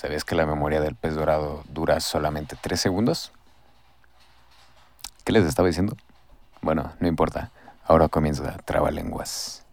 ¿Sabías 0.00 0.24
que 0.24 0.34
la 0.34 0.46
memoria 0.46 0.80
del 0.80 0.94
pez 0.94 1.14
dorado 1.14 1.62
dura 1.68 2.00
solamente 2.00 2.56
3 2.58 2.80
segundos? 2.80 3.32
¿Qué 5.24 5.32
les 5.32 5.44
estaba 5.44 5.68
diciendo? 5.68 5.94
Bueno, 6.62 6.94
no 7.00 7.06
importa. 7.06 7.50
Ahora 7.84 8.08
comienza 8.08 8.56
Trabalenguas. 8.64 9.66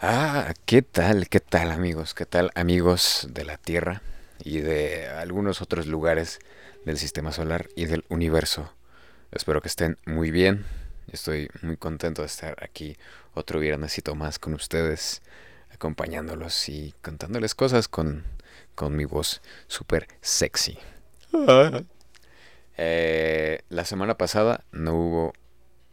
Ah, 0.00 0.54
¿qué 0.66 0.82
tal? 0.82 1.28
¿Qué 1.28 1.40
tal 1.40 1.72
amigos? 1.72 2.14
¿Qué 2.14 2.26
tal 2.26 2.52
amigos 2.54 3.26
de 3.32 3.44
la 3.44 3.56
Tierra 3.56 4.02
y 4.38 4.58
de 4.60 5.08
algunos 5.08 5.62
otros 5.62 5.88
lugares 5.88 6.38
del 6.84 6.96
sistema 6.96 7.32
solar 7.32 7.66
y 7.74 7.86
del 7.86 8.04
universo? 8.08 8.72
Espero 9.32 9.60
que 9.60 9.66
estén 9.66 9.98
muy 10.06 10.30
bien. 10.30 10.64
Estoy 11.12 11.48
muy 11.62 11.76
contento 11.76 12.22
de 12.22 12.26
estar 12.26 12.56
aquí 12.62 12.96
otro 13.34 13.60
viernesito 13.60 14.14
más 14.14 14.38
con 14.38 14.54
ustedes, 14.54 15.22
acompañándolos 15.72 16.68
y 16.68 16.94
contándoles 17.02 17.54
cosas 17.54 17.88
con, 17.88 18.24
con 18.74 18.96
mi 18.96 19.04
voz 19.04 19.42
súper 19.66 20.08
sexy. 20.20 20.78
Eh, 22.76 23.60
la 23.68 23.84
semana 23.84 24.16
pasada 24.18 24.64
no 24.72 24.96
hubo 24.96 25.32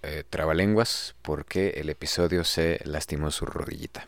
eh, 0.02 0.24
trabalenguas 0.28 1.14
porque 1.22 1.76
el 1.78 1.92
episodio 1.92 2.44
se 2.44 2.80
lastimó 2.86 3.30
su 3.30 3.46
rodillita. 3.46 4.08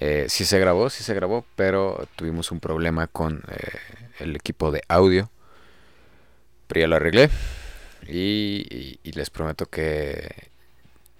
Eh, 0.00 0.26
sí 0.28 0.44
se 0.44 0.58
grabó, 0.58 0.90
sí 0.90 1.02
se 1.02 1.14
grabó, 1.14 1.46
pero 1.56 2.06
tuvimos 2.16 2.52
un 2.52 2.60
problema 2.60 3.06
con 3.06 3.42
el 4.18 4.36
equipo 4.36 4.70
de 4.70 4.82
audio. 4.86 5.30
Pero 6.66 6.82
ya 6.82 6.88
lo 6.88 6.96
arreglé. 6.96 7.30
Y, 8.06 8.98
les 9.04 9.30
prometo 9.30 9.66
que 9.66 10.50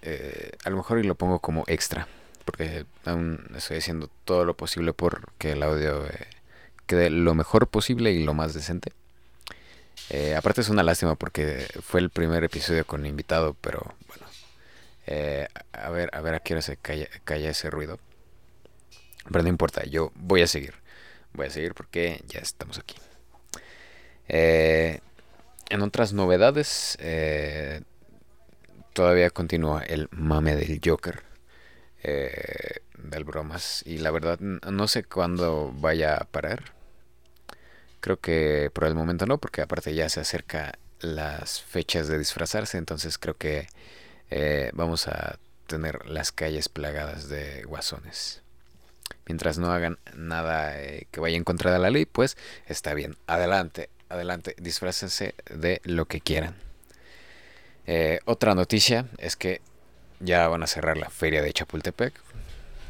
eh, 0.01 0.51
a 0.63 0.69
lo 0.69 0.77
mejor 0.77 0.99
y 0.99 1.03
lo 1.03 1.15
pongo 1.15 1.39
como 1.39 1.63
extra. 1.67 2.07
Porque 2.45 2.85
aún 3.05 3.47
estoy 3.55 3.77
haciendo 3.77 4.09
todo 4.25 4.45
lo 4.45 4.55
posible 4.55 4.93
por 4.93 5.31
que 5.37 5.51
el 5.51 5.63
audio 5.63 6.05
quede 6.87 7.09
lo 7.09 7.35
mejor 7.35 7.67
posible 7.67 8.11
y 8.11 8.23
lo 8.23 8.33
más 8.33 8.53
decente. 8.53 8.91
Eh, 10.09 10.35
aparte 10.35 10.59
es 10.59 10.67
una 10.67 10.83
lástima 10.83 11.15
porque 11.15 11.65
fue 11.81 12.01
el 12.01 12.09
primer 12.09 12.43
episodio 12.43 12.85
con 12.85 13.05
invitado, 13.05 13.55
pero 13.61 13.95
bueno. 14.07 14.25
Eh, 15.07 15.47
a 15.71 15.89
ver, 15.89 16.09
a 16.13 16.19
ver 16.19 16.35
a 16.35 16.39
qué 16.41 16.53
hora 16.53 16.61
se 16.61 16.75
calla, 16.75 17.49
ese 17.49 17.69
ruido. 17.69 17.97
Pero 19.31 19.43
no 19.43 19.49
importa, 19.49 19.85
yo 19.85 20.11
voy 20.15 20.41
a 20.41 20.47
seguir. 20.47 20.73
Voy 21.33 21.47
a 21.47 21.49
seguir 21.49 21.73
porque 21.73 22.21
ya 22.27 22.39
estamos 22.39 22.77
aquí. 22.77 22.95
Eh, 24.27 24.99
en 25.71 25.81
otras 25.81 26.13
novedades, 26.13 26.97
todavía 28.93 29.29
continúa 29.29 29.81
el 29.83 30.07
mame 30.11 30.55
del 30.55 30.79
Joker. 30.83 31.23
del 32.03 33.23
bromas. 33.23 33.83
Y 33.85 33.97
la 33.97 34.11
verdad, 34.11 34.39
no 34.39 34.87
sé 34.87 35.03
cuándo 35.03 35.71
vaya 35.75 36.15
a 36.15 36.25
parar 36.25 36.73
Creo 38.01 38.19
que 38.19 38.71
por 38.73 38.85
el 38.85 38.95
momento 38.95 39.27
no, 39.27 39.37
porque 39.37 39.61
aparte 39.61 39.93
ya 39.93 40.09
se 40.09 40.19
acerca 40.19 40.73
las 40.99 41.61
fechas 41.61 42.07
de 42.07 42.17
disfrazarse, 42.17 42.77
entonces 42.79 43.19
creo 43.19 43.37
que 43.37 43.67
eh, 44.31 44.71
vamos 44.73 45.07
a 45.07 45.37
tener 45.67 46.07
las 46.07 46.31
calles 46.31 46.67
plagadas 46.67 47.29
de 47.29 47.63
guasones. 47.63 48.41
Mientras 49.27 49.59
no 49.59 49.71
hagan 49.71 49.99
nada 50.15 50.81
eh, 50.81 51.07
que 51.11 51.19
vaya 51.19 51.37
en 51.37 51.43
contra 51.43 51.71
de 51.71 51.77
la 51.77 51.91
ley, 51.91 52.05
pues 52.07 52.37
está 52.67 52.95
bien. 52.95 53.17
Adelante, 53.27 53.89
adelante, 54.11 54.55
disfrácense 54.59 55.35
de 55.49 55.81
lo 55.83 56.05
que 56.05 56.21
quieran. 56.21 56.55
Eh, 57.85 58.19
otra 58.25 58.55
noticia 58.55 59.07
es 59.17 59.35
que 59.35 59.61
ya 60.19 60.47
van 60.47 60.63
a 60.63 60.67
cerrar 60.67 60.97
la 60.97 61.09
feria 61.09 61.41
de 61.41 61.51
Chapultepec 61.51 62.13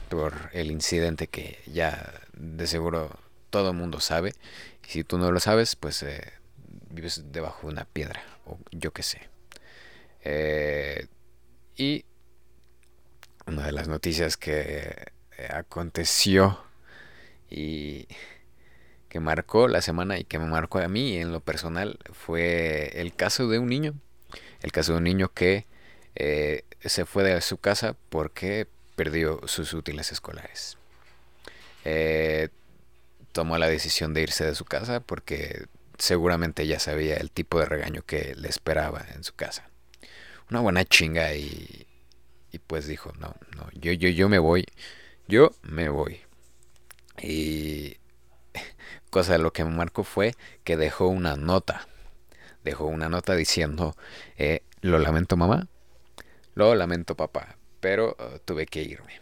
por 0.10 0.34
el 0.52 0.70
incidente 0.70 1.28
que 1.28 1.60
ya 1.66 2.14
de 2.34 2.68
seguro 2.68 3.18
todo 3.50 3.72
el 3.72 3.78
mundo 3.78 4.02
sabe 4.02 4.34
si 4.92 5.06
tú 5.06 5.18
no 5.18 5.32
lo 5.32 5.40
sabes, 5.40 5.78
pues 5.78 6.04
eh, 6.04 6.34
vives 6.90 7.32
debajo 7.32 7.68
de 7.68 7.74
una 7.74 7.86
piedra, 7.86 8.22
o 8.46 8.60
yo 8.72 8.92
qué 8.92 9.04
sé. 9.04 9.22
Eh, 10.22 11.08
y 11.78 12.04
una 13.48 13.66
de 13.66 13.72
las 13.72 13.88
noticias 13.88 14.36
que 14.36 15.14
aconteció 15.50 16.60
y 17.50 18.06
que 19.12 19.20
marcó 19.20 19.68
la 19.68 19.82
semana 19.82 20.18
y 20.18 20.24
que 20.24 20.40
me 20.40 20.46
marcó 20.46 20.80
a 20.80 20.88
mí 20.88 21.18
en 21.18 21.34
lo 21.34 21.42
personal 21.42 22.00
fue 22.14 22.94
el 23.02 23.14
caso 23.14 23.50
de 23.50 23.60
un 23.60 23.68
niño. 23.68 23.94
El 24.62 24.72
caso 24.72 24.94
de 24.94 25.00
un 25.00 25.04
niño 25.04 25.34
que 25.34 25.66
se 26.16 27.06
fue 27.06 27.26
de 27.26 27.42
su 27.42 27.58
casa 27.58 27.98
porque 28.08 28.68
perdió 28.96 29.42
sus 29.48 29.74
útiles 29.74 30.14
escolares. 30.14 30.78
Eh, 31.84 32.48
tomó 33.34 33.58
la 33.58 33.68
decisión 33.68 34.14
de 34.14 34.22
irse 34.22 34.46
de 34.46 34.56
su 34.56 34.64
casa 34.64 35.02
porque 35.02 35.66
seguramente 35.98 36.66
ya 36.66 36.80
sabía 36.80 37.18
el 37.18 37.32
tipo 37.32 37.60
de 37.60 37.66
regaño 37.66 38.04
que 38.04 38.34
le 38.36 38.48
esperaba 38.48 39.06
en 39.14 39.26
su 39.26 39.36
casa. 39.36 39.70
Una 40.50 40.62
buena 40.62 40.86
chinga 40.86 41.34
y, 41.34 41.86
y 42.54 42.60
pues 42.60 42.88
dijo, 42.88 43.12
no, 43.20 43.36
no, 43.58 43.70
yo, 43.74 43.92
yo, 43.92 44.08
yo 44.08 44.30
me 44.30 44.40
voy, 44.40 44.66
yo 45.28 45.52
me 45.64 45.90
voy. 45.90 46.22
Y 47.22 47.98
cosa 49.12 49.34
de 49.34 49.40
lo 49.40 49.54
que 49.54 49.64
me 49.64 49.70
marcó 49.70 50.04
fue 50.04 50.36
que 50.64 50.78
dejó 50.78 51.08
una 51.08 51.36
nota. 51.36 51.88
Dejó 52.64 52.86
una 52.86 53.10
nota 53.10 53.36
diciendo, 53.36 53.96
eh, 54.38 54.64
lo 54.82 54.98
lamento 54.98 55.38
mamá, 55.38 55.68
lo 56.56 56.74
lamento 56.74 57.16
papá, 57.16 57.58
pero 57.80 58.16
uh, 58.20 58.40
tuve 58.46 58.66
que 58.66 58.82
irme. 58.82 59.20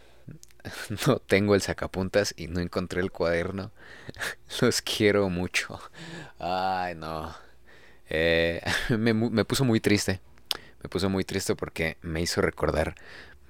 no 1.06 1.18
tengo 1.18 1.54
el 1.54 1.62
sacapuntas 1.62 2.34
y 2.36 2.46
no 2.46 2.60
encontré 2.60 3.00
el 3.00 3.10
cuaderno. 3.10 3.72
Los 4.60 4.82
quiero 4.82 5.28
mucho. 5.28 5.80
Ay, 6.38 6.94
no. 6.94 7.34
Eh, 8.08 8.62
me, 8.90 9.12
me, 9.12 9.44
puso 9.44 9.64
muy 9.64 9.80
triste. 9.80 10.20
Me 10.82 10.88
puso 10.88 11.10
muy 11.10 11.24
triste 11.24 11.54
porque 11.54 11.98
me 12.02 12.20
hizo 12.22 12.40
recordar 12.40 12.94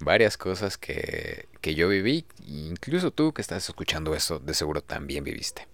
varias 0.01 0.37
cosas 0.37 0.79
que, 0.79 1.49
que 1.61 1.75
yo 1.75 1.89
viví. 1.89 2.27
Incluso 2.47 3.11
tú 3.11 3.33
que 3.33 3.43
estás 3.43 3.69
escuchando 3.69 4.15
esto, 4.15 4.39
de 4.39 4.55
seguro 4.55 4.83
también 4.83 5.25
viviste. 5.25 5.69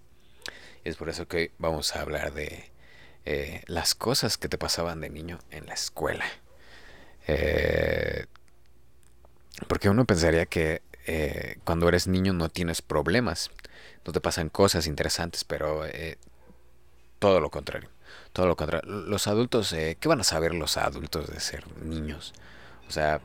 Es 0.87 0.95
por 0.95 1.09
eso 1.09 1.27
que 1.27 1.37
hoy 1.37 1.51
vamos 1.57 1.97
a 1.97 2.01
hablar 2.01 2.33
de 2.33 2.71
eh, 3.25 3.61
las 3.67 3.93
cosas 3.93 4.37
que 4.37 4.47
te 4.47 4.57
pasaban 4.57 5.01
de 5.01 5.09
niño 5.09 5.37
en 5.51 5.65
la 5.65 5.73
escuela. 5.73 6.23
Eh, 7.27 8.25
porque 9.67 9.89
uno 9.89 10.05
pensaría 10.05 10.45
que 10.45 10.81
eh, 11.05 11.57
cuando 11.65 11.89
eres 11.89 12.07
niño 12.07 12.31
no 12.31 12.47
tienes 12.47 12.81
problemas, 12.81 13.51
no 14.05 14.13
te 14.13 14.21
pasan 14.21 14.47
cosas 14.47 14.87
interesantes, 14.87 15.43
pero 15.43 15.81
todo 17.19 17.41
lo 17.41 17.49
contrario. 17.49 17.89
Todo 18.31 18.47
lo 18.47 18.55
contrario. 18.55 18.89
Los 18.89 19.27
adultos, 19.27 19.71
¿qué 19.71 20.07
van 20.07 20.21
a 20.21 20.23
saber 20.23 20.55
los 20.55 20.77
adultos 20.77 21.29
de 21.29 21.41
ser 21.41 21.65
niños? 21.81 22.33
O 22.87 22.91
sea, 22.91 23.19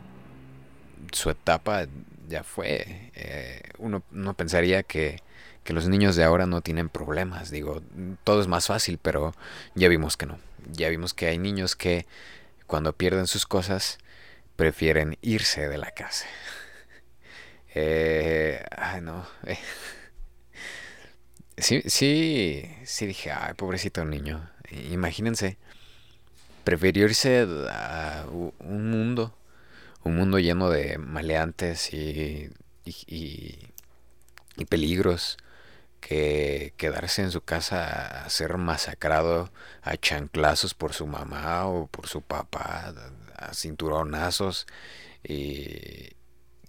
su 1.13 1.31
etapa 1.31 1.87
ya 2.29 2.43
fue. 2.43 3.13
uno, 3.79 4.03
uno, 4.11 4.35
pensaría 4.35 4.83
que, 4.83 5.23
que 5.65 5.73
los 5.73 5.89
niños 5.89 6.17
de 6.17 6.25
ahora 6.25 6.47
no 6.47 6.61
tienen 6.61 6.89
problemas. 6.89 7.51
Digo, 7.51 7.83
todo 8.25 8.41
es 8.41 8.49
más 8.49 8.67
fácil, 8.67 8.99
pero 9.01 9.35
ya 9.75 9.89
vimos 9.89 10.17
que 10.17 10.27
no. 10.27 10.39
Ya 10.73 10.89
vimos 10.89 11.15
que 11.15 11.27
hay 11.27 11.39
niños 11.39 11.77
que 11.77 12.07
cuando 12.67 12.93
pierden 12.93 13.27
sus 13.27 13.47
cosas 13.47 13.99
prefieren 14.57 15.19
irse 15.23 15.69
de 15.69 15.79
la 15.79 15.91
casa. 15.91 16.27
Eh, 17.75 18.63
ay, 18.71 19.01
no. 19.01 19.27
Eh. 19.47 19.57
Sí, 21.57 21.83
sí, 21.87 22.71
sí 22.85 23.07
dije, 23.07 23.31
ay, 23.31 23.55
pobrecito 23.55 24.05
niño. 24.05 24.51
Imagínense, 24.91 25.57
prefirió 26.65 27.05
irse 27.05 27.47
a 27.71 28.27
un 28.31 28.91
mundo, 28.91 29.35
un 30.05 30.17
mundo 30.17 30.39
lleno 30.39 30.71
de 30.71 30.99
maleantes 30.99 31.93
y, 31.93 32.51
y, 32.85 33.59
y, 34.57 34.65
peligros, 34.67 35.37
que 36.03 36.75
quedarse 36.77 37.23
en 37.23 37.31
su 37.31 37.43
casa 37.43 38.25
a 38.25 38.29
ser 38.29 38.59
masacrado 38.59 39.53
a 39.83 39.97
chanclazos 39.97 40.75
por 40.75 40.93
su 40.95 41.07
mamá 41.07 41.67
o 41.67 41.87
por 41.87 42.09
su 42.09 42.23
papá, 42.23 42.93
a 43.37 43.55
cinturonazos 43.55 44.67
y, 45.23 46.11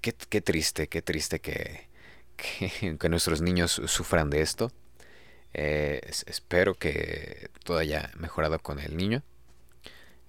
qué, 0.02 0.42
triste, 0.42 0.88
qué 0.88 1.02
triste 1.02 1.40
que, 1.42 1.90
que, 3.00 3.10
nuestros 3.10 3.42
niños 3.42 3.82
sufran 3.88 4.30
de 4.30 4.42
esto. 4.42 4.72
Eh, 5.54 6.02
espero 6.28 6.76
que 6.76 7.50
todo 7.64 7.80
haya 7.80 8.12
mejorado 8.18 8.60
con 8.60 8.80
el 8.80 8.96
niño. 8.96 9.24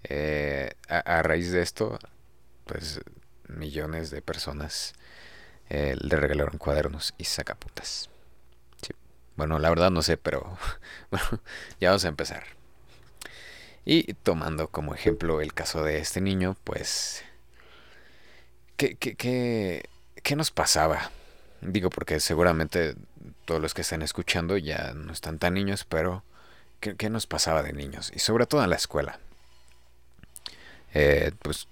Eh, 0.05 0.73
a, 0.89 1.23
raíz 1.23 1.53
de 1.53 1.63
esto, 1.63 1.99
pues 2.65 3.01
millones 3.49 4.11
de 4.11 4.23
personas 4.23 4.95
eh, 5.69 5.97
le 6.01 6.17
regalaron 6.17 6.59
cuadernos 6.59 7.15
y 7.19 7.25
sacapuntas. 7.25 8.11
Bueno, 9.37 9.59
la 9.59 9.69
verdad 9.71 9.91
no 9.91 10.03
sé, 10.03 10.17
pero 10.17 10.57
bueno, 11.11 11.27
ya 11.81 11.91
vamos 11.91 12.05
a 12.05 12.09
empezar. 12.09 12.45
Y 13.85 14.15
tomando 14.15 14.69
como 14.69 14.95
ejemplo 14.95 15.41
el 15.41 15.53
caso 15.53 15.83
de 15.83 15.99
este 15.99 16.21
niño, 16.21 16.57
pues... 16.65 17.25
¿Qué, 18.77 18.97
qué, 18.97 19.15
qué, 19.15 19.89
qué 20.23 20.37
nos 20.37 20.51
pasaba? 20.51 21.11
Digo 21.61 21.91
porque 21.91 22.19
seguramente 22.21 22.97
todos 23.45 23.61
los 23.61 23.75
que 23.75 23.83
están 23.83 24.03
escuchando 24.03 24.57
ya 24.57 24.93
no 24.95 25.13
están 25.13 25.39
tan 25.39 25.55
niños, 25.55 25.85
pero 25.85 26.25
¿qué, 26.81 26.97
qué 26.97 27.09
nos 27.11 27.27
pasaba 27.27 27.63
de 27.63 27.73
niños? 27.73 28.11
Y 28.15 28.19
sobre 28.19 28.47
todo 28.47 28.65
en 28.65 28.71
la 28.71 28.77
escuela. 28.77 29.21
Eh, 30.93 31.33
pues 31.43 31.69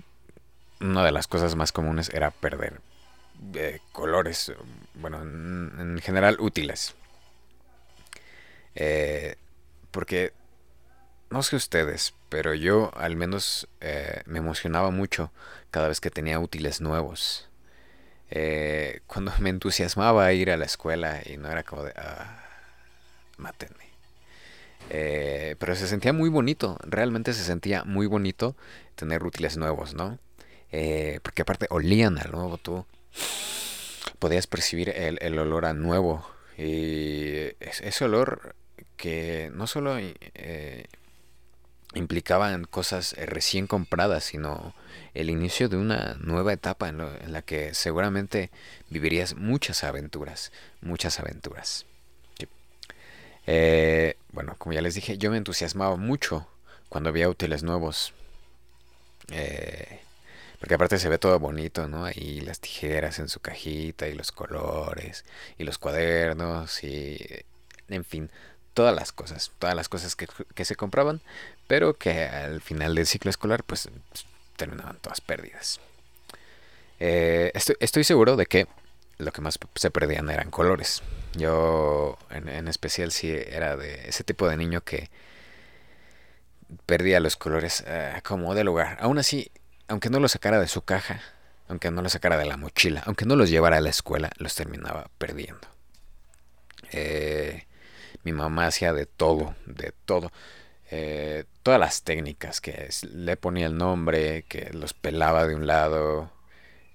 una 0.80 1.04
de 1.04 1.12
las 1.12 1.26
cosas 1.28 1.54
más 1.56 1.72
comunes 1.72 2.10
era 2.10 2.30
perder 2.30 2.80
eh, 3.54 3.80
colores, 3.92 4.52
bueno, 4.94 5.22
en, 5.22 5.72
en 5.78 5.98
general 6.00 6.36
útiles. 6.40 6.94
Eh, 8.74 9.36
porque 9.90 10.32
no 11.30 11.42
sé 11.42 11.56
ustedes, 11.56 12.14
pero 12.28 12.54
yo 12.54 12.90
al 12.94 13.16
menos 13.16 13.68
eh, 13.80 14.22
me 14.26 14.38
emocionaba 14.38 14.90
mucho 14.90 15.32
cada 15.70 15.88
vez 15.88 16.00
que 16.00 16.10
tenía 16.10 16.38
útiles 16.38 16.80
nuevos. 16.80 17.48
Eh, 18.30 19.00
cuando 19.06 19.32
me 19.40 19.50
entusiasmaba 19.50 20.32
ir 20.32 20.50
a 20.50 20.56
la 20.56 20.64
escuela 20.64 21.20
y 21.24 21.36
no 21.36 21.50
era 21.50 21.62
como 21.62 21.84
de, 21.84 21.92
ah, 21.96 22.44
mátenme. 23.36 23.92
Eh, 24.90 25.56
pero 25.58 25.76
se 25.76 25.86
sentía 25.86 26.12
muy 26.12 26.28
bonito, 26.28 26.78
realmente 26.82 27.32
se 27.32 27.44
sentía 27.44 27.84
muy 27.84 28.06
bonito 28.06 28.56
tener 28.94 29.22
útiles 29.24 29.56
nuevos, 29.56 29.94
¿no? 29.94 30.18
Eh, 30.70 31.20
porque 31.22 31.42
aparte 31.42 31.66
olían 31.70 32.18
a 32.18 32.24
nuevo, 32.24 32.58
tú 32.58 32.86
podías 34.18 34.46
percibir 34.46 34.90
el, 34.90 35.18
el 35.22 35.38
olor 35.38 35.66
a 35.66 35.74
nuevo. 35.74 36.26
Y 36.58 37.52
ese 37.60 38.04
olor 38.04 38.54
que 39.02 39.50
no 39.52 39.66
solo 39.66 39.98
eh, 39.98 40.86
implicaban 41.94 42.62
cosas 42.62 43.14
eh, 43.14 43.26
recién 43.26 43.66
compradas, 43.66 44.22
sino 44.22 44.76
el 45.14 45.28
inicio 45.28 45.68
de 45.68 45.76
una 45.76 46.14
nueva 46.20 46.52
etapa 46.52 46.88
en, 46.88 46.98
la 47.32 47.42
que 47.42 47.74
seguramente 47.74 48.52
vivirías 48.90 49.34
muchas 49.34 49.82
aventuras, 49.82 50.52
muchas 50.82 51.18
aventuras. 51.18 51.84
Eh, 53.48 54.16
bueno, 54.30 54.54
como 54.56 54.72
ya 54.72 54.82
les 54.82 54.94
dije, 54.94 55.18
yo 55.18 55.32
me 55.32 55.36
entusiasmaba 55.36 55.96
mucho 55.96 56.46
cuando 56.88 57.08
había 57.10 57.28
útiles 57.28 57.64
nuevos. 57.64 58.14
Eh, 59.32 59.98
porque 60.60 60.74
aparte 60.74 61.00
se 61.00 61.08
ve 61.08 61.18
todo 61.18 61.40
bonito, 61.40 61.88
¿no? 61.88 62.04
Ahí 62.04 62.40
las 62.40 62.60
tijeras 62.60 63.18
en 63.18 63.28
su 63.28 63.40
cajita 63.40 64.06
y 64.06 64.14
los 64.14 64.30
colores 64.30 65.24
y 65.58 65.64
los 65.64 65.78
cuadernos 65.78 66.84
y 66.84 67.18
en 67.88 68.04
fin, 68.04 68.30
todas 68.74 68.94
las 68.94 69.12
cosas, 69.12 69.50
todas 69.58 69.74
las 69.74 69.88
cosas 69.88 70.16
que, 70.16 70.26
que, 70.54 70.64
se 70.64 70.76
compraban, 70.76 71.20
pero 71.66 71.94
que 71.94 72.24
al 72.24 72.60
final 72.60 72.94
del 72.94 73.06
ciclo 73.06 73.30
escolar 73.30 73.64
pues 73.64 73.88
terminaban 74.56 74.96
todas 75.00 75.20
perdidas. 75.20 75.80
Eh, 77.00 77.50
estoy, 77.54 77.76
estoy, 77.80 78.04
seguro 78.04 78.36
de 78.36 78.46
que 78.46 78.66
lo 79.18 79.32
que 79.32 79.40
más 79.40 79.58
se 79.74 79.90
perdían 79.90 80.30
eran 80.30 80.50
colores. 80.50 81.02
Yo 81.34 82.18
en, 82.30 82.48
en, 82.48 82.68
especial 82.68 83.12
sí 83.12 83.30
era 83.30 83.76
de 83.76 84.08
ese 84.08 84.24
tipo 84.24 84.48
de 84.48 84.56
niño 84.56 84.82
que 84.82 85.10
perdía 86.86 87.20
los 87.20 87.36
colores 87.36 87.84
eh, 87.86 88.20
como 88.24 88.54
de 88.54 88.64
lugar. 88.64 88.98
Aún 89.00 89.18
así, 89.18 89.50
aunque 89.88 90.10
no 90.10 90.20
los 90.20 90.32
sacara 90.32 90.60
de 90.60 90.68
su 90.68 90.82
caja, 90.82 91.20
aunque 91.68 91.90
no 91.90 92.02
los 92.02 92.12
sacara 92.12 92.36
de 92.36 92.46
la 92.46 92.56
mochila, 92.56 93.02
aunque 93.06 93.24
no 93.24 93.36
los 93.36 93.50
llevara 93.50 93.78
a 93.78 93.80
la 93.80 93.90
escuela, 93.90 94.30
los 94.36 94.54
terminaba 94.54 95.10
perdiendo. 95.18 95.68
Eh, 96.92 97.66
mi 98.24 98.32
mamá 98.32 98.66
hacía 98.66 98.92
de 98.92 99.06
todo, 99.06 99.54
de 99.66 99.92
todo. 100.04 100.30
Eh, 100.90 101.44
todas 101.62 101.80
las 101.80 102.02
técnicas, 102.02 102.60
que 102.60 102.90
le 103.12 103.36
ponía 103.36 103.66
el 103.66 103.76
nombre, 103.78 104.44
que 104.44 104.70
los 104.72 104.92
pelaba 104.94 105.46
de 105.46 105.54
un 105.54 105.66
lado, 105.66 106.30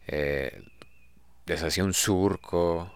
eh, 0.08 0.64
les 1.48 1.64
hacía 1.64 1.84
un 1.84 1.94
surco, 1.94 2.92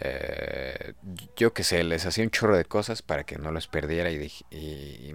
eh, 0.00 0.94
yo 1.36 1.52
qué 1.54 1.64
sé, 1.64 1.82
les 1.84 2.06
hacía 2.06 2.24
un 2.24 2.30
chorro 2.30 2.56
de 2.56 2.64
cosas 2.64 3.02
para 3.02 3.24
que 3.24 3.38
no 3.38 3.50
los 3.52 3.66
perdiera 3.68 4.10
y, 4.10 4.30
y 4.50 5.14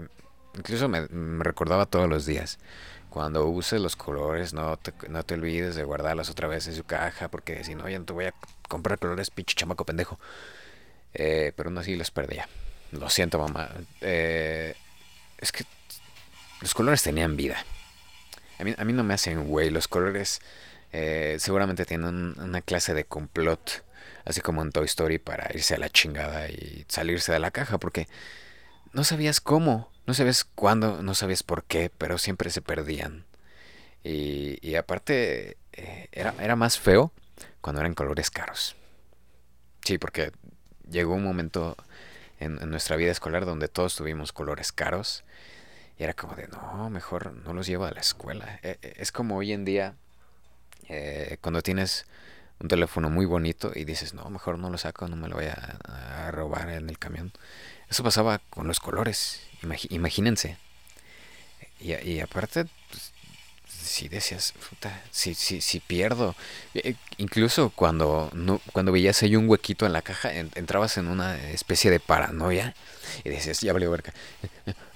incluso 0.57 0.89
me, 0.89 1.07
me, 1.09 1.43
recordaba 1.43 1.85
todos 1.85 2.09
los 2.09 2.25
días. 2.25 2.59
Cuando 3.09 3.45
uses 3.47 3.79
los 3.79 3.95
colores, 3.95 4.53
no 4.53 4.77
te, 4.77 4.93
no 5.09 5.23
te 5.23 5.35
olvides 5.35 5.75
de 5.75 5.83
guardarlos 5.83 6.29
otra 6.29 6.47
vez 6.47 6.67
en 6.67 6.75
su 6.75 6.83
caja, 6.85 7.29
porque 7.29 7.63
si 7.63 7.75
no, 7.75 7.87
ya 7.87 7.99
no 7.99 8.05
te 8.05 8.13
voy 8.13 8.25
a 8.25 8.33
comprar 8.67 8.99
colores, 8.99 9.29
pinche 9.29 9.55
chamaco 9.55 9.85
pendejo. 9.85 10.19
Eh, 11.13 11.53
pero 11.55 11.69
aún 11.69 11.77
así 11.77 11.95
los 11.95 12.11
perdía. 12.11 12.47
Lo 12.91 13.09
siento, 13.09 13.39
mamá. 13.39 13.69
Eh, 14.01 14.75
es 15.37 15.51
que 15.51 15.65
los 16.61 16.73
colores 16.73 17.03
tenían 17.03 17.35
vida. 17.35 17.63
A 18.59 18.85
mí, 18.85 18.93
no 18.93 19.03
me 19.03 19.13
hacen 19.13 19.45
güey. 19.45 19.69
Los 19.69 19.87
colores 19.87 20.41
eh, 20.91 21.37
seguramente 21.39 21.85
tienen 21.85 22.39
una 22.39 22.61
clase 22.61 22.93
de 22.93 23.05
complot. 23.05 23.83
Así 24.25 24.41
como 24.41 24.61
en 24.61 24.71
Toy 24.71 24.85
Story 24.85 25.19
para 25.19 25.49
irse 25.53 25.75
a 25.75 25.77
la 25.77 25.89
chingada 25.89 26.47
y 26.49 26.85
salirse 26.87 27.31
de 27.31 27.39
la 27.39 27.51
caja. 27.51 27.77
Porque 27.77 28.07
no 28.93 29.03
sabías 29.03 29.41
cómo, 29.41 29.91
no 30.05 30.13
sabías 30.13 30.43
cuándo, 30.43 31.03
no 31.03 31.15
sabías 31.15 31.43
por 31.43 31.63
qué, 31.63 31.91
pero 31.97 32.17
siempre 32.17 32.49
se 32.49 32.61
perdían. 32.61 33.25
Y, 34.05 34.75
aparte 34.75 35.57
eh, 35.71 36.09
era 36.11 36.55
más 36.55 36.77
feo 36.77 37.11
cuando 37.61 37.81
eran 37.81 37.95
colores 37.95 38.29
caros. 38.29 38.75
Sí, 39.83 39.97
porque 39.97 40.31
llegó 40.89 41.15
un 41.15 41.23
momento 41.23 41.75
en, 42.39 42.69
nuestra 42.69 42.95
vida 42.95 43.11
escolar 43.11 43.45
donde 43.45 43.67
todos 43.67 43.95
tuvimos 43.95 44.31
colores 44.33 44.71
caros 44.71 45.23
y 45.97 46.03
era 46.03 46.13
como 46.13 46.35
de 46.35 46.47
no, 46.47 46.89
mejor 46.89 47.33
no 47.33 47.53
los 47.53 47.67
llevo 47.67 47.85
a 47.85 47.91
la 47.91 48.01
escuela. 48.01 48.59
Es 48.81 49.11
como 49.11 49.37
hoy 49.37 49.53
en 49.53 49.65
día 49.65 49.95
eh, 50.89 51.37
cuando 51.41 51.61
tienes 51.61 52.05
un 52.59 52.67
teléfono 52.67 53.09
muy 53.09 53.25
bonito 53.25 53.71
y 53.75 53.83
dices 53.85 54.13
no, 54.13 54.29
mejor 54.29 54.57
no 54.57 54.69
lo 54.69 54.77
saco, 54.77 55.07
no 55.07 55.15
me 55.15 55.27
lo 55.27 55.35
voy 55.35 55.45
a, 55.45 56.31
robar 56.31 56.69
en 56.69 56.89
el 56.89 56.97
camión. 56.97 57.31
Eso 57.89 58.03
pasaba 58.03 58.39
con 58.49 58.67
los 58.67 58.79
colores, 58.79 59.45
imagínense. 59.89 60.57
Y 61.79 62.21
aparte, 62.21 62.65
si 63.93 64.09
decías, 64.09 64.53
puta, 64.69 65.03
si, 65.11 65.35
si, 65.35 65.61
si 65.61 65.79
pierdo. 65.79 66.35
Eh, 66.73 66.95
incluso 67.17 67.69
cuando, 67.69 68.31
no, 68.33 68.59
cuando 68.71 68.91
veías 68.91 69.21
ahí 69.21 69.35
un 69.35 69.47
huequito 69.47 69.85
en 69.85 69.93
la 69.93 70.01
caja, 70.01 70.33
en, 70.33 70.49
entrabas 70.55 70.97
en 70.97 71.07
una 71.07 71.39
especie 71.51 71.91
de 71.91 71.99
paranoia 71.99 72.73
y 73.23 73.29
decías, 73.29 73.61
ya 73.61 73.71
valió 73.71 73.91
verga. 73.91 74.11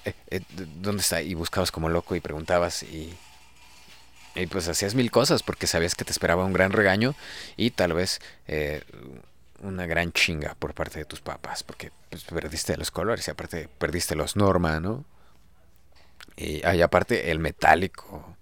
Eh, 0.05 0.13
eh, 0.29 0.41
¿Dónde 0.81 1.01
está? 1.01 1.21
Y 1.21 1.33
buscabas 1.33 1.69
como 1.69 1.89
loco 1.89 2.15
y 2.15 2.21
preguntabas 2.21 2.81
y, 2.81 3.13
y 4.35 4.47
pues 4.47 4.69
hacías 4.69 4.95
mil 4.95 5.11
cosas 5.11 5.43
porque 5.43 5.67
sabías 5.67 5.95
que 5.95 6.05
te 6.05 6.13
esperaba 6.13 6.45
un 6.45 6.53
gran 6.53 6.71
regaño 6.71 7.13
y 7.57 7.71
tal 7.71 7.91
vez 7.91 8.21
eh, 8.47 8.83
una 9.61 9.85
gran 9.85 10.13
chinga 10.13 10.55
por 10.59 10.73
parte 10.73 10.99
de 10.99 11.03
tus 11.03 11.19
papás 11.19 11.61
porque 11.61 11.91
pues, 12.09 12.23
perdiste 12.23 12.77
los 12.77 12.89
colores 12.89 13.27
y 13.27 13.31
aparte 13.31 13.67
perdiste 13.77 14.15
los 14.15 14.37
norma, 14.37 14.79
¿no? 14.79 15.03
Y, 16.37 16.65
y 16.65 16.81
aparte 16.81 17.31
el 17.31 17.39
metálico 17.39 18.36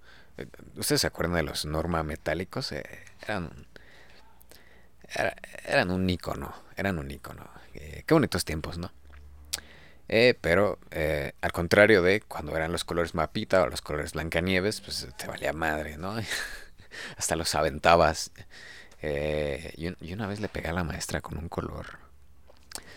¿Ustedes 0.75 1.01
se 1.01 1.07
acuerdan 1.07 1.37
de 1.37 1.43
los 1.43 1.65
Norma 1.65 2.03
metálicos? 2.03 2.71
Eh, 2.71 2.83
eran, 3.23 3.67
era, 5.13 5.35
eran 5.65 5.91
un 5.91 6.09
icono, 6.09 6.53
eran 6.75 6.99
un 6.99 7.09
icono. 7.09 7.49
Eh, 7.73 8.03
qué 8.05 8.13
bonitos 8.13 8.43
tiempos, 8.43 8.77
¿no? 8.77 8.91
Eh, 10.07 10.37
pero 10.39 10.77
al 11.41 11.51
contrario 11.51 12.03
de 12.03 12.21
cuando 12.21 12.55
eran 12.55 12.71
los 12.71 12.83
colores 12.83 13.15
mapita 13.15 13.63
o 13.63 13.67
los 13.67 13.81
colores 13.81 14.13
blancanieves, 14.13 14.81
pues 14.81 15.07
te 15.17 15.27
valía 15.27 15.53
madre, 15.53 15.97
¿no? 15.97 16.15
Hasta 17.17 17.35
los 17.35 17.55
aventabas. 17.55 18.31
y, 19.01 20.13
una 20.13 20.27
vez 20.27 20.39
le 20.41 20.49
pegué 20.49 20.69
a 20.69 20.73
la 20.73 20.83
maestra 20.83 21.21
con 21.21 21.37
un 21.37 21.49
color. 21.49 21.99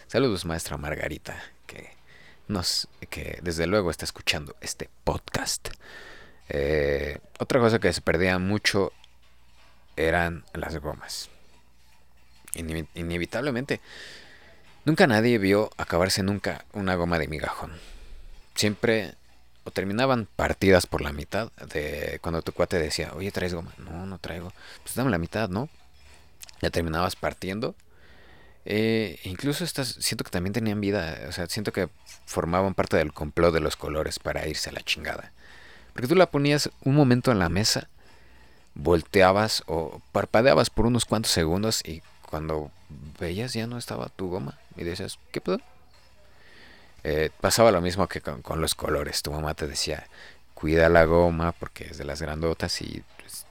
Saludos, 0.07 0.45
maestra 0.45 0.77
Margarita, 0.77 1.41
que 1.67 1.91
nos, 2.49 2.89
que 3.11 3.39
desde 3.43 3.67
luego 3.67 3.91
está 3.91 4.05
escuchando 4.05 4.57
este 4.61 4.91
podcast. 5.05 5.69
Eh, 6.49 7.19
otra 7.39 7.61
cosa 7.61 7.79
que 7.79 7.93
se 7.93 8.01
perdía 8.01 8.39
mucho 8.39 8.93
eran 9.97 10.45
las 10.55 10.77
gomas. 10.79 11.29
Inevi 12.55 12.87
inevitablemente. 12.95 13.81
Nunca 14.85 15.07
nadie 15.07 15.39
vio 15.39 15.71
acabarse 15.77 16.23
nunca 16.23 16.65
una 16.73 16.95
goma 16.95 17.19
de 17.19 17.29
migajón. 17.29 17.73
Siempre 18.55 19.15
o 19.65 19.71
terminaban 19.71 20.27
partidas 20.35 20.87
por 20.87 21.03
la 21.03 21.13
mitad 21.13 21.53
de 21.75 22.19
cuando 22.23 22.41
tu 22.41 22.53
cuate 22.53 22.79
decía, 22.79 23.13
oye, 23.15 23.31
¿traes 23.31 23.53
goma? 23.53 23.75
No, 23.77 24.07
no 24.07 24.19
traigo. 24.19 24.53
Pues 24.83 24.95
dame 24.95 25.11
la 25.11 25.19
mitad, 25.19 25.51
¿no? 25.51 25.69
Ya 26.63 26.71
terminabas 26.71 27.17
partiendo. 27.17 27.75
Eh, 28.65 29.19
incluso 29.25 29.65
estas, 29.65 29.89
siento 29.89 30.25
que 30.25 30.31
también 30.31 30.53
tenían 30.53 30.81
vida. 30.81 31.27
O 31.29 31.33
sea, 31.33 31.47
siento 31.47 31.73
que 31.73 31.91
formaban 32.25 32.75
parte 32.75 32.97
del 32.97 33.13
complot 33.13 33.53
de 33.53 33.61
los 33.61 33.77
colores 33.77 34.19
para 34.19 34.47
irse 34.47 34.71
a 34.71 34.73
la 34.73 34.81
chingada. 34.81 35.33
Porque 35.99 36.07
tú 36.07 36.15
la 36.15 36.31
ponías 36.31 36.71
un 36.85 36.95
momento 36.95 37.33
en 37.33 37.41
la 37.41 37.49
mesa, 37.49 37.89
volteabas 38.77 39.65
o 39.67 40.01
parpadeabas 40.13 40.71
por 40.71 40.87
unos 40.87 41.05
cuantos 41.05 41.33
segundos 41.33 41.83
y 41.85 42.03
cuando 42.31 42.71
veías 43.19 43.53
ya 43.53 43.67
no 43.67 43.77
estaba 43.77 44.09
tu 44.09 44.31
goma 44.31 44.61
y 44.77 44.85
decías, 44.85 45.19
¿qué 45.33 45.41
pedo? 45.41 45.59
Eh, 47.03 47.31
pasaba 47.41 47.73
lo 47.73 47.81
mismo 47.81 48.07
que 48.07 48.21
con, 48.21 48.61
los 48.61 48.77
colores. 48.77 49.23
Tu 49.23 49.33
mamá 49.33 49.55
te 49.55 49.67
decía, 49.67 50.07
cuida 50.55 50.89
la 50.89 51.05
goma 51.05 51.51
porque 51.51 51.89
es 51.91 51.99
de 51.99 52.05
las 52.05 52.23
grandotas 52.23 52.81
y 52.81 53.03
pues, 53.17 53.45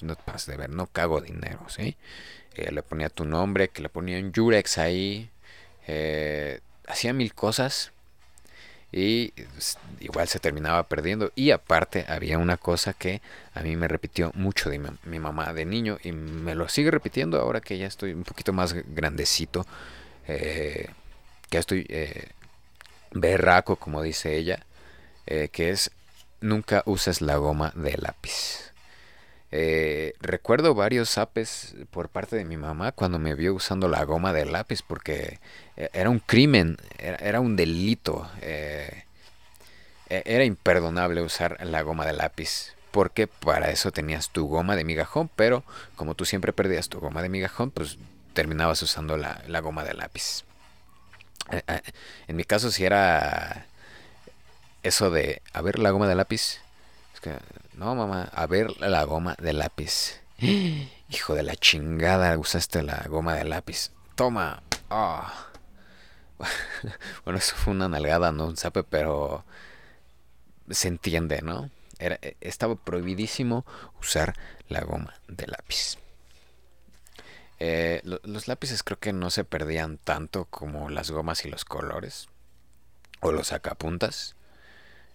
no 0.00 0.16
te 0.16 0.22
pases 0.22 0.46
de 0.46 0.56
ver, 0.56 0.70
no 0.70 0.86
cago 0.86 1.20
dinero, 1.20 1.60
¿sí? 1.68 1.98
Eh, 2.54 2.72
le 2.72 2.82
ponía 2.82 3.10
tu 3.10 3.26
nombre, 3.26 3.68
que 3.68 3.82
le 3.82 3.90
ponía 3.90 4.18
un 4.18 4.32
Jurex 4.32 4.78
ahí. 4.78 5.28
Eh, 5.86 6.60
hacía 6.88 7.12
mil 7.12 7.34
cosas 7.34 7.92
y 8.98 9.28
pues, 9.52 9.76
igual 10.00 10.26
se 10.26 10.38
terminaba 10.38 10.82
perdiendo. 10.84 11.30
Y 11.36 11.50
aparte 11.50 12.06
había 12.08 12.38
una 12.38 12.56
cosa 12.56 12.94
que 12.94 13.20
a 13.52 13.60
mí 13.60 13.76
me 13.76 13.88
repitió 13.88 14.32
mucho 14.34 14.70
de 14.70 14.80
mi, 15.04 15.18
mamá 15.18 15.52
de 15.52 15.66
niño 15.66 15.98
y 16.02 16.12
me 16.12 16.54
lo 16.54 16.66
sigue 16.70 16.90
repitiendo 16.90 17.38
ahora 17.38 17.60
que 17.60 17.76
ya 17.76 17.86
estoy 17.86 18.14
un 18.14 18.24
poquito 18.24 18.54
más 18.54 18.72
grandecito, 18.72 19.66
eh, 20.26 20.88
que 21.50 21.58
estoy 21.58 21.84
eh, 21.90 22.28
berraco, 23.10 23.76
como 23.76 24.00
dice 24.00 24.34
ella, 24.34 24.64
eh, 25.26 25.50
que 25.52 25.68
es 25.68 25.90
nunca 26.40 26.82
uses 26.86 27.20
la 27.20 27.36
goma 27.36 27.72
de 27.76 27.98
lápiz. 27.98 28.72
Eh, 29.52 30.14
recuerdo 30.20 30.74
varios 30.74 31.18
apes 31.18 31.76
por 31.90 32.08
parte 32.08 32.36
de 32.36 32.44
mi 32.44 32.56
mamá 32.56 32.92
cuando 32.92 33.18
me 33.18 33.34
vio 33.34 33.54
usando 33.54 33.88
la 33.88 34.02
goma 34.04 34.32
de 34.32 34.44
lápiz 34.44 34.82
porque 34.82 35.38
e, 35.76 35.88
era 35.92 36.10
un 36.10 36.18
crimen, 36.18 36.76
era, 36.98 37.40
un 37.40 37.56
delito. 37.56 38.28
Eh, 38.42 39.04
e, 40.08 40.22
era 40.26 40.44
imperdonable 40.44 41.22
usar 41.22 41.64
la 41.64 41.82
goma 41.82 42.06
de 42.06 42.12
lápiz 42.12 42.74
porque 42.90 43.26
para 43.26 43.70
eso 43.70 43.92
tenías 43.92 44.30
tu 44.30 44.46
goma 44.46 44.74
de 44.74 44.84
migajón, 44.84 45.30
pero 45.36 45.64
como 45.96 46.14
tú 46.14 46.24
siempre 46.24 46.52
perdías 46.52 46.88
tu 46.88 46.98
goma 46.98 47.22
de 47.22 47.28
migajón, 47.28 47.70
pues 47.70 47.98
terminabas 48.32 48.82
usando 48.82 49.16
la, 49.16 49.42
la 49.46 49.60
goma 49.60 49.84
de 49.84 49.94
lápiz. 49.94 50.44
Eh, 51.50 51.62
en 52.26 52.36
mi 52.36 52.44
caso 52.44 52.70
si 52.70 52.84
era 52.84 53.66
eso 54.82 55.10
de, 55.10 55.42
a 55.52 55.62
ver, 55.62 55.78
la 55.78 55.90
goma 55.90 56.08
de 56.08 56.14
lápiz. 56.14 56.60
No, 57.76 57.94
mamá, 57.94 58.30
a 58.32 58.46
ver 58.46 58.80
la 58.80 59.04
goma 59.04 59.36
de 59.38 59.52
lápiz. 59.52 60.20
Hijo 60.38 61.34
de 61.34 61.42
la 61.42 61.54
chingada, 61.56 62.36
usaste 62.38 62.82
la 62.82 63.04
goma 63.08 63.34
de 63.34 63.44
lápiz. 63.44 63.90
Toma. 64.14 64.62
Ah. 64.90 65.46
bueno, 67.24 67.38
eso 67.38 67.54
fue 67.56 67.74
una 67.74 67.88
nalgada, 67.88 68.32
no 68.32 68.46
un 68.46 68.56
zape, 68.56 68.82
pero 68.82 69.44
se 70.70 70.88
entiende, 70.88 71.42
¿no? 71.42 71.70
E, 71.98 72.36
estaba 72.40 72.76
prohibidísimo 72.76 73.64
usar 74.00 74.34
la 74.68 74.80
goma 74.80 75.14
de 75.28 75.46
lápiz. 75.46 75.98
Eh, 77.58 78.00
los 78.04 78.48
lápices 78.48 78.82
creo 78.82 78.98
que 78.98 79.12
no 79.12 79.30
se 79.30 79.44
perdían 79.44 79.98
tanto 79.98 80.46
como 80.46 80.90
las 80.90 81.10
gomas 81.10 81.44
y 81.44 81.50
los 81.50 81.64
colores. 81.64 82.28
O 83.20 83.32
los 83.32 83.48
sacapuntas. 83.48 84.34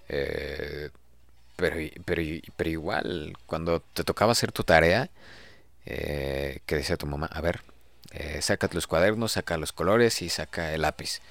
Eh, 0.10 0.90
pero, 1.62 1.78
pero, 2.06 2.22
pero 2.58 2.70
igual, 2.70 3.38
cuando 3.46 3.80
te 3.80 4.04
tocaba 4.04 4.34
hacer 4.34 4.52
tu 4.52 4.64
tarea, 4.64 5.10
eh, 5.86 6.60
que 6.66 6.76
decía 6.76 6.98
tu 6.98 7.08
mamá, 7.08 7.28
a 7.28 7.42
ver, 7.42 7.62
eh, 8.12 8.42
saca 8.42 8.70
los 8.74 8.88
cuadernos, 8.88 9.34
saca 9.34 9.58
los 9.58 9.72
colores 9.72 10.22
y 10.22 10.30
saca 10.30 10.74
el 10.74 10.82
lápiz. 10.82 11.22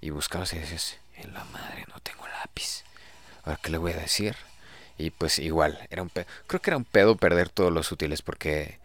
Y 0.00 0.10
buscabas 0.10 0.52
y 0.52 0.58
decías, 0.58 0.98
en 1.16 1.32
la 1.32 1.44
madre 1.44 1.84
no 1.88 2.00
tengo 2.00 2.26
lápiz. 2.26 2.84
Ahora, 3.44 3.58
¿qué 3.62 3.70
le 3.70 3.78
voy 3.78 3.92
a 3.92 3.96
decir? 3.96 4.36
Y 4.98 5.10
pues 5.10 5.38
igual, 5.38 5.86
era 5.90 6.02
un 6.02 6.10
pedo. 6.10 6.26
creo 6.46 6.60
que 6.62 6.70
era 6.70 6.76
un 6.76 6.84
pedo 6.84 7.16
perder 7.16 7.48
todos 7.50 7.72
los 7.72 7.92
útiles 7.92 8.22
porque 8.22 8.78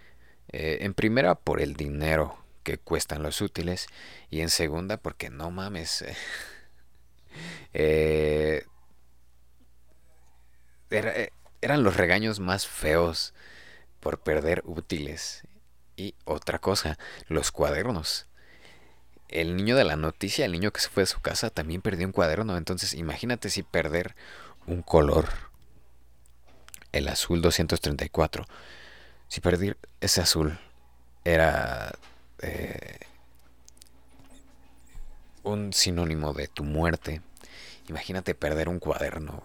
eh, 0.50 0.80
en 0.82 0.94
primera 0.94 1.36
por 1.36 1.62
el 1.62 1.76
dinero 1.76 2.38
que 2.64 2.78
cuestan 2.78 3.24
los 3.24 3.42
útiles 3.42 3.88
y 4.30 4.42
en 4.42 4.50
segunda 4.50 4.98
porque 4.98 5.30
no 5.30 5.52
mames. 5.52 6.06
eh, 7.74 8.66
eh, 10.92 11.32
eran 11.62 11.84
los 11.84 11.98
regaños 11.98 12.40
más 12.40 12.68
feos 12.68 13.34
por 14.00 14.20
perder 14.20 14.62
útiles. 14.66 15.44
Y 15.96 16.16
otra 16.26 16.60
cosa, 16.60 16.98
los 17.28 17.52
cuadernos. 17.52 18.28
El 19.30 19.56
niño 19.56 19.76
de 19.78 19.86
la 19.86 19.96
noticia, 19.96 20.46
el 20.46 20.52
niño 20.52 20.72
que 20.72 20.82
se 20.82 20.90
fue 20.90 21.04
de 21.04 21.08
su 21.08 21.22
casa, 21.22 21.50
también 21.50 21.82
perdió 21.82 22.06
un 22.06 22.12
cuaderno. 22.12 22.58
Entonces 22.58 22.94
imagínate 22.94 23.50
si 23.50 23.64
perder 23.64 24.16
un 24.68 24.82
color. 24.82 25.30
El 26.92 27.08
azul 27.08 27.42
234. 27.42 28.46
Si 29.28 29.40
perder 29.40 29.78
ese 30.02 30.22
azul 30.22 30.60
era 31.24 31.94
eh, 32.42 33.00
un 35.44 35.72
sinónimo 35.72 36.34
de 36.34 36.48
tu 36.48 36.64
muerte. 36.64 37.22
Imagínate 37.88 38.36
perder 38.36 38.68
un 38.68 38.80
cuaderno. 38.80 39.44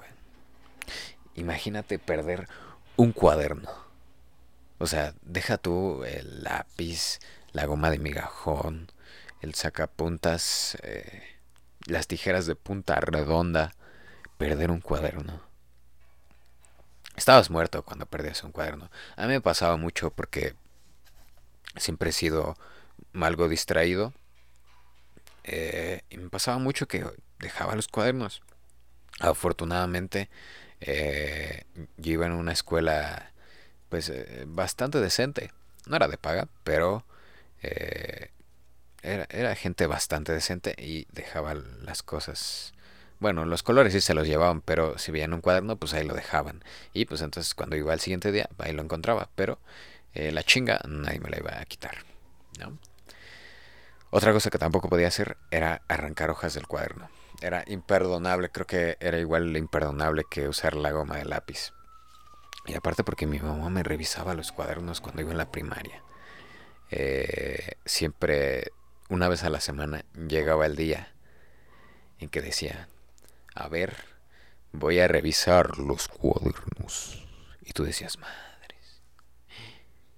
Imagínate 1.37 1.99
perder 1.99 2.49
un 2.97 3.13
cuaderno. 3.13 3.71
O 4.79 4.87
sea, 4.87 5.15
deja 5.23 5.59
tú 5.59 6.05
el 6.05 6.43
lápiz, 6.43 7.19
la 7.53 7.67
goma 7.67 7.91
de 7.91 7.99
migajón, 7.99 8.91
el 9.41 9.55
sacapuntas, 9.55 10.77
eh, 10.83 11.23
las 11.87 12.07
tijeras 12.07 12.47
de 12.47 12.57
punta 12.57 13.01
redonda, 13.01 13.75
perder 14.39 14.71
un 14.71 14.81
cuaderno. 14.81 15.43
Estabas 17.17 17.51
muerto 17.51 17.83
cuando 17.83 18.07
perdías 18.07 18.45
un 18.45 18.53
cuaderno. 18.53 18.91
A 19.17 19.23
mí 19.23 19.29
me 19.29 19.41
pasaba 19.41 19.77
mucho 19.77 20.11
porque 20.11 20.55
siempre 21.77 22.11
he 22.11 22.13
sido 22.13 22.57
algo 23.15 23.49
distraído. 23.49 24.13
Eh, 25.45 26.03
y 26.11 26.19
me 26.19 26.29
pasaba 26.29 26.59
mucho 26.59 26.89
que 26.89 27.07
dejaba 27.39 27.75
los 27.75 27.89
cuadernos. 27.89 28.43
Afortunadamente 29.21 30.29
eh, 30.81 31.65
yo 31.97 32.13
iba 32.13 32.27
en 32.27 32.33
una 32.33 32.53
escuela 32.53 33.33
pues 33.89 34.09
eh, 34.09 34.45
bastante 34.47 35.01
decente. 35.01 35.53
No 35.87 35.97
era 35.97 36.09
de 36.09 36.19
paga, 36.19 36.49
pero 36.65 37.05
eh, 37.63 38.31
era, 39.03 39.27
era, 39.31 39.55
gente 39.55 39.87
bastante 39.87 40.33
decente 40.33 40.75
y 40.79 41.07
dejaba 41.13 41.55
las 41.55 42.03
cosas. 42.03 42.75
Bueno, 43.19 43.47
los 43.47 43.63
colores 43.63 43.93
sí 43.93 44.01
se 44.01 44.15
los 44.15 44.27
llevaban, 44.27 44.61
pero 44.61 44.99
si 44.99 45.13
veían 45.13 45.33
un 45.33 45.41
cuaderno, 45.41 45.77
pues 45.77 45.95
ahí 45.95 46.07
lo 46.07 46.15
dejaban. 46.15 46.63
Y 46.93 47.07
pues 47.07 47.23
entonces 47.23 47.55
cuando 47.55 47.77
iba 47.77 47.93
al 47.93 48.01
siguiente 48.01 48.33
día, 48.33 48.49
ahí 48.59 48.73
lo 48.73 48.83
encontraba. 48.83 49.31
Pero 49.35 49.59
la 50.15 50.43
chinga 50.43 50.81
nadie 50.89 51.21
me 51.21 51.31
la 51.31 51.39
iba 51.39 51.61
a 51.61 51.65
quitar. 51.67 51.99
Otra 54.11 54.33
cosa 54.33 54.51
que 54.51 54.59
tampoco 54.59 54.89
podía 54.89 55.09
hacer 55.09 55.37
era 55.51 55.83
arrancar 55.89 56.31
hojas 56.31 56.55
del 56.55 56.67
cuaderno 56.67 57.11
era 57.41 57.65
imperdonable, 57.67 58.51
creo 58.51 58.67
que 58.67 58.97
era 59.01 59.19
igual 59.19 59.57
imperdonable 59.57 60.25
que 60.31 60.49
usar 60.49 60.75
la 60.75 60.91
goma 60.93 61.17
de 61.17 61.25
lápiz. 61.25 61.73
Y 62.67 62.75
aparte 62.75 63.05
porque 63.05 63.27
mi 63.27 63.39
mamá 63.39 63.71
me 63.71 63.83
revisaba 63.83 64.35
los 64.35 64.53
cuadernos 64.53 65.01
cuando 65.01 65.23
iba 65.23 65.31
en 65.31 65.39
la 65.39 65.51
primaria. 65.51 66.03
Eh, 66.91 67.77
siempre, 67.85 68.73
una 69.09 69.29
vez 69.29 69.45
a 69.45 69.51
la 69.51 69.61
semana, 69.61 70.05
llegaba 70.29 70.67
el 70.67 70.77
día 70.77 71.13
en 72.19 72.29
que 72.29 72.43
decía, 72.43 72.89
a 73.55 73.69
ver, 73.69 73.97
voy 74.73 74.99
a 75.01 75.09
revisar 75.09 75.79
los 75.79 76.09
cuadernos. 76.09 77.25
Y 77.63 77.73
tú 77.73 77.85
decías, 77.85 78.19
más 78.19 78.46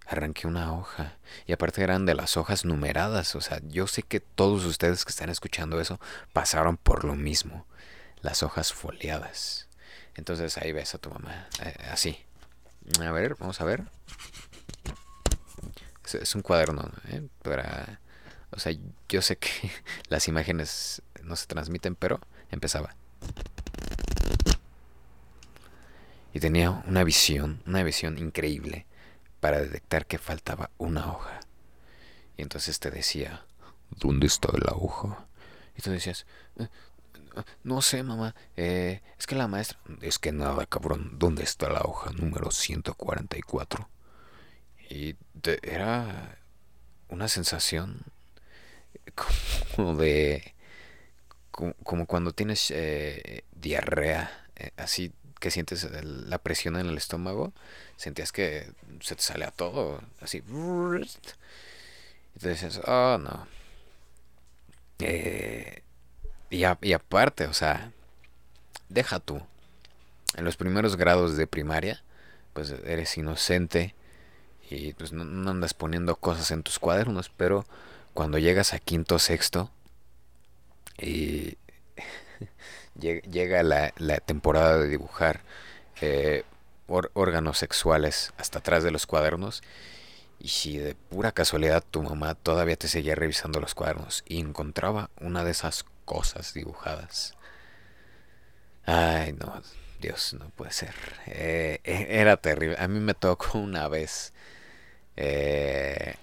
arranqué 0.08 0.46
una 0.46 0.72
hoja. 0.72 1.16
Y 1.46 1.52
aparte 1.52 1.82
eran 1.82 2.06
de 2.06 2.14
las 2.14 2.36
hojas 2.36 2.64
numeradas. 2.64 3.34
O 3.34 3.40
sea, 3.40 3.60
yo 3.68 3.86
sé 3.86 4.02
que 4.02 4.20
todos 4.20 4.64
ustedes 4.64 5.04
que 5.04 5.10
están 5.10 5.28
escuchando 5.28 5.80
eso 5.80 6.00
pasaron 6.32 6.76
por 6.76 7.04
lo 7.04 7.14
mismo. 7.14 7.66
Las 8.22 8.42
hojas 8.42 8.72
foliadas. 8.72 9.68
Entonces 10.14 10.56
ahí 10.58 10.72
ves 10.72 10.94
a 10.94 10.98
tu 10.98 11.10
mamá. 11.10 11.48
Eh, 11.62 11.76
así. 11.90 12.18
A 13.00 13.12
ver, 13.12 13.36
vamos 13.38 13.60
a 13.60 13.64
ver. 13.64 13.84
Es, 16.12 16.34
un 16.34 16.42
cuaderno. 16.42 16.90
¿eh? 17.10 17.22
Para, 17.42 18.00
o 18.50 18.58
sea, 18.58 18.72
yo 19.08 19.20
sé 19.20 19.36
que 19.36 19.50
las 20.08 20.26
imágenes 20.26 21.02
no 21.22 21.36
se 21.36 21.46
transmiten, 21.46 21.94
pero 21.94 22.20
empezaba. 22.50 22.96
Y 26.32 26.40
tenía 26.40 26.70
una 26.70 27.04
visión, 27.04 27.62
una 27.66 27.82
visión 27.82 28.16
increíble 28.18 28.86
para 29.40 29.60
detectar 29.60 30.06
que 30.06 30.18
faltaba 30.18 30.70
una 30.78 31.12
hoja. 31.12 31.40
Y 32.36 32.42
entonces 32.42 32.78
te 32.78 32.90
decía, 32.90 33.44
¿dónde 33.90 34.26
está 34.26 34.48
la 34.52 34.72
hoja? 34.72 35.26
Y 35.76 35.82
tú 35.82 35.90
decías, 35.90 36.26
eh, 36.58 36.68
no 37.62 37.82
sé, 37.82 38.02
mamá, 38.02 38.34
eh, 38.56 39.00
es 39.18 39.26
que 39.26 39.36
la 39.36 39.48
maestra... 39.48 39.78
Es 40.00 40.18
que 40.18 40.32
nada, 40.32 40.66
cabrón, 40.66 41.18
¿dónde 41.18 41.44
está 41.44 41.68
la 41.68 41.82
hoja 41.82 42.10
número 42.12 42.50
144? 42.50 43.88
Y 44.90 45.16
era 45.62 46.38
una 47.08 47.28
sensación 47.28 48.02
como 49.76 49.94
de... 49.94 50.54
Como, 51.50 52.06
cuando 52.06 52.30
tienes 52.30 52.70
eh, 52.70 53.42
diarrea, 53.52 54.46
así 54.76 55.12
que 55.38 55.50
sientes 55.50 55.88
la 56.02 56.38
presión 56.38 56.76
en 56.76 56.86
el 56.86 56.96
estómago, 56.96 57.52
sentías 57.96 58.32
que 58.32 58.70
se 59.00 59.16
te 59.16 59.22
sale 59.22 59.44
a 59.44 59.50
todo, 59.50 60.00
así. 60.20 60.42
Y 62.36 62.38
te 62.38 62.50
dices, 62.50 62.80
oh 62.86 63.18
no. 63.18 63.46
Eh, 65.00 65.82
y, 66.50 66.62
y 66.82 66.92
aparte, 66.92 67.46
o 67.46 67.52
sea, 67.52 67.92
deja 68.88 69.20
tú. 69.20 69.40
En 70.36 70.44
los 70.44 70.56
primeros 70.56 70.96
grados 70.96 71.36
de 71.36 71.46
primaria, 71.46 72.02
pues 72.52 72.74
eres 72.84 73.16
inocente 73.16 73.94
y 74.70 74.92
pues 74.94 75.12
no, 75.12 75.50
andas 75.50 75.74
poniendo 75.74 76.16
cosas 76.16 76.50
en 76.50 76.62
tus 76.62 76.78
cuadernos, 76.78 77.30
pero 77.30 77.64
cuando 78.14 78.38
llegas 78.38 78.74
a 78.74 78.78
quinto 78.78 79.18
sexto 79.18 79.70
y 81.00 81.56
llega 82.98 83.62
la, 83.62 84.20
temporada 84.20 84.78
de 84.78 84.88
dibujar 84.88 85.40
eh, 86.00 86.44
órganos 86.86 87.58
sexuales 87.58 88.32
hasta 88.38 88.60
atrás 88.60 88.82
de 88.82 88.90
los 88.90 89.06
cuadernos 89.06 89.62
y 90.38 90.48
si 90.48 90.78
de 90.78 90.94
pura 90.94 91.32
casualidad 91.32 91.84
tu 91.90 92.02
mamá 92.02 92.34
todavía 92.34 92.76
te 92.76 92.88
seguía 92.88 93.14
revisando 93.14 93.60
los 93.60 93.74
cuadernos 93.74 94.24
y 94.26 94.40
encontraba 94.40 95.10
una 95.20 95.44
de 95.44 95.50
esas 95.50 95.84
cosas 96.04 96.54
dibujadas. 96.54 97.34
Ay, 98.86 99.34
no, 99.34 99.62
Dios, 100.00 100.34
no 100.38 100.48
puede 100.50 100.72
ser. 100.72 100.94
Eh, 101.26 101.80
eh, 101.84 102.06
era 102.08 102.36
terrible. 102.38 102.76
A 102.78 102.88
mí 102.88 103.00
me 103.00 103.14
tocó 103.14 103.58
una 103.58 103.88
vez. 103.88 104.32
Eh, 105.16 106.14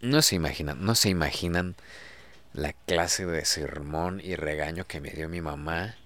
no 0.00 0.22
se 0.22 0.36
imaginan, 0.36 0.84
no 0.84 0.94
se 0.94 1.08
imaginan 1.10 1.74
la 2.56 2.72
clase 2.72 3.26
de 3.26 3.44
sermón 3.44 4.20
y 4.24 4.34
regaño 4.34 4.86
que 4.86 5.00
me 5.00 5.10
dio 5.10 5.28
mi 5.28 5.40
mamá. 5.42 5.96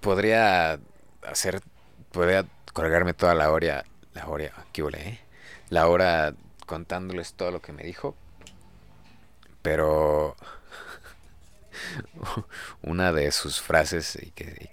podría 0.00 0.80
hacer, 1.22 1.62
podría 2.12 2.44
colgarme 2.72 3.14
toda 3.14 3.34
la 3.34 3.50
hora, 3.50 3.84
la 4.14 4.26
hora, 4.28 4.52
aquí 4.58 4.82
eh? 4.94 5.20
La 5.70 5.88
hora 5.88 6.34
contándoles 6.66 7.34
todo 7.34 7.50
lo 7.50 7.62
que 7.62 7.72
me 7.72 7.84
dijo. 7.84 8.16
Pero 9.62 10.36
una 12.82 13.12
de 13.12 13.30
sus 13.32 13.60
frases 13.60 14.18
y 14.20 14.30
que, 14.32 14.68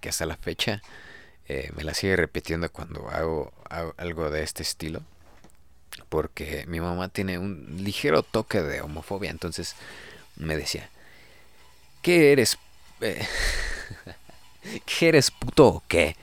que, 0.00 0.08
hasta 0.08 0.26
la 0.26 0.36
fecha 0.36 0.82
eh, 1.48 1.70
me 1.76 1.84
la 1.84 1.94
sigue 1.94 2.16
repitiendo 2.16 2.70
cuando 2.72 3.08
hago, 3.10 3.52
algo 3.96 4.30
de 4.30 4.42
este 4.42 4.62
estilo. 4.62 5.02
Porque 6.08 6.64
mi 6.66 6.80
mamá 6.80 7.08
tiene 7.08 7.38
un 7.38 7.76
ligero 7.82 8.22
toque 8.22 8.62
de 8.62 8.80
homofobia. 8.80 9.30
Entonces 9.30 9.74
me 10.36 10.56
decía, 10.56 10.88
¿qué 12.02 12.32
eres? 12.32 12.58
Eh, 13.00 13.26
¿Qué 14.86 15.08
eres 15.08 15.30
puto 15.30 15.66
o 15.66 15.82
qué? 15.88 16.16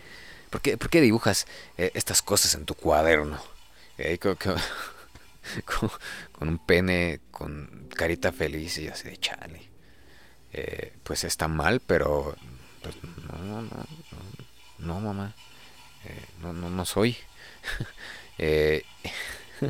¿Por 0.49 0.61
qué, 0.61 1.01
dibujas 1.01 1.47
eh, 1.77 1.91
estas 1.95 2.21
cosas 2.21 2.53
en 2.53 2.65
tu 2.65 2.75
cuaderno? 2.75 3.41
con, 5.65 6.47
un 6.47 6.57
pene, 6.59 7.21
con 7.31 7.89
carita 7.95 8.31
feliz 8.31 8.77
y 8.77 8.87
así 8.87 9.09
de 9.09 9.17
chale. 9.17 9.69
Eh, 10.51 10.93
pues 11.03 11.23
está 11.23 11.47
mal, 11.47 11.79
pero 11.79 12.35
pues, 12.81 12.95
no, 13.03 13.37
no, 13.39 13.61
no, 13.63 13.85
no, 14.77 14.99
mamá, 14.99 15.33
no, 16.41 16.53
no, 16.53 16.69
no 16.69 16.85
soy. 16.85 17.17
eh, 18.37 18.83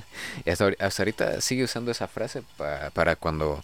hasta, 0.45 1.01
ahorita 1.03 1.41
sigue 1.41 1.63
usando 1.63 1.91
esa 1.91 2.07
frase 2.07 2.43
para 2.93 3.15
cuando 3.15 3.63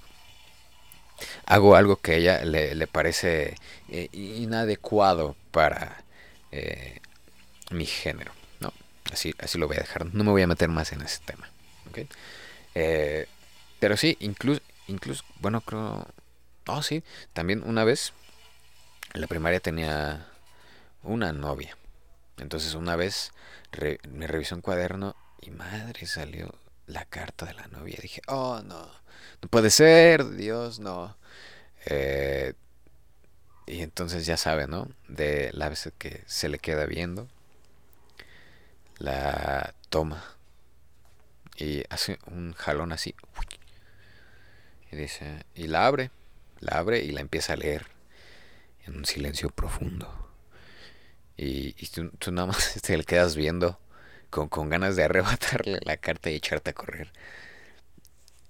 hago 1.45 1.75
algo 1.75 1.97
que 1.97 2.13
a 2.13 2.15
ella 2.15 2.45
le, 2.45 2.75
le 2.75 2.87
parece 2.87 3.55
eh, 3.89 4.09
inadecuado 4.13 5.35
para 5.51 6.03
mi 7.71 7.85
género, 7.85 8.31
¿no? 8.59 8.73
Así, 9.11 9.33
así 9.39 9.57
lo 9.57 9.67
voy 9.67 9.77
a 9.77 9.81
dejar, 9.81 10.05
no 10.13 10.23
me 10.23 10.31
voy 10.31 10.41
a 10.41 10.47
meter 10.47 10.69
más 10.69 10.91
en 10.91 11.01
ese 11.01 11.19
tema, 11.25 11.49
pero 13.79 13.97
sí, 13.97 14.17
incluso, 14.19 14.61
incluso, 14.87 15.23
bueno, 15.39 15.61
creo, 15.61 16.07
Oh, 16.71 16.83
sí. 16.83 17.03
También 17.33 17.63
una 17.65 17.83
vez 17.83 18.13
en 19.13 19.21
la 19.21 19.27
primaria 19.27 19.59
tenía 19.59 20.27
una 21.01 21.33
novia. 21.33 21.75
Entonces 22.37 22.75
una 22.75 22.95
vez 22.95 23.33
me 24.07 24.27
revisó 24.27 24.55
un 24.55 24.61
cuaderno 24.61 25.15
y 25.41 25.51
madre 25.51 26.05
salió 26.05 26.53
la 26.87 27.05
carta 27.05 27.45
de 27.45 27.53
la 27.53 27.67
novia. 27.67 27.97
Dije, 28.01 28.21
oh 28.27 28.61
no, 28.63 28.85
no 29.41 29.49
puede 29.49 29.69
ser, 29.69 30.29
Dios, 30.31 30.79
no. 30.79 31.17
Eh, 31.85 32.53
y 33.67 33.81
entonces 33.81 34.25
ya 34.25 34.37
sabe, 34.37 34.67
¿no? 34.67 34.89
De 35.07 35.51
la 35.53 35.69
vez 35.69 35.91
que 35.97 36.23
se 36.27 36.49
le 36.49 36.59
queda 36.59 36.85
viendo, 36.85 37.27
la 38.97 39.73
toma 39.89 40.23
y 41.55 41.83
hace 41.89 42.19
un 42.27 42.53
jalón 42.53 42.91
así. 42.91 43.15
Y 44.91 44.95
dice, 44.95 45.45
y 45.53 45.67
la 45.67 45.85
abre 45.85 46.11
la 46.59 46.77
abre 46.77 46.99
y 47.03 47.11
la 47.11 47.21
empieza 47.21 47.53
a 47.53 47.57
leer 47.57 47.87
en 48.85 48.97
un 48.97 49.05
silencio 49.05 49.49
profundo. 49.49 50.07
Y, 51.37 51.73
tú, 51.87 52.31
nada 52.31 52.47
más 52.47 52.73
te 52.81 52.97
le 52.97 53.03
quedas 53.03 53.35
viendo 53.35 53.79
con, 54.29 54.47
con 54.49 54.69
ganas 54.69 54.95
de 54.95 55.03
arrebatarle 55.05 55.79
la 55.83 55.97
carta 55.97 56.29
y 56.29 56.35
echarte 56.35 56.71
a 56.71 56.73
correr. 56.73 57.11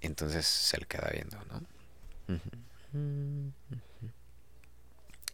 Entonces 0.00 0.46
se 0.46 0.78
le 0.78 0.86
queda 0.86 1.10
viendo, 1.12 1.38
¿no? 1.44 1.62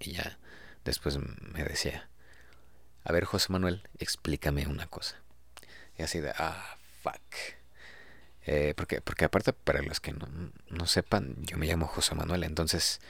Y 0.00 0.12
ya 0.12 0.38
después 0.84 1.18
me 1.18 1.64
decía, 1.64 2.08
a 3.04 3.12
ver 3.12 3.24
José 3.24 3.52
Manuel, 3.52 3.82
explícame 3.98 4.66
una 4.66 4.86
cosa. 4.86 5.16
Y 5.98 6.02
así 6.02 6.20
de, 6.20 6.32
ah, 6.36 6.76
fuck. 7.02 7.22
Eh, 8.46 8.74
porque, 8.76 9.00
porque 9.00 9.24
aparte, 9.24 9.52
para 9.52 9.82
los 9.82 10.00
que 10.00 10.12
no, 10.12 10.86
sepan, 10.86 11.36
yo 11.40 11.56
me 11.56 11.66
llamo 11.66 11.86
José 11.86 12.14
Manuel. 12.14 12.44
Entonces, 12.44 13.00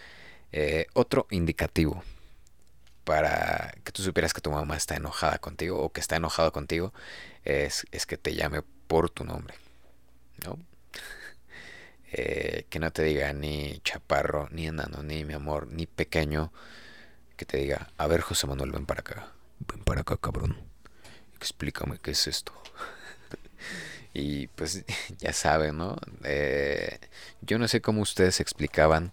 eh, 0.53 0.87
otro 0.95 1.27
indicativo 1.31 2.03
para 3.07 3.73
que 3.85 3.93
tú 3.93 4.03
supieras 4.03 4.35
que 4.35 4.41
tu 4.41 4.51
mamá 4.51 4.77
está 4.77 4.97
enojada 4.97 5.39
contigo 5.39 5.81
o 5.81 5.93
que 5.93 6.01
está 6.01 6.17
enojado 6.17 6.51
contigo 6.51 6.93
es, 7.45 7.87
es 7.93 8.05
que 8.05 8.19
te 8.19 8.35
llame 8.35 8.63
por 8.89 9.11
tu 9.11 9.25
nombre. 9.25 9.55
¿No? 10.45 10.59
Eh, 12.13 12.67
que 12.71 12.79
no 12.79 12.93
te 12.93 13.03
diga 13.03 13.33
ni 13.33 13.81
chaparro, 13.81 14.49
ni 14.53 14.69
enano, 14.69 15.03
ni 15.03 15.25
mi 15.25 15.35
amor, 15.35 15.67
ni 15.67 15.87
pequeño. 15.87 16.53
Que 17.37 17.45
te 17.45 17.59
diga, 17.59 17.91
a 17.99 18.07
ver 18.07 18.21
José 18.21 18.47
Manuel, 18.47 18.71
ven 18.71 18.87
para 18.87 19.01
acá. 19.01 19.33
Ven 19.59 19.83
para 19.83 20.03
acá, 20.03 20.17
cabrón. 20.17 20.57
Explícame 21.35 21.99
qué 21.99 22.13
es 22.13 22.27
esto. 22.27 22.53
Y 24.15 24.47
pues 24.47 24.85
ya 25.19 25.33
saben, 25.33 25.77
¿no? 25.77 25.97
Eh, 26.23 27.01
yo 27.43 27.59
no 27.59 27.69
sé 27.69 27.83
cómo 27.83 28.01
ustedes 28.01 28.41
explicaban 28.41 29.13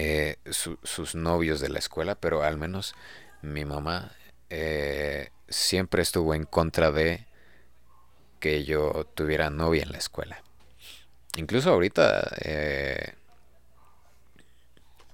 eh, 0.00 0.36
sus 0.50 1.14
novios 1.14 1.60
de 1.60 1.68
la 1.68 1.78
escuela, 1.78 2.14
pero 2.14 2.42
al 2.42 2.56
menos 2.56 2.94
mi 3.42 3.64
mamá 3.64 4.12
eh, 4.50 5.30
siempre 5.48 6.02
estuvo 6.02 6.34
en 6.34 6.44
contra 6.44 6.90
de 6.92 7.26
que 8.40 8.64
yo 8.64 9.04
tuviera 9.14 9.50
novia 9.50 9.82
en 9.82 9.92
la 9.92 9.98
escuela. 9.98 10.42
Incluso 11.36 11.70
ahorita 11.70 12.36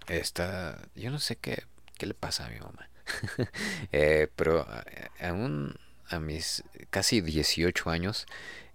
está, 0.09 0.79
yo 0.95 1.11
no 1.11 1.19
sé 1.19 1.37
qué, 1.37 1.65
qué 1.97 2.07
le 2.07 2.15
pasa 2.15 2.47
a 2.47 2.51
mi 2.51 2.59
mamá, 2.61 2.89
pero 4.37 4.67
aún 5.21 5.77
a 6.09 6.21
mis 6.21 6.65
casi 6.91 7.21
18 7.21 7.91
años, 7.91 8.27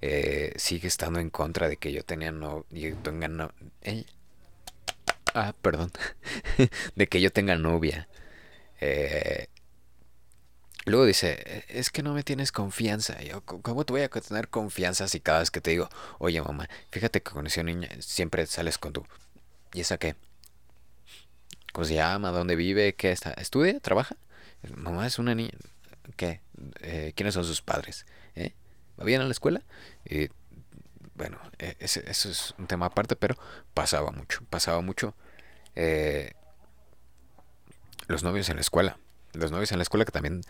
eh, 0.02 0.54
sigue 0.56 0.88
estando 0.88 1.20
en 1.20 1.30
contra 1.30 1.68
de 1.68 1.78
que 1.78 1.92
yo 1.92 2.04
tenía 2.04 2.32
no, 2.32 2.66
tenga 3.04 3.28
no, 3.28 3.52
eh, 3.82 4.06
ah, 5.34 5.54
perdón, 5.62 5.92
de 6.96 7.08
que 7.08 7.22
yo 7.22 7.32
tenga 7.32 7.56
novia. 7.56 8.08
Eh, 8.82 9.48
luego 10.86 11.06
dice, 11.06 11.66
es 11.70 11.90
que 11.90 12.04
no 12.04 12.14
me 12.14 12.24
tienes 12.24 12.52
confianza. 12.52 13.22
Yo, 13.22 13.42
¿cómo 13.42 13.86
te 13.86 13.94
voy 13.94 14.02
a 14.02 14.10
tener 14.10 14.50
confianza 14.50 15.08
si 15.08 15.20
cada 15.20 15.40
vez 15.40 15.52
que 15.52 15.62
te 15.62 15.72
digo, 15.72 15.90
oye 16.20 16.42
mamá, 16.42 16.70
fíjate 16.92 17.22
que 17.22 17.32
con 17.32 17.48
esa 17.48 17.64
niña 17.64 17.90
siempre 18.00 18.46
sales 18.46 18.78
con 18.78 18.94
tu... 18.94 19.06
¿Y 19.74 19.82
esa 19.82 19.98
qué? 19.98 20.16
¿Cómo 21.74 21.86
se 21.86 21.96
llama? 21.96 22.32
¿Dónde 22.32 22.56
vive? 22.56 22.96
¿Qué 22.96 23.12
está? 23.12 23.32
¿Estudia? 23.34 23.80
¿Trabaja? 23.80 24.18
Mamá 24.76 25.06
es 25.06 25.20
una 25.20 25.36
niña. 25.36 25.52
¿Qué? 26.16 26.42
Eh, 26.82 27.14
¿Quiénes 27.16 27.36
son 27.36 27.46
sus 27.46 27.62
padres? 27.62 28.06
¿Eh? 28.36 28.54
¿Va 29.00 29.06
bien 29.06 29.22
a 29.22 29.26
la 29.26 29.32
escuela? 29.32 29.62
Y 30.06 30.30
bueno, 31.20 31.40
e, 31.60 31.76
eso 31.80 32.02
es 32.08 32.56
un 32.58 32.66
tema 32.66 32.88
aparte, 32.88 33.16
pero 33.16 33.36
pasaba 33.76 34.10
mucho, 34.12 34.42
pasaba 34.50 34.82
mucho. 34.82 35.14
Eh, 35.76 36.34
los 38.08 38.24
novios 38.24 38.50
en 38.50 38.56
la 38.56 38.62
escuela. 38.62 38.98
Los 39.34 39.52
novios 39.52 39.72
en 39.72 39.78
la 39.78 39.84
escuela 39.84 40.06
que 40.06 40.12
también 40.12 40.42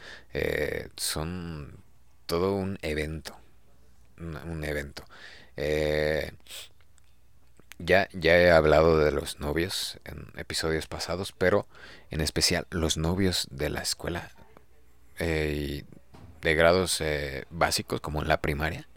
son 0.95 1.83
todo 2.25 2.55
un 2.55 2.79
evento. 2.81 3.35
Un, 4.17 4.63
evento. 4.63 5.03
ya, 7.77 8.07
ya 8.13 8.37
he 8.37 8.51
hablado 8.51 8.99
de 8.99 9.11
los 9.11 9.39
novios 9.39 9.99
en 10.05 10.31
episodios 10.37 10.87
pasados, 10.87 11.33
pero 11.37 11.67
en 12.09 12.21
especial 12.21 12.65
los 12.69 12.97
novios 12.97 13.47
de 13.51 13.69
la 13.69 13.81
escuela 13.81 14.31
eh, 15.19 15.83
de 16.41 16.55
grados 16.55 17.01
eh, 17.01 17.43
básicos, 17.49 17.99
como 17.99 18.21
en 18.21 18.29
la 18.29 18.39
primaria, 18.39 18.87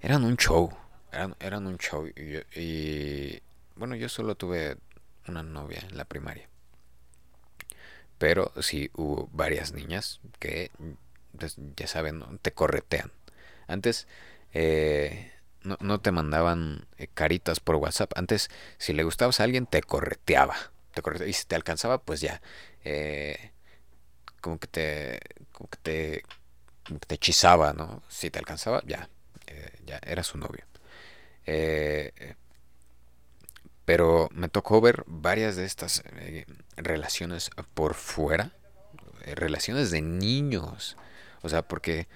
eran 0.00 0.24
un 0.24 0.36
show. 0.36 0.70
eran, 1.12 1.36
eran 1.40 1.66
un 1.66 1.78
show 1.78 2.06
y, 2.06 2.60
y, 2.60 3.42
bueno, 3.76 3.94
yo 3.96 4.08
solo 4.08 4.34
tuve 4.34 4.76
una 5.26 5.42
novia 5.42 5.80
en 5.88 5.96
la 5.96 6.04
primaria. 6.04 6.48
Pero 8.18 8.52
sí 8.60 8.90
hubo 8.94 9.28
varias 9.32 9.72
niñas 9.72 10.20
que, 10.40 10.70
pues, 11.38 11.56
ya 11.76 11.86
saben, 11.86 12.24
te 12.42 12.52
corretean. 12.52 13.12
Antes 13.68 14.08
eh, 14.52 15.32
no, 15.62 15.76
no, 15.80 16.00
te 16.00 16.12
mandaban 16.12 16.86
eh, 16.98 17.08
caritas 17.12 17.60
por 17.60 17.76
WhatsApp. 17.76 18.12
Antes, 18.16 18.50
si 18.78 18.92
le 18.92 19.04
gustabas 19.04 19.40
a 19.40 19.44
alguien, 19.44 19.66
te 19.66 19.82
correteaba. 19.82 20.56
Te. 20.94 21.28
Y 21.28 21.32
si 21.32 21.46
te 21.46 21.56
alcanzaba, 21.56 21.98
pues 21.98 22.20
ya. 22.20 22.40
Eh, 22.84 23.52
como 24.40 24.58
que 24.58 24.66
te. 24.68 25.20
Como 25.52 25.68
que 25.70 25.78
te. 25.82 26.22
Como 26.86 27.00
que 27.00 27.06
te 27.06 27.14
hechizaba, 27.16 27.72
¿no? 27.72 28.02
Si 28.08 28.30
te 28.30 28.38
alcanzaba, 28.38 28.82
ya. 28.86 29.08
Ya 29.84 30.00
era 30.04 30.22
su 30.22 30.38
novio. 30.38 30.64
Eh, 31.50 32.12
pero 33.86 34.28
me 34.32 34.50
tocó 34.50 34.82
ver 34.82 35.02
varias 35.06 35.56
de 35.56 35.64
estas 35.64 36.02
eh, 36.18 36.44
relaciones 36.76 37.50
por 37.72 37.94
fuera. 37.94 38.52
Eh, 39.24 39.34
relaciones 39.34 39.90
de 39.90 40.02
niños. 40.02 40.98
O 41.40 41.48
sea, 41.48 41.62
porque 41.62 42.06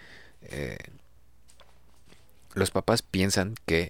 los 2.55 2.71
papás 2.73 3.01
piensan 3.01 3.55
que 3.65 3.89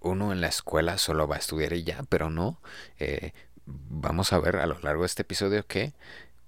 uno 0.00 0.32
en 0.32 0.40
la 0.42 0.48
escuela 0.48 0.98
solo 0.98 1.26
va 1.26 1.36
a 1.36 1.38
estudiar 1.38 1.72
y 1.72 1.84
ya, 1.84 2.02
pero 2.10 2.28
no. 2.28 2.60
Vamos 3.64 4.34
a 4.34 4.38
ver 4.40 4.56
a 4.56 4.66
lo 4.66 4.78
largo 4.80 5.02
de 5.02 5.06
este 5.06 5.22
episodio 5.22 5.66
que 5.66 5.94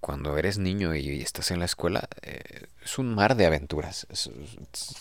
cuando 0.06 0.38
eres 0.38 0.56
niño 0.56 0.94
y 0.94 1.20
estás 1.20 1.50
en 1.50 1.58
la 1.58 1.64
escuela 1.64 2.08
eh, 2.22 2.68
es 2.80 2.96
un 2.96 3.12
mar 3.12 3.34
de 3.34 3.44
aventuras. 3.44 4.06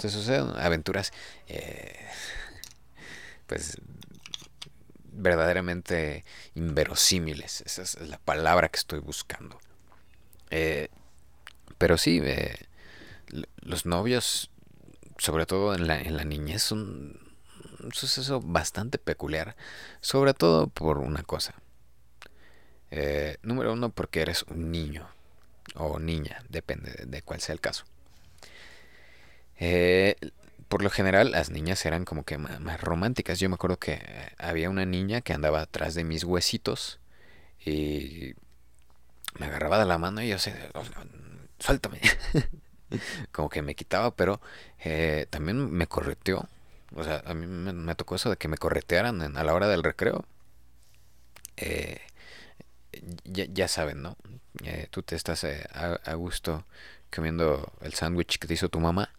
Te 0.02 0.10
suceden 0.10 0.58
aventuras, 0.58 1.14
eh, 1.48 1.96
pues 3.46 3.78
verdaderamente 5.12 6.26
inverosímiles. 6.56 7.62
Esa 7.68 7.84
es 7.84 8.02
la 8.02 8.18
palabra 8.18 8.70
que 8.70 8.78
estoy 8.78 8.98
buscando. 8.98 9.60
Eh, 10.50 10.90
pero 11.78 12.00
sí, 12.00 12.20
los 13.58 13.86
novios, 13.86 14.50
sobre 15.20 15.46
todo 15.46 15.76
en 15.76 15.86
la, 15.86 16.02
en 16.02 16.18
la 16.18 16.24
niñez, 16.24 16.64
son 16.64 17.20
un 17.80 17.94
suceso 17.94 18.42
bastante 18.42 18.98
peculiar. 18.98 19.56
Sobre 20.02 20.34
todo 20.34 20.66
por 20.66 20.98
una 20.98 21.22
cosa. 21.22 21.54
Eh, 22.98 23.36
número 23.44 23.74
uno, 23.74 23.90
porque 23.90 24.22
eres 24.22 24.44
un 24.44 24.72
niño 24.72 25.06
o 25.74 26.00
niña, 26.00 26.42
depende 26.48 26.94
de, 27.06 27.22
cuál 27.24 27.42
sea 27.42 27.52
el 27.52 27.60
caso. 27.60 27.84
Eh, 29.60 30.16
por 30.70 30.82
lo 30.82 30.90
general, 30.90 31.32
las 31.32 31.50
niñas 31.50 31.86
eran 31.86 32.06
como 32.06 32.24
que 32.24 32.38
más, 32.38 32.80
románticas. 32.80 33.38
Yo 33.38 33.50
me 33.50 33.56
acuerdo 33.56 33.78
que 33.78 34.00
había 34.38 34.70
una 34.70 34.86
niña 34.86 35.20
que 35.20 35.34
andaba 35.34 35.60
atrás 35.60 35.94
de 35.94 36.06
mis 36.06 36.24
huesitos 36.24 37.02
y 37.66 38.34
me 39.40 39.48
agarraba 39.48 39.78
de 39.78 39.86
la 39.86 39.98
mano 39.98 40.22
y 40.22 40.30
yo 40.30 40.40
sé, 40.40 40.56
oh, 40.74 40.84
suéltame. 41.60 42.00
como 43.34 43.50
que 43.50 43.62
me 43.62 43.76
quitaba, 43.76 44.16
pero 44.16 44.40
eh, 44.80 45.28
también 45.30 45.70
me 45.70 45.88
correteó. 45.88 46.48
O 46.96 47.04
sea, 47.04 47.22
a 47.26 47.34
mí 47.34 47.46
me, 47.46 47.96
tocó 47.96 48.16
eso 48.16 48.30
de 48.30 48.38
que 48.38 48.48
me 48.48 48.58
corretearan 48.58 49.36
a 49.36 49.44
la 49.44 49.54
hora 49.54 49.68
del 49.68 49.84
recreo. 49.84 50.26
Eh, 51.58 52.00
ya, 53.24 53.46
ya, 53.46 53.68
saben, 53.68 54.02
¿no? 54.02 54.18
Eh, 54.64 54.88
tú 54.90 55.04
te 55.04 55.16
estás 55.16 55.44
eh, 55.44 55.68
a, 55.74 56.00
a, 56.06 56.14
gusto 56.16 56.66
comiendo 57.14 57.74
el 57.82 57.94
sándwich 57.94 58.40
que 58.40 58.48
te 58.48 58.54
hizo 58.54 58.70
tu 58.70 58.80
mamá 58.80 59.10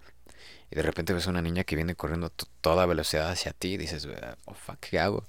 y 0.71 0.77
de 0.77 0.83
repente 0.83 1.12
ves 1.12 1.27
a 1.27 1.31
una 1.31 1.43
niña 1.43 1.65
que 1.65 1.77
viene 1.77 1.95
corriendo 1.95 2.27
a 2.27 2.33
toda 2.61 2.87
velocidad 2.87 3.31
hacia 3.31 3.53
ti 3.53 3.75
y 3.75 3.77
dices, 3.77 4.09
oh 4.47 4.55
fuck, 4.55 4.79
¿qué 4.81 4.99
hago? 4.99 5.25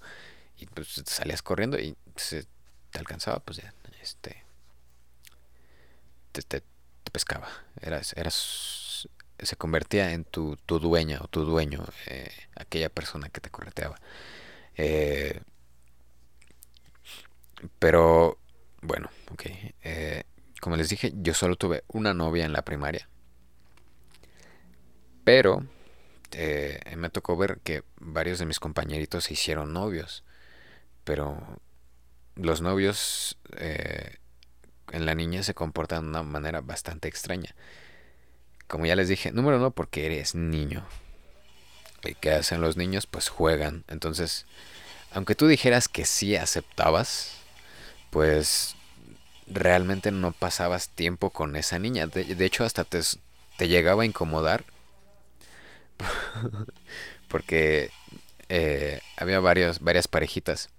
Y 0.58 0.66
pues 0.66 1.02
salías 1.06 1.42
corriendo 1.42 1.78
y 1.80 1.96
se 2.16 2.46
te 2.92 3.00
alcanzaba, 3.00 3.40
pues 3.40 3.58
ya, 3.58 3.74
este, 4.02 4.44
te, 6.32 6.42
te, 6.42 6.62
te 6.62 7.12
pescaba. 7.12 7.48
Eras, 7.82 8.14
eras, 8.18 9.08
se 9.40 9.56
convertía 9.56 10.12
en 10.14 10.24
tu, 10.24 10.58
tu 10.66 10.80
dueña 10.80 11.20
o 11.22 11.28
tu 11.28 11.46
dueño, 11.46 11.86
eh, 12.08 12.32
aquella 12.56 12.90
persona 12.90 13.30
que 13.30 13.42
te 13.42 13.50
correteaba. 13.50 14.00
Eh, 14.76 15.42
pero, 17.80 18.38
bueno, 18.82 19.10
ok. 19.32 19.44
Eh, 19.84 20.24
como 20.62 20.76
les 20.76 20.90
dije, 20.90 21.14
yo 21.16 21.34
solo 21.34 21.56
tuve 21.56 21.84
una 21.88 22.14
novia 22.14 22.46
en 22.46 22.54
la 22.54 22.64
primaria. 22.64 23.08
Pero 25.24 25.66
eh, 26.32 26.80
me 26.96 27.10
tocó 27.10 27.36
ver 27.38 27.60
que 27.64 27.84
varios 28.00 28.40
de 28.40 28.46
mis 28.46 28.60
compañeritos 28.60 29.26
se 29.26 29.34
hicieron 29.34 29.74
novios. 29.74 30.24
Pero 31.04 31.60
los 32.36 32.62
novios 32.62 33.38
eh, 33.58 34.18
en 34.92 35.06
la 35.06 35.16
niña 35.16 35.44
se 35.44 35.54
comportan 35.54 36.04
de 36.04 36.10
una 36.10 36.24
manera 36.24 36.62
bastante 36.62 37.08
extraña. 37.08 37.56
Como 38.68 38.86
ya 38.86 38.96
les 38.96 39.08
dije, 39.08 39.32
número 39.32 39.58
uno, 39.58 39.72
porque 39.72 40.06
eres 40.06 40.36
niño. 40.36 40.86
¿Y 42.04 42.16
qué 42.16 42.32
hacen 42.32 42.62
los 42.62 42.78
niños? 42.78 43.08
Pues 43.08 43.30
juegan. 43.30 43.84
Entonces, 43.88 44.46
aunque 45.12 45.36
tú 45.36 45.48
dijeras 45.48 45.88
que 45.88 46.06
sí 46.06 46.36
aceptabas, 46.36 47.38
pues 48.10 48.76
realmente 49.48 50.12
no 50.12 50.32
pasabas 50.32 50.90
tiempo 50.90 51.30
con 51.30 51.56
esa 51.56 51.80
niña. 51.80 52.08
De, 52.08 52.46
hecho, 52.46 52.64
hasta 52.64 52.84
te, 52.84 53.00
te, 53.58 53.68
llegaba 53.68 54.04
a 54.04 54.06
incomodar. 54.06 54.66
Porque 57.28 57.92
eh, 58.50 59.02
había 59.18 59.40
varios, 59.40 59.80
varias 59.80 60.08
parejitas. 60.08 60.70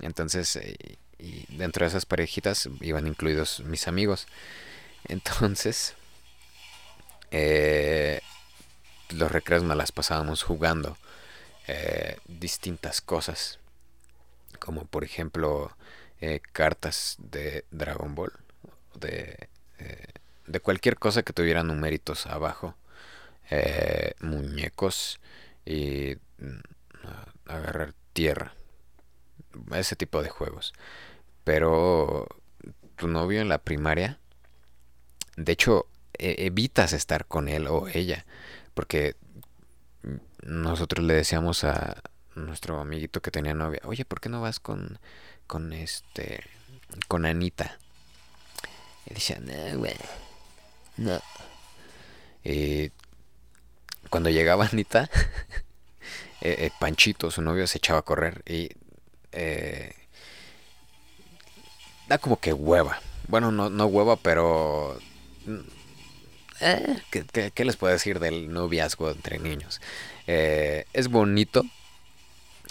Entonces, 0.00 0.56
eh, 0.56 0.96
y 1.18 1.44
dentro 1.56 1.84
de 1.84 1.88
esas 1.88 2.06
parejitas 2.06 2.68
iban 2.80 3.06
incluidos 3.06 3.60
mis 3.60 3.88
amigos. 3.88 4.26
Entonces, 5.08 5.94
eh, 7.30 8.20
los 9.10 9.30
recreos 9.30 9.62
nos 9.62 9.76
las 9.76 9.92
pasábamos 9.92 10.42
jugando 10.42 10.96
distintas 12.26 13.00
cosas. 13.00 13.60
Como 14.58 14.86
por 14.86 15.04
ejemplo 15.04 15.70
eh, 16.20 16.40
cartas 16.52 17.16
de 17.18 17.64
Dragon 17.70 18.14
Ball, 18.14 18.32
de, 18.94 19.48
eh, 19.78 20.06
de, 20.46 20.60
cualquier 20.60 20.98
cosa 20.98 21.22
que 21.22 21.32
tuviera 21.32 21.62
numeritos 21.62 22.26
abajo, 22.26 22.74
eh, 23.50 24.12
muñecos 24.20 25.20
y 25.64 26.16
mm, 26.38 26.60
agarrar 27.46 27.94
tierra, 28.12 28.54
ese 29.74 29.96
tipo 29.96 30.22
de 30.22 30.28
juegos. 30.28 30.72
Pero 31.44 32.26
tu 32.96 33.08
novio 33.08 33.40
en 33.40 33.48
la 33.48 33.58
primaria, 33.58 34.18
de 35.36 35.52
hecho, 35.52 35.86
e 36.18 36.46
evitas 36.46 36.92
estar 36.92 37.24
con 37.24 37.48
él 37.48 37.66
o 37.66 37.88
ella, 37.88 38.26
porque 38.74 39.16
nosotros 40.42 41.04
le 41.04 41.14
decíamos 41.14 41.64
a 41.64 42.02
nuestro 42.34 42.78
amiguito 42.80 43.22
que 43.22 43.30
tenía 43.30 43.54
novia, 43.54 43.80
oye, 43.84 44.04
¿por 44.04 44.20
qué 44.20 44.28
no 44.28 44.40
vas 44.40 44.60
con 44.60 44.98
con 45.50 45.72
este 45.72 46.44
con 47.08 47.26
Anita. 47.26 47.76
Y 49.04 49.14
decía 49.14 49.40
no 49.40 49.78
güey 49.80 49.96
no 50.96 51.20
y 52.44 52.92
cuando 54.10 54.30
llegaba 54.30 54.66
Anita 54.66 55.10
eh, 56.40 56.54
eh, 56.60 56.70
Panchito 56.78 57.32
su 57.32 57.42
novio 57.42 57.66
se 57.66 57.78
echaba 57.78 57.98
a 57.98 58.02
correr 58.02 58.44
y 58.46 58.70
eh, 59.32 59.92
da 62.06 62.18
como 62.18 62.38
que 62.38 62.52
hueva. 62.52 63.00
Bueno 63.26 63.50
no, 63.50 63.70
no 63.70 63.86
hueva 63.86 64.14
pero 64.14 65.00
eh, 66.60 67.02
¿qué, 67.10 67.50
qué, 67.52 67.64
les 67.64 67.76
puedo 67.76 67.92
decir 67.92 68.20
del 68.20 68.52
noviazgo 68.52 69.10
entre 69.10 69.40
niños 69.40 69.80
eh, 70.28 70.84
es 70.92 71.08
bonito 71.08 71.64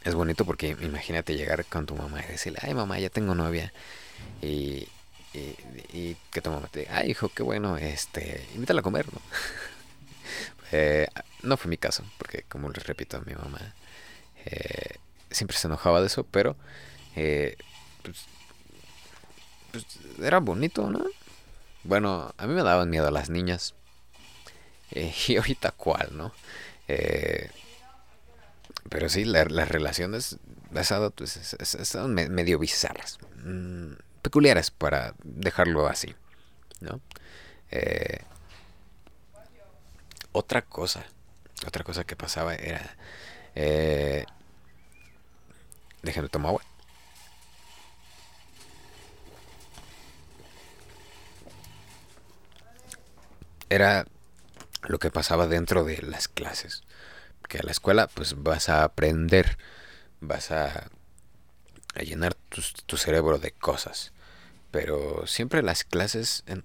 es 0.04 0.16
bonito 0.16 0.46
porque 0.46 0.70
imagínate 0.82 1.36
llegar 1.36 1.66
con 1.66 1.86
tu 1.86 1.96
mamá 1.96 2.24
y 2.24 2.32
decirle, 2.32 2.60
ay 2.62 2.74
mamá, 2.74 3.00
ya 3.00 3.10
tengo 3.10 3.36
novia. 3.36 3.74
Y, 4.42 4.88
y, 5.34 6.16
que 6.32 6.42
tu 6.42 6.50
mamá 6.52 6.68
te 6.68 6.82
diga, 6.82 6.98
ay 6.98 7.12
hijo, 7.12 7.30
qué 7.30 7.44
bueno, 7.44 7.78
este, 7.78 8.46
invítala 8.56 8.80
a 8.82 8.84
comer, 8.84 9.06
¿no? 9.14 9.22
eh, 10.72 11.08
no 11.44 11.58
fue 11.58 11.70
mi 11.70 11.78
caso, 11.78 12.04
porque 12.18 12.44
como 12.44 12.70
les 12.70 12.86
repito, 12.86 13.22
mi 13.26 13.34
mamá 13.34 13.74
eh, 14.46 14.98
siempre 15.32 15.58
se 15.58 15.68
enojaba 15.68 16.02
de 16.02 16.08
eso, 16.08 16.24
pero 16.24 16.56
eh, 17.16 17.58
pues, 18.04 18.26
pues, 19.72 19.86
era 20.22 20.40
bonito, 20.40 20.90
¿no? 20.90 21.06
Bueno, 21.84 22.34
a 22.38 22.48
mí 22.48 22.54
me 22.54 22.64
daban 22.64 22.90
miedo 22.90 23.10
las 23.12 23.30
niñas. 23.30 23.74
Eh, 24.92 25.14
y 25.28 25.38
ahorita 25.38 25.72
cuál, 25.72 26.10
¿no? 26.14 26.34
Eh, 26.88 27.50
pero 28.90 29.10
sí, 29.10 29.26
la, 29.26 29.46
las 29.46 29.70
relaciones 29.70 30.38
basadas 30.72 31.12
pues, 31.16 31.58
son 31.84 32.14
medio 32.14 32.60
bizarras, 32.60 33.18
mmm, 33.44 33.94
peculiares 34.22 34.72
para 34.72 35.14
dejarlo 35.24 35.88
así, 35.88 36.16
¿no? 36.80 37.02
Eh, 37.72 38.22
otra 40.32 40.62
cosa 40.62 41.06
otra 41.66 41.84
cosa 41.84 42.04
que 42.04 42.16
pasaba 42.16 42.56
era... 42.56 42.96
Eh, 43.56 44.26
déjenme 46.02 46.30
tomar 46.30 46.50
agua. 46.50 46.62
Era 53.70 54.06
lo 54.84 54.98
que 55.00 55.12
pasaba 55.12 55.48
dentro 55.48 55.84
de 55.84 56.02
las 56.02 56.28
clases. 56.28 56.84
Que 57.50 57.58
a 57.58 57.64
la 57.64 57.72
escuela 57.72 58.08
pues 58.08 58.42
vas 58.42 58.70
a 58.70 58.86
aprender, 58.86 59.58
vas 60.22 60.52
a, 60.52 60.90
llenar 62.02 62.36
tu, 62.36 62.62
tu, 62.86 62.96
cerebro 62.96 63.38
de 63.38 63.52
cosas. 63.52 64.14
Pero 64.72 65.28
siempre 65.28 65.62
las 65.62 65.84
clases, 65.84 66.44
en, 66.48 66.64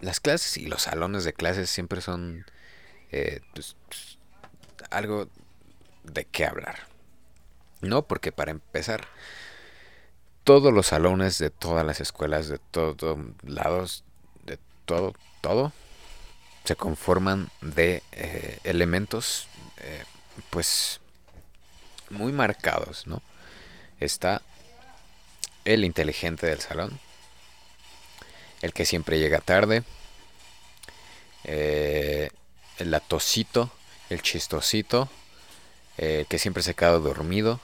las 0.00 0.20
clases 0.20 0.56
y 0.56 0.66
los 0.66 0.82
salones 0.82 1.24
de 1.24 1.32
clases 1.32 1.70
siempre 1.70 2.00
son 2.00 2.44
eh, 3.10 3.40
pues, 3.54 3.76
algo 4.90 5.28
de 6.04 6.24
qué 6.26 6.44
hablar. 6.44 6.86
No, 7.80 8.06
porque 8.06 8.32
para 8.32 8.50
empezar, 8.50 9.06
todos 10.42 10.72
los 10.72 10.88
salones 10.88 11.38
de 11.38 11.50
todas 11.50 11.84
las 11.86 12.00
escuelas, 12.00 12.48
de 12.48 12.58
todos 12.58 13.18
lados, 13.42 14.04
de 14.44 14.58
todo, 14.84 15.14
todo, 15.40 15.72
se 16.64 16.76
conforman 16.76 17.50
de 17.60 18.02
eh, 18.12 18.58
elementos, 18.64 19.48
eh, 19.84 20.02
pues, 20.48 20.98
muy 22.08 22.32
marcados, 22.32 23.06
¿no? 23.06 23.20
Está 24.00 24.40
el 25.66 25.84
inteligente 25.84 26.46
del 26.46 26.60
salón, 26.60 26.98
el 28.62 28.72
que 28.72 28.86
siempre 28.86 29.18
llega 29.18 29.40
tarde, 29.40 29.82
eh, 31.44 32.30
el 32.78 32.94
atosito, 32.94 33.70
el 34.08 34.22
chistosito, 34.22 35.10
el 35.98 36.22
eh, 36.22 36.26
que 36.30 36.38
siempre 36.38 36.62
se 36.62 36.74
queda 36.74 36.92
dormido, 36.92 37.60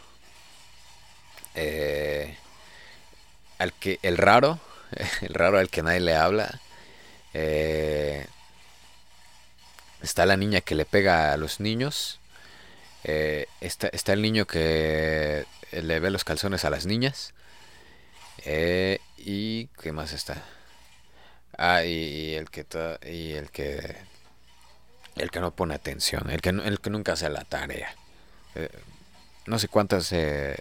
al 3.58 3.72
que, 3.80 3.98
el 4.02 4.18
raro, 4.18 4.60
el 5.22 5.32
raro 5.32 5.58
al 5.58 5.70
que 5.70 5.82
nadie 5.82 6.00
le 6.00 6.16
habla, 6.16 6.60
está 10.02 10.26
la 10.26 10.36
niña 10.36 10.60
que 10.60 10.74
le 10.74 10.84
pega 10.84 11.32
a 11.32 11.36
los 11.36 11.60
niños, 11.60 12.20
eh, 13.04 13.46
está, 13.60 13.88
está 13.88 14.12
el 14.12 14.22
niño 14.22 14.46
que 14.46 15.46
le 15.72 16.00
ve 16.00 16.10
los 16.10 16.24
calzones 16.24 16.64
a 16.64 16.70
las 16.70 16.86
niñas, 16.86 17.34
y 19.18 19.66
qué 19.80 19.92
más 19.92 20.12
está 20.12 20.42
Ah, 21.62 21.84
y, 21.84 22.34
el 22.36 22.48
que 22.50 22.64
y 23.06 23.32
el 23.32 23.50
que 23.50 23.96
el 25.16 25.30
que 25.30 25.40
no 25.40 25.54
pone 25.54 25.74
atención, 25.74 26.30
el 26.30 26.40
que 26.40 26.48
el 26.48 26.80
que 26.80 26.88
nunca 26.88 27.12
hace 27.12 27.28
la 27.28 27.44
tarea. 27.44 27.94
Eh, 28.54 28.70
no 29.44 29.58
sé 29.58 29.68
cuántas 29.68 30.10
eh, 30.12 30.56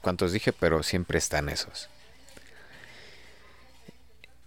cuántos 0.00 0.32
dije, 0.32 0.52
pero 0.52 0.82
siempre 0.82 1.18
están 1.18 1.48
esos. 1.48 1.88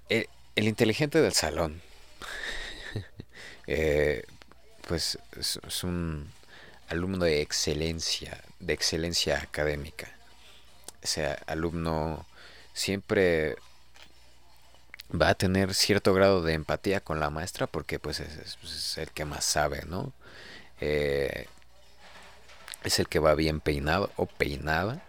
El, 0.09 0.27
inteligente 0.67 1.21
del 1.21 1.31
salón, 1.31 1.81
eh, 3.71 4.23
pues 4.87 5.19
es, 5.37 5.59
es, 5.67 5.83
un 5.83 6.31
alumno 6.87 7.23
de 7.25 7.41
excelencia, 7.41 8.43
de 8.59 8.73
excelencia 8.73 9.37
académica. 9.37 10.09
Ese 11.03 11.37
alumno 11.45 12.25
siempre 12.73 13.57
va 15.09 15.29
a 15.29 15.35
tener 15.35 15.75
cierto 15.75 16.15
grado 16.15 16.41
de 16.41 16.53
empatía 16.53 16.99
con 16.99 17.19
la 17.19 17.29
maestra 17.29 17.67
porque 17.67 17.99
pues 17.99 18.19
es, 18.21 18.57
pues, 18.59 18.97
el 18.97 19.11
que 19.11 19.23
más 19.23 19.45
sabe, 19.45 19.83
¿no? 19.85 20.13
Eh, 20.81 21.45
es 22.83 22.97
el 22.97 23.07
que 23.07 23.19
va 23.19 23.35
bien 23.35 23.59
peinado 23.59 24.11
o 24.15 24.25
peinada, 24.25 25.03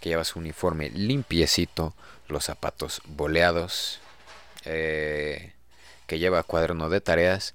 que 0.00 0.08
lleva 0.08 0.24
su 0.24 0.38
uniforme 0.38 0.88
limpiecito, 0.88 1.94
los 2.28 2.46
zapatos 2.46 3.02
boleados, 3.04 4.00
eh, 4.64 5.52
que 6.06 6.18
lleva 6.18 6.42
cuaderno 6.42 6.88
de 6.88 7.00
tareas 7.00 7.54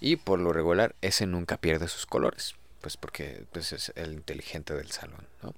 y 0.00 0.16
por 0.16 0.38
lo 0.40 0.52
regular 0.52 0.94
ese 1.00 1.26
nunca 1.26 1.56
pierde 1.56 1.88
sus 1.88 2.06
colores, 2.06 2.54
pues 2.80 2.96
porque 2.96 3.44
pues, 3.52 3.72
es 3.72 3.92
el 3.96 4.12
inteligente 4.12 4.74
del 4.74 4.90
salón, 4.90 5.26
¿no? 5.42 5.54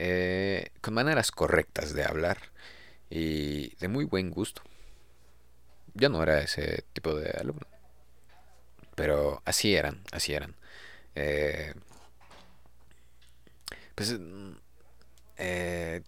Eh, 0.00 0.70
con 0.80 0.94
maneras 0.94 1.32
correctas 1.32 1.92
de 1.92 2.04
hablar 2.04 2.38
y 3.10 3.74
de 3.76 3.88
muy 3.88 4.04
buen 4.04 4.30
gusto. 4.30 4.62
Yo 5.94 6.08
no 6.08 6.22
era 6.22 6.40
ese 6.40 6.84
tipo 6.92 7.14
de 7.14 7.30
alumno, 7.30 7.66
pero 8.94 9.42
así 9.44 9.74
eran, 9.74 10.02
así 10.12 10.34
eran. 10.34 10.54
Eh, 11.16 11.74
pues, 13.94 14.16
eh, 15.36 16.02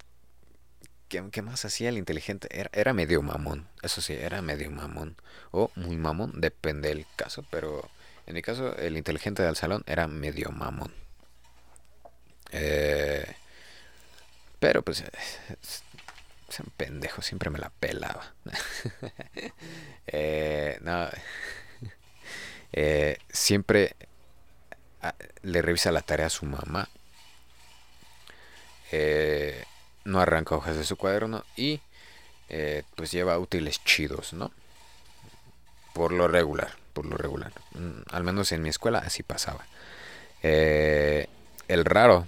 ¿qué, 1.11 1.42
más 1.42 1.64
hacía 1.64 1.88
el 1.88 1.99
inteligente? 1.99 2.49
Era, 2.73 2.94
medio 2.94 3.20
mamón, 3.23 3.68
eso 3.83 4.01
sí, 4.01 4.14
era 4.14 4.40
medio 4.42 4.70
mamón. 4.70 5.16
O 5.51 5.70
muy 5.75 5.96
mamón, 5.96 6.40
depende 6.40 6.88
del 6.88 7.07
caso, 7.16 7.44
pero 7.51 7.88
en 8.27 8.35
mi 8.35 8.42
caso 8.42 8.77
el 8.77 8.96
inteligente 8.96 9.42
del 9.42 9.57
salón 9.57 9.83
era 9.87 10.07
medio 10.07 10.51
mamón. 10.51 10.94
Eh, 12.53 13.27
pero 14.61 14.83
pues 14.83 15.05
ese 16.49 16.64
pendejo 16.77 17.23
siempre 17.23 17.51
me 17.51 17.59
la 17.59 17.70
pelaba. 17.70 18.35
eh, 20.07 20.79
no. 20.83 21.09
Eh, 22.73 23.18
siempre 23.29 23.96
ah, 25.03 25.16
le 25.42 25.61
revisa 25.61 25.90
la 25.90 26.03
tarea 26.03 26.27
a 26.27 26.31
su 26.31 26.46
mamá. 26.46 26.88
Eh, 28.92 29.64
no 30.05 30.21
arranca 30.21 30.55
hojas 30.55 30.77
de 30.77 30.85
su 30.85 30.97
cuaderno 30.97 31.45
y 31.57 31.81
eh, 32.49 32.83
pues 32.97 33.13
lleva 33.13 33.39
útiles 33.39 33.83
chidos, 33.85 34.33
¿no? 34.33 34.51
Por 35.93 36.13
lo 36.13 36.29
regular, 36.29 36.73
por 36.93 37.07
lo 37.07 37.17
regular. 37.17 37.53
Mm, 37.73 38.03
al 38.11 38.25
menos 38.25 38.53
en 38.53 38.63
mi 38.63 38.69
escuela 38.69 38.99
así 39.01 39.23
pasaba. 39.23 39.67
el 40.43 41.85
raro. 41.85 42.27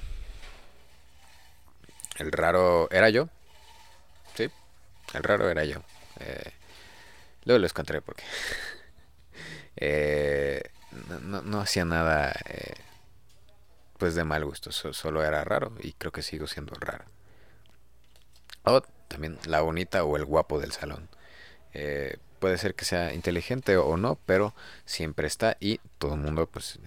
El 2.19 2.31
raro 2.33 2.89
era 2.91 3.09
yo. 3.11 3.29
El 5.15 5.23
raro 5.23 5.51
era 5.51 5.65
yo. 5.65 5.83
Eh, 6.21 6.53
luego 7.45 7.61
les 7.61 7.73
contaré 7.73 8.01
porque 8.01 8.25
eh, 9.77 10.63
no, 11.23 11.61
hacía 11.61 11.85
nada 11.85 12.35
eh, 12.47 12.75
pues 13.99 14.15
de 14.15 14.25
mal 14.25 14.45
gusto. 14.45 14.73
solo 14.73 15.25
era 15.25 15.45
raro 15.45 15.73
y 15.81 15.93
creo 15.93 16.13
que 16.13 16.23
sigo 16.23 16.47
siendo 16.47 16.75
raro. 16.75 17.05
O 18.65 18.83
también 19.09 19.39
la 19.47 19.61
bonita 19.61 20.05
o 20.05 20.17
el 20.17 20.25
guapo 20.25 20.59
del 20.61 20.73
salón. 20.73 21.09
puede 22.39 22.59
ser 22.59 22.75
que 22.75 22.85
sea 22.85 23.15
inteligente 23.15 23.77
o 23.77 23.97
no, 23.97 24.19
pero 24.27 24.55
siempre 24.85 25.27
está 25.29 25.57
y 25.61 25.79
todo 25.99 26.15
el 26.15 26.21
mundo 26.21 26.47
pues 26.47 26.79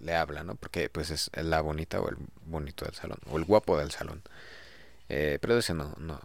le 0.00 0.14
habla, 0.14 0.44
¿no? 0.44 0.56
Porque 0.56 0.88
pues 0.90 1.10
es 1.10 1.30
la 1.34 1.60
bonita 1.62 2.00
o 2.00 2.08
el 2.10 2.16
bonito 2.46 2.84
del 2.84 2.94
salón 2.94 3.18
o 3.30 3.38
el 3.38 3.44
guapo 3.44 3.78
del 3.78 3.90
salón. 3.90 4.22
pero 5.08 5.58
ese 5.58 5.74
no, 5.74 5.94
no, 5.98 6.20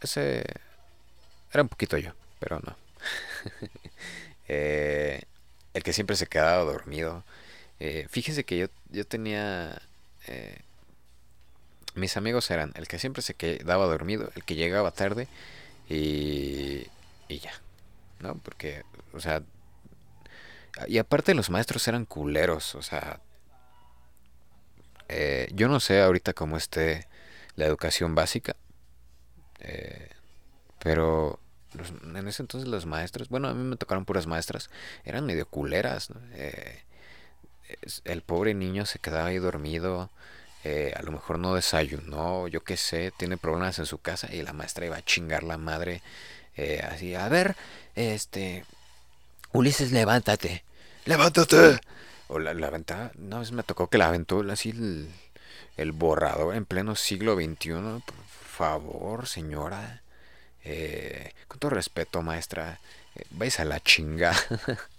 ese 0.00 0.44
era 1.52 1.62
un 1.62 1.68
poquito 1.68 1.96
yo, 1.98 2.12
pero 2.38 2.60
no. 2.60 2.76
Eh, 4.48 5.22
el 5.74 5.82
que 5.82 5.92
siempre 5.92 6.14
se 6.14 6.28
quedaba 6.28 6.62
dormido. 6.62 7.24
Eh, 7.80 8.06
fíjese 8.08 8.44
que 8.44 8.58
yo, 8.58 8.66
yo 8.90 9.04
tenía... 9.04 9.82
Eh, 11.96 12.00
mis 12.00 12.16
amigos 12.16 12.50
eran 12.50 12.72
el 12.76 12.88
que 12.88 12.98
siempre 12.98 13.22
se 13.22 13.34
quedaba 13.34 13.86
dormido, 13.86 14.30
el 14.34 14.44
que 14.44 14.54
llegaba 14.54 14.90
tarde 14.90 15.28
y, 15.88 16.86
y 17.28 17.38
ya. 17.40 17.52
¿No? 18.20 18.36
Porque, 18.36 18.84
o 19.12 19.20
sea... 19.20 19.42
Y 20.88 20.98
aparte 20.98 21.34
los 21.34 21.48
maestros 21.48 21.88
eran 21.88 22.04
culeros, 22.04 22.74
o 22.74 22.82
sea... 22.82 23.20
yo 25.52 25.68
no 25.68 25.80
sé 25.80 26.02
ahorita 26.02 26.34
cómo 26.34 26.56
esté 26.56 27.06
la 27.56 27.66
educación 27.66 28.14
básica. 28.14 28.56
pero 30.78 31.40
en 32.14 32.28
ese 32.28 32.42
entonces 32.42 32.68
los 32.68 32.86
maestros, 32.86 33.28
bueno, 33.28 33.48
a 33.48 33.54
mí 33.54 33.62
me 33.62 33.76
tocaron 33.76 34.04
puras 34.04 34.26
maestras, 34.26 34.70
eran 35.04 35.26
medio 35.26 35.46
culeras. 35.46 36.08
Eh, 36.34 36.82
el 38.04 38.22
pobre 38.22 38.54
niño 38.54 38.86
se 38.86 38.98
quedaba 38.98 39.26
ahí 39.26 39.38
dormido, 39.38 40.10
eh, 40.64 40.92
a 40.96 41.02
lo 41.02 41.12
mejor 41.12 41.38
no 41.38 41.54
desayunó, 41.54 42.48
yo 42.48 42.62
qué 42.64 42.76
sé, 42.76 43.12
tiene 43.16 43.36
problemas 43.36 43.78
en 43.78 43.86
su 43.86 43.98
casa 43.98 44.28
y 44.32 44.42
la 44.42 44.52
maestra 44.52 44.86
iba 44.86 44.96
a 44.96 45.04
chingar 45.04 45.42
la 45.42 45.58
madre. 45.58 46.02
Eh, 46.56 46.82
así, 46.90 47.14
a 47.14 47.28
ver, 47.28 47.54
este, 47.94 48.64
Ulises, 49.52 49.92
levántate, 49.92 50.64
levántate. 51.04 51.80
O 52.28 52.38
la, 52.38 52.54
la 52.54 52.66
aventaba, 52.66 53.12
una 53.18 53.38
vez 53.38 53.52
me 53.52 53.62
tocó 53.62 53.88
que 53.88 53.98
la 53.98 54.08
aventó 54.08 54.40
así 54.50 54.70
el, 54.70 55.08
el 55.76 55.92
borrador 55.92 56.54
en 56.54 56.64
pleno 56.64 56.96
siglo 56.96 57.36
XXI. 57.36 57.70
Por 57.70 58.24
favor, 58.56 59.26
señora. 59.28 60.02
Eh, 60.64 61.32
con 61.46 61.60
todo 61.60 61.70
respeto, 61.70 62.22
maestra, 62.22 62.80
eh, 63.14 63.24
vais 63.30 63.60
a 63.60 63.64
la 63.64 63.80
chinga. 63.80 64.34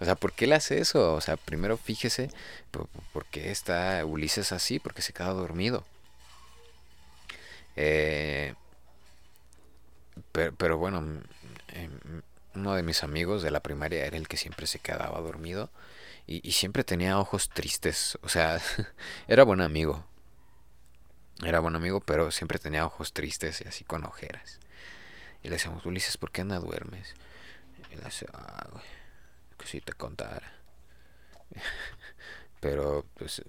o 0.00 0.04
sea, 0.04 0.14
¿por 0.16 0.32
qué 0.32 0.46
le 0.46 0.54
hace 0.54 0.80
eso? 0.80 1.14
O 1.14 1.20
sea, 1.20 1.36
primero 1.36 1.76
fíjese 1.76 2.30
por, 2.70 3.26
qué 3.26 3.50
está 3.50 4.04
Ulises 4.04 4.52
así, 4.52 4.78
porque 4.78 5.02
se 5.02 5.12
queda 5.12 5.30
dormido. 5.30 5.84
Eh, 7.76 8.54
pero, 10.32 10.78
bueno, 10.78 10.98
em, 11.68 12.22
uno 12.54 12.74
de 12.74 12.82
mis 12.82 13.02
amigos 13.02 13.42
de 13.42 13.50
la 13.50 13.60
primaria 13.60 14.04
era 14.06 14.16
el 14.16 14.28
que 14.28 14.36
siempre 14.36 14.66
se 14.66 14.78
quedaba 14.78 15.20
dormido 15.20 15.70
y, 16.26 16.52
siempre 16.52 16.84
tenía 16.84 17.18
ojos 17.18 17.48
tristes. 17.50 18.18
O 18.22 18.28
sea, 18.28 18.60
era 19.28 19.44
buen 19.44 19.60
amigo. 19.60 20.04
Era 21.44 21.60
buen 21.60 21.76
amigo, 21.76 22.00
pero 22.00 22.30
siempre 22.30 22.58
tenía 22.58 22.86
ojos 22.86 23.12
tristes 23.12 23.60
y 23.60 23.68
así 23.68 23.84
con 23.84 24.04
ojeras. 24.04 24.58
Y 25.42 25.48
le 25.48 25.56
decíamos, 25.56 25.84
Ulises, 25.86 26.16
¿por 26.16 26.32
qué 26.32 26.44
no 26.44 26.58
duermes? 26.60 27.14
Y 27.90 27.94
él 27.94 28.00
decía, 28.02 28.28
ah, 28.32 28.66
que 28.72 29.05
si 29.66 29.80
te 29.80 29.92
contara. 29.92 30.52
pero, 32.60 33.04
pues, 33.14 33.42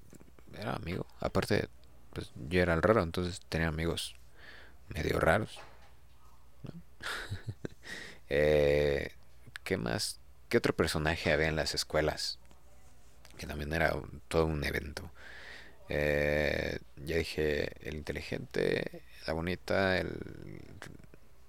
era 0.53 0.73
amigo. 0.75 1.05
Aparte, 1.19 1.69
pues 2.13 2.31
yo 2.49 2.61
era 2.61 2.73
el 2.73 2.81
raro, 2.81 3.03
entonces 3.03 3.41
tenía 3.49 3.67
amigos 3.67 4.15
medio 4.89 5.19
raros. 5.19 5.59
eh, 8.29 9.11
¿Qué 9.63 9.77
más? 9.77 10.19
¿Qué 10.49 10.57
otro 10.57 10.75
personaje 10.75 11.31
había 11.31 11.47
en 11.47 11.55
las 11.55 11.75
escuelas? 11.75 12.39
Que 13.37 13.47
también 13.47 13.73
era 13.73 13.93
todo 14.27 14.45
un 14.45 14.63
evento. 14.63 15.11
Eh, 15.89 16.79
ya 16.97 17.17
dije, 17.17 17.71
el 17.87 17.95
inteligente, 17.95 19.03
la 19.25 19.33
bonita, 19.33 19.97
el, 19.97 20.17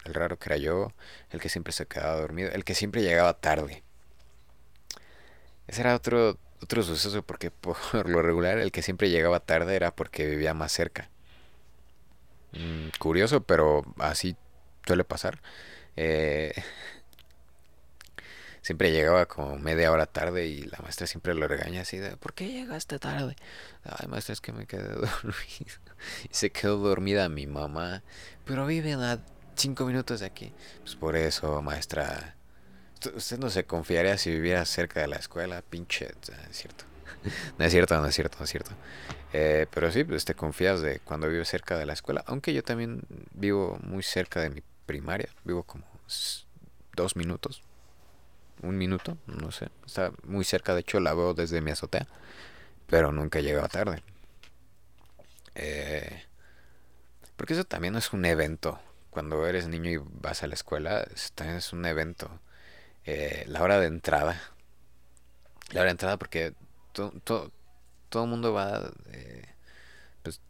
el 0.05 0.15
raro 0.15 0.39
que 0.39 0.51
era 0.51 0.57
yo, 0.59 0.93
el 1.31 1.41
que 1.41 1.49
siempre 1.49 1.73
se 1.73 1.87
quedaba 1.87 2.21
dormido, 2.21 2.51
el 2.53 2.65
que 2.65 2.75
siempre 2.75 3.03
llegaba 3.03 3.35
tarde. 3.41 3.83
Ese 5.69 5.83
era 5.83 5.95
otro, 5.95 6.39
otro 6.63 6.83
suceso 6.83 7.23
porque 7.23 7.51
por 7.51 7.77
lo 8.09 8.23
regular 8.23 8.59
el 8.59 8.73
que 8.73 8.83
siempre 8.83 9.11
llegaba 9.11 9.41
tarde 9.41 9.77
era 9.77 9.95
porque 9.95 10.27
vivía 10.27 10.55
más 10.55 10.73
cerca. 10.73 11.11
Mm, 12.53 12.89
curioso, 12.99 13.43
pero 13.43 13.85
así 13.99 14.37
suele 14.87 15.05
pasar. 15.05 15.41
Eh, 15.97 16.55
siempre 18.63 18.93
llegaba 18.93 19.27
como 19.27 19.59
media 19.59 19.93
hora 19.93 20.07
tarde 20.07 20.47
y 20.47 20.63
la 20.63 20.79
maestra 20.83 21.07
siempre 21.07 21.35
lo 21.35 21.47
regaña 21.47 21.83
así 21.83 21.99
de, 21.99 22.17
¿por 22.17 22.35
qué 22.35 22.49
llegaste 22.49 22.99
tarde? 22.99 23.37
Ay, 23.85 24.09
maestra, 24.09 24.33
es 24.33 24.41
que 24.41 24.53
me 24.53 24.67
quedé 24.67 24.89
dormido. 24.89 25.77
Y 26.25 26.35
se 26.35 26.51
quedó 26.51 26.79
dormida 26.79 27.29
mi 27.29 27.47
mamá, 27.47 28.03
pero 28.47 28.67
vive 28.67 28.95
a 28.95 29.19
cinco 29.55 29.85
minutos 29.85 30.21
de 30.21 30.27
aquí. 30.27 30.53
Pues 30.81 30.97
por 30.97 31.17
eso, 31.17 31.61
maestra, 31.61 32.38
usted 33.15 33.39
no 33.39 33.51
se 33.51 33.65
confiaría 33.65 34.19
si 34.19 34.31
viviera 34.31 34.65
cerca 34.65 35.01
de 35.01 35.09
la 35.09 35.17
escuela, 35.17 35.63
pinche, 35.63 36.07
es 36.51 36.57
cierto. 36.57 36.85
No 37.59 37.65
es 37.65 37.73
cierto, 37.73 38.01
no 38.01 38.07
es 38.07 38.15
cierto, 38.15 38.39
no 38.39 38.45
es 38.45 38.51
cierto. 38.51 38.71
Eh, 39.33 39.67
pero 39.73 39.91
sí, 39.91 40.05
pues 40.05 40.25
te 40.25 40.35
confías 40.35 40.81
de 40.81 41.01
cuando 41.01 41.29
vives 41.29 41.49
cerca 41.49 41.77
de 41.77 41.85
la 41.85 41.93
escuela. 41.93 42.23
Aunque 42.27 42.55
yo 42.55 42.63
también 42.63 43.03
vivo 43.33 43.79
muy 43.83 44.03
cerca 44.03 44.41
de 44.41 44.51
mi 44.51 44.63
primaria. 44.87 45.29
Vivo 45.45 45.65
como 45.65 45.85
dos 46.95 47.17
minutos 47.17 47.63
un 48.63 48.77
minuto, 48.79 49.17
no 49.27 49.51
sé. 49.51 49.69
Está 49.87 50.13
muy 50.25 50.45
cerca, 50.45 50.75
de 50.75 50.81
hecho 50.81 51.01
la 51.01 51.15
veo 51.15 51.35
desde 51.35 51.61
mi 51.61 51.71
azotea, 51.71 52.07
pero 52.87 53.13
nunca 53.13 53.41
llega 53.41 53.69
tarde. 53.69 54.03
Eh, 55.55 56.25
porque 57.37 57.55
eso 57.55 57.65
también 57.65 57.97
es 57.97 58.13
un 58.13 58.25
evento. 58.25 58.81
Cuando 59.11 59.47
eres 59.47 59.69
niño 59.69 59.91
y 59.91 59.97
vas 59.99 60.43
a 60.43 60.47
la 60.47 60.55
escuela, 60.55 61.07
también 61.35 61.59
es 61.59 61.73
un 61.73 61.85
evento. 61.87 62.31
Eh, 63.11 63.45
la 63.47 63.63
hora 63.63 63.81
de 63.81 63.87
entrada. 63.87 64.39
La 65.71 65.81
hora 65.81 65.87
de 65.87 65.93
entrada 65.93 66.19
porque 66.19 66.53
todo 66.93 68.25
el 68.25 68.29
mundo 68.29 68.53
va, 68.53 68.91
eh, 69.13 69.47
pues, 70.23 70.43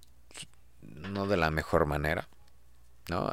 no 0.82 1.28
de 1.28 1.36
la 1.36 1.52
mejor 1.52 1.86
manera. 1.86 2.28
¿No? 3.08 3.30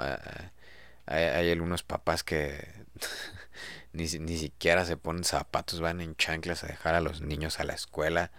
hay, 1.07 1.23
hay 1.23 1.51
algunos 1.51 1.81
papás 1.81 2.23
que 2.23 2.85
ni, 3.93 4.03
ni 4.03 4.37
siquiera 4.37 4.85
se 4.85 4.95
ponen 4.95 5.23
zapatos, 5.23 5.81
van 5.81 6.01
en 6.01 6.15
chanclas 6.15 6.63
a 6.63 6.67
dejar 6.67 6.93
a 6.93 7.01
los 7.01 7.21
niños 7.21 7.59
a 7.59 7.63
la 7.63 7.73
escuela 7.73 8.31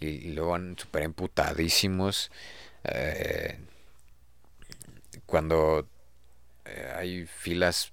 y, 0.00 0.32
luego 0.32 0.52
van 0.52 0.78
súper 0.78 1.02
emputadísimos. 1.02 2.30
Eh, 2.84 3.58
cuando 5.26 5.86
eh, 6.64 6.92
hay 6.96 7.26
filas 7.26 7.92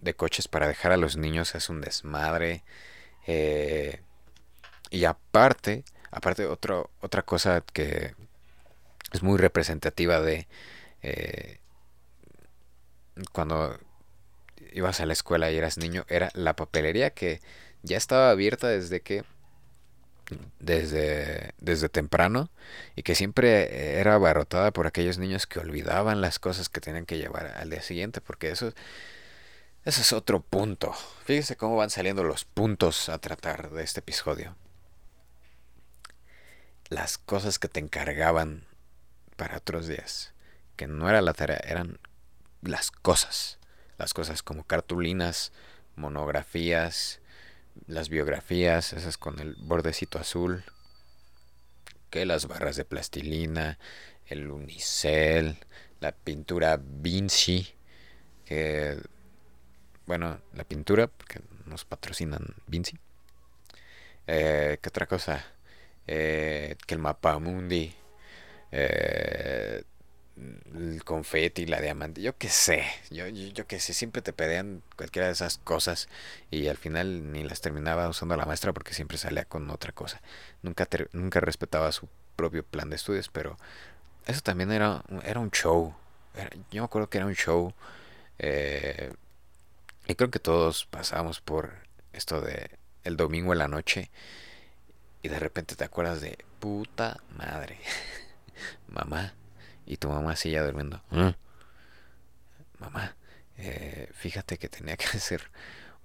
de 0.00 0.14
coches 0.14 0.48
para 0.48 0.68
dejar 0.68 0.92
a 0.92 0.96
los 0.96 1.16
niños 1.16 1.54
es 1.54 1.68
un 1.68 1.80
desmadre. 1.80 2.64
Eh, 3.26 4.00
y 4.90 5.04
aparte, 5.04 5.84
aparte 6.10 6.46
otro, 6.46 6.90
otra 7.00 7.22
cosa 7.22 7.62
que 7.72 8.14
es 9.12 9.22
muy 9.22 9.38
representativa 9.38 10.20
de 10.20 10.46
cuando 13.32 13.78
ibas 14.72 15.00
a 15.00 15.06
la 15.06 15.12
escuela 15.12 15.50
y 15.50 15.56
eras 15.56 15.78
niño 15.78 16.04
era 16.08 16.30
la 16.34 16.54
papelería 16.54 17.10
que 17.10 17.40
ya 17.82 17.96
estaba 17.96 18.30
abierta 18.30 18.68
desde 18.68 19.00
que 19.00 19.24
desde, 20.58 21.54
desde 21.58 21.88
temprano 21.88 22.50
y 22.94 23.02
que 23.02 23.14
siempre 23.14 23.98
era 23.98 24.14
abarrotada 24.14 24.72
por 24.72 24.86
aquellos 24.86 25.18
niños 25.18 25.46
que 25.46 25.58
olvidaban 25.58 26.20
las 26.20 26.38
cosas 26.38 26.68
que 26.68 26.80
tenían 26.80 27.06
que 27.06 27.16
llevar 27.16 27.46
al 27.56 27.70
día 27.70 27.80
siguiente, 27.80 28.20
porque 28.20 28.50
eso, 28.50 28.72
eso 29.84 30.00
es 30.00 30.12
otro 30.12 30.40
punto. 30.40 30.92
Fíjense 31.24 31.56
cómo 31.56 31.76
van 31.76 31.90
saliendo 31.90 32.24
los 32.24 32.44
puntos 32.44 33.08
a 33.08 33.18
tratar 33.18 33.70
de 33.70 33.82
este 33.84 34.00
episodio. 34.00 34.56
Las 36.88 37.18
cosas 37.18 37.58
que 37.58 37.68
te 37.68 37.80
encargaban 37.80 38.64
para 39.36 39.58
otros 39.58 39.86
días, 39.86 40.32
que 40.76 40.86
no 40.86 41.08
era 41.08 41.20
la 41.20 41.34
tarea, 41.34 41.60
eran 41.64 41.98
las 42.62 42.90
cosas 42.90 43.58
las 43.98 44.14
cosas 44.14 44.42
como 44.42 44.64
cartulinas, 44.64 45.52
monografías, 45.96 47.20
las 47.86 48.08
biografías, 48.08 48.92
esas 48.92 49.18
con 49.18 49.40
el 49.40 49.56
bordecito 49.56 50.18
azul, 50.18 50.64
que 52.08 52.24
las 52.24 52.46
barras 52.46 52.76
de 52.76 52.84
plastilina, 52.84 53.78
el 54.26 54.50
unicel, 54.50 55.58
la 56.00 56.12
pintura 56.12 56.80
Vinci, 56.80 57.68
que 58.44 58.98
bueno, 60.08 60.40
la 60.54 60.64
pintura, 60.64 61.06
porque 61.06 61.40
nos 61.66 61.84
patrocinan 61.84 62.42
Vinci. 62.66 62.96
Eh, 64.26 64.78
¿Qué 64.82 64.88
otra 64.88 65.06
cosa? 65.06 65.44
Eh, 66.06 66.76
que 66.86 66.94
el 66.94 67.00
mapa 67.00 67.38
mundi. 67.38 67.94
Eh, 68.72 69.84
el 70.74 71.04
confeti, 71.04 71.66
la 71.66 71.80
diamante, 71.80 72.22
yo 72.22 72.36
qué 72.38 72.48
sé, 72.48 72.84
yo, 73.10 73.26
yo, 73.26 73.66
qué 73.66 73.80
sé, 73.80 73.92
siempre 73.92 74.22
te 74.22 74.32
pedían 74.32 74.82
cualquiera 74.96 75.26
de 75.26 75.32
esas 75.32 75.58
cosas 75.58 76.08
y 76.50 76.68
al 76.68 76.76
final 76.76 77.32
ni 77.32 77.42
las 77.42 77.60
terminaba 77.60 78.08
usando 78.08 78.36
la 78.36 78.46
maestra 78.46 78.72
porque 78.72 78.94
siempre 78.94 79.18
salía 79.18 79.44
con 79.46 79.68
otra 79.70 79.92
cosa. 79.92 80.20
Nunca, 80.62 80.86
nunca 81.12 81.40
respetaba 81.40 81.90
su 81.92 82.08
propio 82.36 82.64
plan 82.64 82.88
de 82.88 82.96
estudios, 82.96 83.28
pero 83.28 83.56
eso 84.26 84.40
también 84.40 84.70
era, 84.70 85.02
era 85.24 85.40
un 85.40 85.50
show. 85.50 85.94
yo 86.70 86.82
me 86.82 86.86
acuerdo 86.86 87.10
que 87.10 87.18
era 87.18 87.26
un 87.26 87.34
show 87.34 87.74
eh, 88.38 89.12
y 90.08 90.14
creo 90.14 90.30
que 90.30 90.40
todos 90.40 90.86
pasamos 90.86 91.40
por 91.40 91.70
esto 92.12 92.40
de 92.40 92.70
el 93.04 93.16
domingo 93.16 93.52
en 93.52 93.58
la 93.58 93.68
noche 93.68 94.10
y 95.22 95.28
de 95.28 95.38
repente 95.38 95.76
te 95.76 95.84
acuerdas 95.84 96.20
de 96.20 96.38
puta 96.58 97.20
madre, 97.36 97.78
mamá 98.88 99.34
y 99.86 99.98
tu 99.98 100.08
mamá 100.08 100.34
ya 100.34 100.64
durmiendo. 100.64 101.02
Mm. 101.10 101.30
Mamá, 102.78 103.16
eh, 103.58 104.10
fíjate 104.14 104.58
que 104.58 104.68
tenía 104.68 104.96
que 104.96 105.06
hacer 105.16 105.50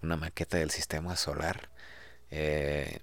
una 0.01 0.17
maqueta 0.17 0.57
del 0.57 0.71
sistema 0.71 1.15
solar 1.15 1.69
eh, 2.29 2.99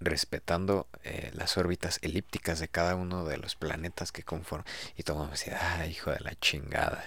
respetando 0.00 0.88
eh, 1.04 1.30
las 1.34 1.56
órbitas 1.56 1.98
elípticas 2.02 2.58
de 2.58 2.68
cada 2.68 2.94
uno 2.94 3.24
de 3.24 3.38
los 3.38 3.54
planetas 3.54 4.12
que 4.12 4.22
conforman. 4.22 4.66
Y 4.96 5.02
tu 5.02 5.14
mamá 5.14 5.30
decía, 5.30 5.58
ah, 5.60 5.86
hijo 5.86 6.10
de 6.10 6.20
la 6.20 6.34
chingada. 6.36 7.04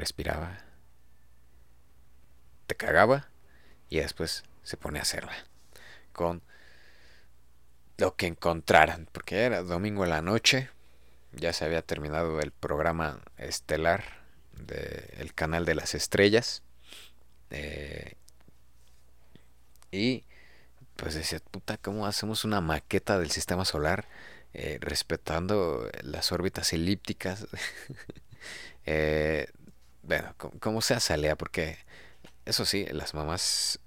Respiraba, 0.00 0.56
te 2.66 2.74
cagaba 2.74 3.28
y 3.90 3.98
después 3.98 4.44
se 4.62 4.78
pone 4.78 4.98
a 4.98 5.02
hacerla 5.02 5.34
con 6.14 6.40
lo 7.98 8.16
que 8.16 8.26
encontraran, 8.26 9.10
porque 9.12 9.42
era 9.42 9.62
domingo 9.62 10.04
en 10.04 10.10
la 10.10 10.22
noche, 10.22 10.70
ya 11.32 11.52
se 11.52 11.66
había 11.66 11.82
terminado 11.82 12.40
el 12.40 12.50
programa 12.50 13.20
estelar 13.36 14.24
del 14.54 15.34
canal 15.34 15.66
de 15.66 15.74
las 15.74 15.94
estrellas. 15.94 16.62
Eh, 17.50 18.14
y 19.92 20.24
pues 20.96 21.14
decía, 21.14 21.40
puta, 21.50 21.76
¿cómo 21.76 22.06
hacemos 22.06 22.46
una 22.46 22.62
maqueta 22.62 23.18
del 23.18 23.30
sistema 23.30 23.66
solar 23.66 24.08
eh, 24.54 24.78
respetando 24.80 25.90
las 26.02 26.32
órbitas 26.32 26.72
elípticas? 26.72 27.46
eh, 28.86 29.48
bueno, 30.10 30.34
como, 30.58 30.82
sea 30.82 30.98
salía, 30.98 31.36
porque 31.36 31.78
eso 32.44 32.64
sí, 32.64 32.84
las 32.86 33.14
mamás 33.14 33.78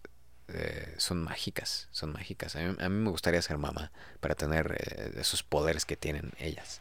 eh, 0.48 0.96
son 0.98 1.22
mágicas, 1.22 1.90
son 1.92 2.14
mágicas. 2.14 2.56
A 2.56 2.60
mí, 2.60 2.78
a 2.80 2.88
mí, 2.88 2.96
me 2.96 3.10
gustaría 3.10 3.42
ser 3.42 3.58
mamá 3.58 3.92
para 4.22 4.34
tener 4.34 4.74
eh, 4.80 5.20
esos 5.20 5.44
poderes 5.44 5.84
que 5.84 5.98
tienen 5.98 6.32
ellas. 6.38 6.80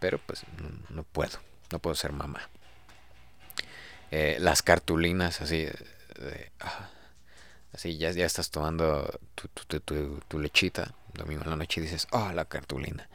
Pero 0.00 0.18
pues 0.18 0.42
no, 0.90 1.02
puedo, 1.02 1.38
no 1.72 1.78
puedo 1.78 1.96
ser 1.96 2.12
mamá. 2.12 2.50
Eh, 4.10 4.36
las 4.38 4.60
cartulinas 4.60 5.40
así, 5.40 5.66
ah, 6.60 6.90
así 7.72 7.96
ya, 7.96 8.10
ya 8.10 8.26
estás 8.26 8.50
tomando 8.50 9.18
tu, 9.34 9.48
tu, 9.48 9.80
tu, 9.80 10.20
tu, 10.28 10.38
lechita, 10.38 10.92
domingo 11.14 11.42
en 11.44 11.50
la 11.50 11.56
noche 11.56 11.80
y 11.80 11.84
dices, 11.84 12.06
oh, 12.10 12.32
la 12.32 12.44
cartulina. 12.44 13.08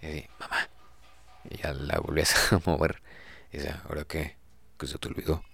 Y 0.00 0.24
mamá, 0.40 0.66
y 1.50 1.58
ya 1.58 1.74
la 1.74 1.98
volvías 1.98 2.34
a 2.54 2.62
mover. 2.64 3.02
Y 3.52 3.58
dice, 3.58 3.74
¿ahora 3.86 4.04
qué? 4.04 4.40
Que 4.82 4.88
se 4.88 4.98
te 4.98 5.06
olvidó. 5.06 5.44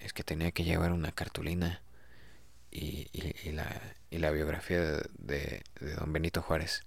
Es 0.00 0.12
que 0.12 0.24
tenía 0.24 0.50
que 0.50 0.64
llevar 0.64 0.90
una 0.90 1.12
cartulina 1.12 1.82
y, 2.72 3.06
la, 3.52 3.80
y 4.10 4.18
la 4.18 4.32
biografía 4.32 4.80
de, 4.80 5.62
don 5.96 6.12
Benito 6.12 6.42
Juárez. 6.42 6.82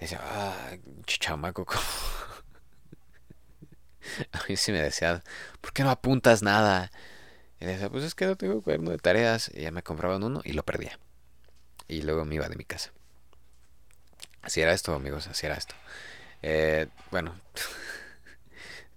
Dice, 0.00 0.16
ah, 0.18 0.78
chamaco, 1.04 1.66
a 4.32 4.40
mí 4.48 4.56
sí 4.56 4.72
me 4.72 4.80
decía, 4.80 5.22
¿por 5.60 5.74
qué 5.74 5.82
no 5.82 5.90
apuntas 5.90 6.42
nada? 6.42 6.90
Y 7.60 7.66
decía, 7.66 7.90
pues 7.90 8.02
es 8.02 8.14
que 8.14 8.24
no 8.24 8.36
tengo 8.36 8.62
cuaderno 8.62 8.90
de 8.90 8.96
tareas. 8.96 9.50
Y 9.52 9.60
ya 9.60 9.70
me 9.70 9.82
compraban 9.82 10.24
uno 10.24 10.40
y 10.44 10.54
lo 10.54 10.64
perdía. 10.64 10.98
Y 11.88 12.00
luego 12.00 12.24
me 12.24 12.36
iba 12.36 12.48
de 12.48 12.56
mi 12.56 12.64
casa. 12.64 12.90
Así 14.40 14.62
era 14.62 14.72
esto, 14.72 14.94
amigos, 14.94 15.26
así 15.26 15.44
era 15.44 15.56
esto. 15.56 15.74
Eh, 16.40 16.88
bueno, 17.10 17.34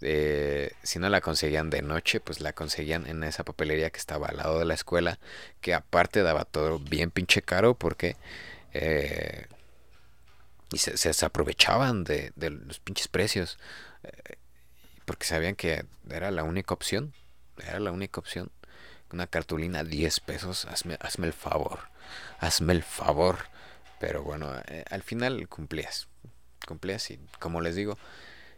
eh, 0.02 0.72
si 0.84 1.00
no 1.00 1.10
la 1.10 1.22
conseguían 1.22 1.70
de 1.70 1.82
noche, 1.82 2.20
pues 2.20 2.42
la 2.42 2.54
conseguían 2.54 3.08
en 3.08 3.24
esa 3.24 3.44
papelería 3.44 3.90
que 3.90 4.00
estaba 4.00 4.28
al 4.28 4.38
lado 4.38 4.60
de 4.60 4.66
la 4.66 4.74
escuela, 4.74 5.20
que 5.62 5.74
aparte 5.74 6.24
daba 6.24 6.46
todo 6.46 6.80
bien 6.80 7.12
pinche 7.12 7.42
caro 7.42 7.76
porque... 7.76 8.16
Eh, 8.74 9.48
y 10.72 10.78
se, 10.80 10.98
se, 10.98 11.26
aprovechaban 11.26 12.04
de, 12.04 12.34
de, 12.36 12.50
los 12.50 12.80
pinches 12.80 13.08
precios. 13.08 13.58
Eh, 14.04 14.36
porque 15.06 15.26
sabían 15.26 15.56
que 15.56 15.86
era 16.10 16.32
la 16.32 16.44
única 16.44 16.74
opción. 16.74 17.14
Era 17.58 17.80
la 17.80 17.92
única 17.92 18.20
opción. 18.20 18.52
Una 19.12 19.28
cartulina 19.28 19.84
10 19.84 20.20
pesos. 20.22 20.66
Hazme, 20.66 20.98
hazme 21.00 21.28
el 21.28 21.34
favor. 21.34 21.80
Hazme 22.40 22.74
el 22.74 22.84
favor. 22.84 23.38
Pero 24.00 24.24
bueno, 24.24 24.52
eh, 24.68 24.84
al 24.90 25.04
final 25.04 25.48
cumplías. 25.48 26.08
Cumplías 26.68 27.12
y 27.12 27.20
como 27.40 27.62
les 27.62 27.76
digo, 27.76 27.98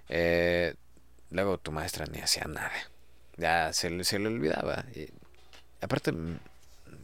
eh, 0.09 0.75
luego 1.31 1.57
tu 1.57 1.71
maestra 1.71 2.05
ni 2.05 2.19
hacía 2.19 2.45
nada. 2.45 2.71
Ya 3.37 3.73
se, 3.73 4.03
se 4.03 4.19
le 4.19 4.27
olvidaba. 4.27 4.85
Y, 4.95 5.09
aparte, 5.81 6.13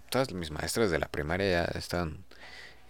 todas 0.09 0.31
mis 0.33 0.51
maestras 0.51 0.91
de 0.91 0.99
la 0.99 1.07
primaria 1.07 1.49
ya 1.49 1.79
estaban 1.79 2.25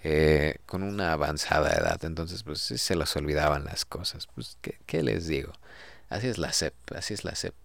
eh, 0.03 0.57
con 0.65 0.83
una 0.83 1.13
avanzada 1.13 1.71
edad. 1.73 2.03
Entonces, 2.05 2.43
pues 2.43 2.59
se 2.61 2.95
les 2.95 3.15
olvidaban 3.15 3.65
las 3.65 3.85
cosas. 3.85 4.27
Pues, 4.27 4.57
¿qué, 4.61 4.79
qué 4.85 5.03
les 5.03 5.27
digo? 5.27 5.53
Así 6.09 6.27
es 6.27 6.37
la 6.37 6.51
CEP, 6.53 6.73
así 6.95 7.13
es 7.13 7.23
la 7.23 7.35
CEP. 7.35 7.55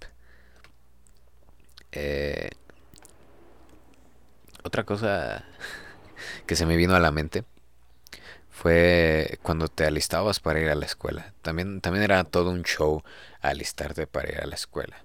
Eh, 1.93 2.51
otra 4.63 4.85
cosa 4.85 5.45
que 6.47 6.57
se 6.57 6.67
me 6.67 6.77
vino 6.77 6.95
a 6.95 7.01
la 7.01 7.11
mente 7.11 7.45
fue 8.61 9.39
cuando 9.43 9.69
te 9.69 9.85
alistabas 9.87 10.41
para 10.41 10.61
ir 10.61 10.69
a 10.69 10.75
la 10.75 10.85
escuela. 10.85 11.33
También, 11.43 11.81
también 11.81 12.03
era 12.03 12.25
todo 12.25 12.51
un 12.51 12.65
show 12.65 13.05
alistarte 13.41 14.09
para 14.09 14.31
ir 14.33 14.41
a 14.41 14.47
la 14.47 14.57
escuela. 14.57 15.05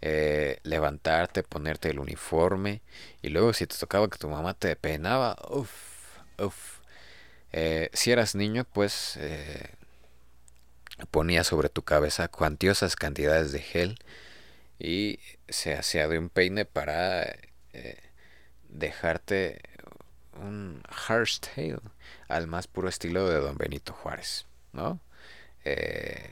Eh, 0.00 0.60
levantarte, 0.62 1.42
ponerte 1.42 1.90
el 1.90 1.98
uniforme 1.98 2.80
y 3.20 3.28
luego 3.28 3.52
si 3.52 3.66
te 3.66 3.76
tocaba 3.76 4.08
que 4.08 4.18
tu 4.18 4.28
mamá 4.30 4.54
te 4.54 4.76
peinaba, 4.76 5.36
uff, 5.50 6.18
uff. 6.38 6.80
Eh, 7.52 7.90
si 7.92 8.12
eras 8.12 8.34
niño, 8.34 8.64
pues 8.64 9.18
eh, 9.18 9.74
ponía 11.10 11.44
sobre 11.44 11.68
tu 11.68 11.82
cabeza 11.82 12.28
cuantiosas 12.28 12.96
cantidades 12.96 13.52
de 13.52 13.60
gel 13.60 13.98
y 14.78 15.20
se 15.48 15.74
hacía 15.74 16.08
de 16.08 16.18
un 16.18 16.30
peine 16.30 16.64
para 16.64 17.36
dejarte 18.68 19.60
un 20.40 20.82
hairstyle 21.08 21.80
al 22.28 22.46
más 22.46 22.66
puro 22.66 22.88
estilo 22.88 23.28
de 23.28 23.40
don 23.40 23.56
Benito 23.56 23.92
Juárez, 23.92 24.46
¿no? 24.72 25.00
Eh, 25.64 26.30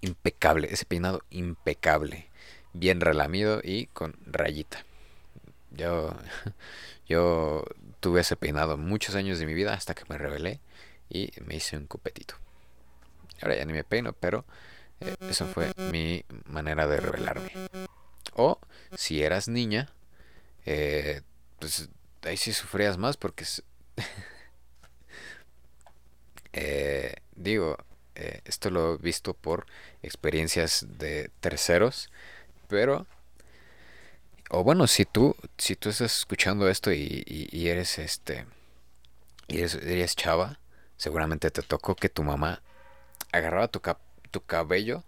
impecable, 0.00 0.68
ese 0.70 0.84
peinado 0.84 1.22
impecable, 1.30 2.28
bien 2.72 3.00
relamido 3.00 3.60
y 3.62 3.86
con 3.86 4.16
rayita. 4.26 4.84
Yo, 5.70 6.14
yo 7.08 7.64
tuve 8.00 8.20
ese 8.20 8.36
peinado 8.36 8.76
muchos 8.76 9.14
años 9.14 9.38
de 9.38 9.46
mi 9.46 9.54
vida 9.54 9.72
hasta 9.72 9.94
que 9.94 10.04
me 10.08 10.18
rebelé 10.18 10.60
y 11.08 11.30
me 11.44 11.56
hice 11.56 11.76
un 11.76 11.86
copetito. 11.86 12.34
Ahora 13.42 13.56
ya 13.56 13.64
ni 13.64 13.72
me 13.72 13.84
peino, 13.84 14.12
pero 14.12 14.44
eh, 15.00 15.14
eso 15.28 15.46
fue 15.46 15.72
mi 15.90 16.24
manera 16.46 16.86
de 16.86 17.00
revelarme. 17.00 17.50
O 18.34 18.58
si 18.96 19.22
eras 19.22 19.48
niña, 19.48 19.92
eh, 20.66 21.22
pues 21.58 21.88
ahí 22.24 22.36
sí 22.36 22.52
sufrías 22.52 22.98
más 22.98 23.16
porque... 23.16 23.44
eh, 26.52 27.14
digo, 27.34 27.76
eh, 28.14 28.40
esto 28.44 28.70
lo 28.70 28.94
he 28.94 28.98
visto 28.98 29.34
por 29.34 29.66
experiencias 30.02 30.86
de 30.98 31.30
terceros, 31.40 32.10
pero... 32.68 33.06
O 34.50 34.62
bueno, 34.62 34.86
si 34.86 35.04
tú, 35.04 35.34
si 35.56 35.74
tú 35.74 35.88
estás 35.88 36.18
escuchando 36.18 36.68
esto 36.68 36.92
y, 36.92 37.24
y, 37.26 37.68
eres 37.68 37.98
este... 37.98 38.46
Y 39.48 39.58
eres, 39.58 39.74
eres 39.74 40.16
chava, 40.16 40.60
seguramente 40.96 41.50
te 41.50 41.62
tocó 41.62 41.96
que 41.96 42.08
tu 42.08 42.22
mamá 42.22 42.62
agarraba 43.32 43.68
tu, 43.68 43.80
tu 44.30 44.40
cabello 44.42 45.02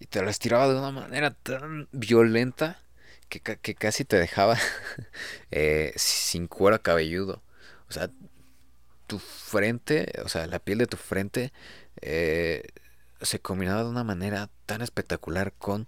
y 0.00 0.06
te 0.06 0.22
lo 0.22 0.30
estiraba 0.30 0.68
de 0.68 0.78
una 0.78 0.90
manera 0.90 1.32
tan 1.32 1.88
violenta 1.92 2.80
que, 3.40 3.56
que 3.58 3.74
casi 3.74 4.04
te 4.04 4.18
dejaba 4.18 4.58
eh, 5.50 5.92
sin 5.96 6.48
cuero 6.48 6.82
cabelludo. 6.82 7.42
O 7.88 7.92
sea, 7.92 8.10
tu 9.06 9.18
frente, 9.18 10.12
o 10.24 10.28
sea, 10.28 10.46
la 10.46 10.58
piel 10.58 10.78
de 10.78 10.86
tu 10.86 10.96
frente 10.96 11.52
eh, 12.00 12.62
se 13.20 13.40
combinaba 13.40 13.84
de 13.84 13.90
una 13.90 14.04
manera 14.04 14.50
tan 14.66 14.82
espectacular 14.82 15.52
con 15.52 15.86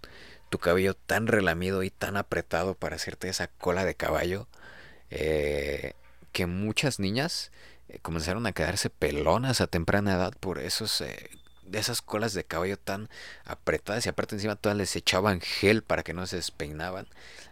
tu 0.49 0.59
cabello 0.59 0.93
tan 0.95 1.27
relamido 1.27 1.83
y 1.83 1.89
tan 1.89 2.17
apretado 2.17 2.75
para 2.75 2.95
hacerte 2.95 3.29
esa 3.29 3.47
cola 3.47 3.85
de 3.85 3.95
caballo 3.95 4.47
eh, 5.09 5.93
que 6.31 6.45
muchas 6.45 6.99
niñas 6.99 7.51
comenzaron 8.01 8.45
a 8.45 8.51
quedarse 8.51 8.89
pelonas 8.89 9.61
a 9.61 9.67
temprana 9.67 10.15
edad 10.15 10.33
por 10.39 10.59
esos 10.59 11.03
de 11.65 11.79
esas 11.79 12.01
colas 12.01 12.33
de 12.33 12.43
caballo 12.43 12.77
tan 12.77 13.09
apretadas 13.43 14.05
y 14.05 14.09
aparte 14.09 14.35
encima 14.35 14.55
todas 14.55 14.77
les 14.77 14.95
echaban 14.95 15.41
gel 15.41 15.83
para 15.83 16.03
que 16.03 16.13
no 16.13 16.27
se 16.27 16.37
despeinaban. 16.37 17.07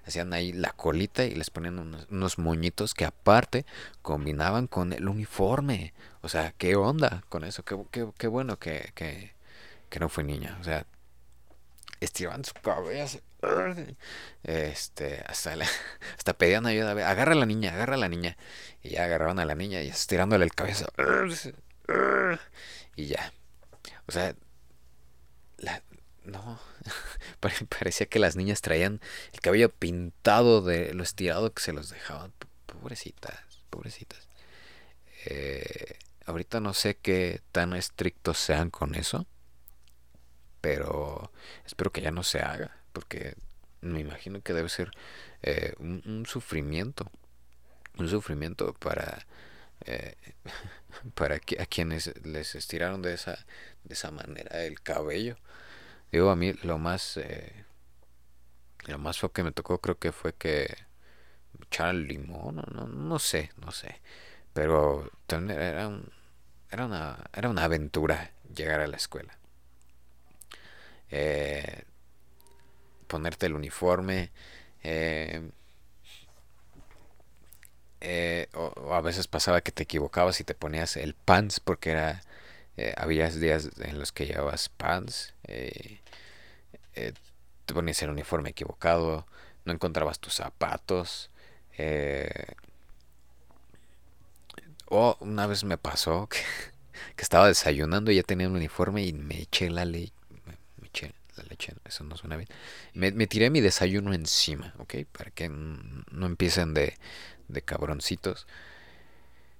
Hacían 0.06 0.34
ahí 0.34 0.52
la 0.52 0.72
colita 0.72 1.24
y 1.26 1.36
les 1.36 1.50
ponían 1.50 1.80
unos, 2.10 2.38
moñitos 2.38 2.94
que 2.94 3.06
aparte 3.06 3.66
combinaban 4.02 4.68
con 4.68 4.94
el 4.94 5.08
uniforme. 5.08 5.94
O 6.22 6.30
sea, 6.30 6.54
¿qué 6.58 6.76
onda 6.76 7.24
con 7.30 7.44
eso? 7.44 7.64
Qué, 7.64 7.78
qué, 7.92 8.08
qué 8.18 8.28
bueno 8.28 8.60
que, 8.60 8.92
que, 8.96 9.34
que, 9.90 10.00
no 10.00 10.10
fue 10.10 10.24
niña. 10.24 10.58
O 10.60 10.64
sea, 10.64 10.86
estiraban 12.00 12.44
su 12.44 12.54
cabello. 12.54 13.22
Este, 14.44 15.24
hasta, 15.28 15.56
la, 15.56 15.68
hasta 16.18 16.34
pedían 16.34 16.66
ayuda. 16.66 16.92
Agarra 16.92 17.32
a 17.32 17.36
la 17.36 17.46
niña, 17.46 17.74
agarra 17.74 17.96
a 17.96 17.98
la 17.98 18.10
niña. 18.10 18.38
Y 18.82 18.90
ya 18.92 19.06
agarraban 19.06 19.40
a 19.40 19.46
la 19.46 19.56
niña 19.56 19.82
y 19.82 19.88
estirándole 19.88 20.44
el 20.46 20.54
cabello. 20.54 20.88
Y 22.96 23.06
ya 23.08 23.34
o 24.08 24.12
sea, 24.12 24.36
la, 25.58 25.82
no, 26.26 26.60
parecía 27.70 28.08
que 28.08 28.20
las 28.20 28.36
niñas 28.36 28.62
traían 28.62 29.02
el 29.34 29.42
cabello 29.42 29.70
pintado 29.70 30.62
de 30.62 30.94
lo 30.94 31.04
estirado 31.04 31.54
que 31.54 31.62
se 31.62 31.74
los 31.74 31.90
dejaban. 31.90 32.34
Pobrecitas, 32.66 33.40
pobrecitas. 33.70 34.28
Eh, 35.26 35.98
ahorita 36.26 36.60
no 36.60 36.74
sé 36.74 36.96
qué 36.96 37.42
tan 37.52 37.74
estrictos 37.74 38.38
sean 38.38 38.70
con 38.70 38.96
eso, 38.96 39.26
pero 40.62 41.32
espero 41.66 41.92
que 41.92 42.02
ya 42.02 42.12
no 42.12 42.24
se 42.24 42.40
haga, 42.40 42.78
porque 42.94 43.36
me 43.82 44.00
imagino 44.00 44.42
que 44.42 44.54
debe 44.54 44.70
ser 44.70 44.92
eh, 45.42 45.74
un, 45.80 46.02
un, 46.06 46.26
sufrimiento, 46.26 47.12
un 47.98 48.10
sufrimiento 48.10 48.74
para 48.74 49.26
eh, 49.86 50.16
para 51.16 51.36
a 51.36 51.66
quienes 51.66 52.14
les 52.26 52.56
estiraron 52.56 53.02
de 53.02 53.14
esa 53.14 53.46
de 53.84 53.94
esa 53.94 54.12
manera 54.12 54.64
el 54.64 54.82
cabello. 54.82 55.38
Digo, 56.12 56.30
a 56.32 56.36
mí 56.36 56.54
lo 56.64 56.78
más 56.78 57.18
eh, 57.18 57.66
lo 58.88 58.98
más 59.00 59.20
feo 59.20 59.32
que 59.32 59.44
me 59.44 59.52
tocó 59.52 59.80
creo 59.80 59.98
que 60.00 60.12
fue 60.12 60.34
que 60.34 60.76
echaran 61.64 62.08
limón, 62.08 62.56
no, 62.58 62.64
no, 62.72 62.88
no 62.88 63.20
sé, 63.20 63.52
no 63.58 63.72
sé. 63.72 64.02
Pero 64.54 65.12
era, 65.30 65.88
un, 65.88 66.12
era, 66.72 66.86
una, 66.86 67.18
era 67.34 67.50
una 67.50 67.64
aventura 67.64 68.32
llegar 68.54 68.82
a 68.82 68.88
la 68.88 68.98
escuela. 68.98 69.38
Eh, 71.10 71.84
ponerte 73.08 73.46
el 73.48 73.54
uniforme. 73.54 74.32
Eh, 74.84 75.52
eh, 78.04 78.48
o, 78.54 78.94
a 78.94 79.02
veces 79.02 79.28
pasaba 79.28 79.62
que 79.62 79.72
te 79.72 79.84
equivocabas 79.84 80.40
y 80.40 80.44
te 80.44 80.54
ponías 80.54 80.98
el 80.98 81.14
pants 81.16 81.60
porque 81.60 81.92
era 81.92 82.22
eh, 82.78 82.94
había 82.98 83.30
días 83.30 83.70
en 83.80 84.00
los 84.00 84.12
que 84.12 84.26
llevabas 84.28 84.70
pants 84.70 85.34
te 87.66 87.74
ponías 87.74 88.02
el 88.04 88.10
uniforme 88.10 88.50
equivocado 88.50 89.26
no 89.66 89.74
encontrabas 89.74 90.20
tus 90.20 90.36
zapatos 90.36 91.30
o 94.88 95.18
una 95.22 95.48
vez 95.48 95.64
me 95.64 95.78
pasó 95.78 96.28
que, 96.30 96.40
estaba 97.18 97.48
desayunando 97.48 98.12
y 98.12 98.18
ya 98.18 98.24
tenía 98.24 98.48
un 98.48 98.56
uniforme 98.56 99.06
y 99.06 99.14
me 99.14 99.42
eché 99.42 99.70
la 99.70 99.86
leche 99.86 100.14
la 101.38 101.44
leche, 101.44 101.74
eso 101.86 102.04
no 102.04 102.16
suena 102.18 102.38
bien. 102.38 102.50
Me, 102.94 103.12
me, 103.12 103.28
tiré 103.28 103.50
mi 103.50 103.62
desayuno 103.62 104.14
encima, 104.14 104.74
¿ok? 104.78 104.96
Para 105.12 105.32
que 105.32 105.50
no 105.50 106.26
empiecen 106.26 106.74
de, 106.74 106.96
de 107.48 107.62
cabroncitos. 107.62 108.48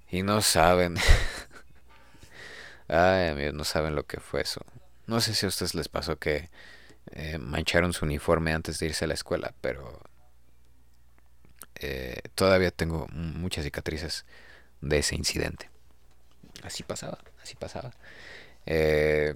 Y 0.10 0.24
no 0.24 0.42
saben. 0.42 0.98
Ay, 2.88 3.30
amigos, 3.30 3.54
no 3.54 3.64
saben 3.64 3.96
lo 3.96 4.06
que 4.06 4.20
fue 4.20 4.42
eso. 4.42 4.62
No 5.08 5.22
sé 5.22 5.34
si 5.34 5.46
a 5.46 5.50
ustedes 5.50 5.74
les 5.76 5.90
pasó 5.90 6.18
que 6.18 6.50
eh, 7.12 7.38
mancharon 7.38 7.94
su 7.94 8.06
uniforme 8.06 8.54
antes 8.54 8.80
de 8.80 8.88
irse 8.88 9.06
a 9.06 9.08
la 9.08 9.14
escuela, 9.14 9.54
pero 9.62 10.00
eh, 11.76 12.22
todavía 12.36 12.72
tengo 12.72 13.08
muchas 13.12 13.66
cicatrices 13.66 14.26
de 14.82 15.00
ese 15.00 15.16
incidente. 15.16 15.70
Así 16.64 16.84
pasaba, 16.84 17.18
así 17.42 17.56
pasaba. 17.56 17.92
Eh, 18.66 19.36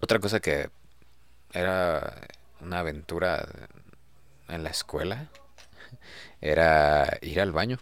otra 0.00 0.18
cosa 0.20 0.40
que 0.40 0.70
era 1.52 2.20
una 2.60 2.80
aventura 2.80 3.48
en 4.48 4.62
la 4.62 4.70
escuela 4.70 5.28
era 6.40 7.18
ir 7.22 7.40
al 7.40 7.52
baño. 7.52 7.78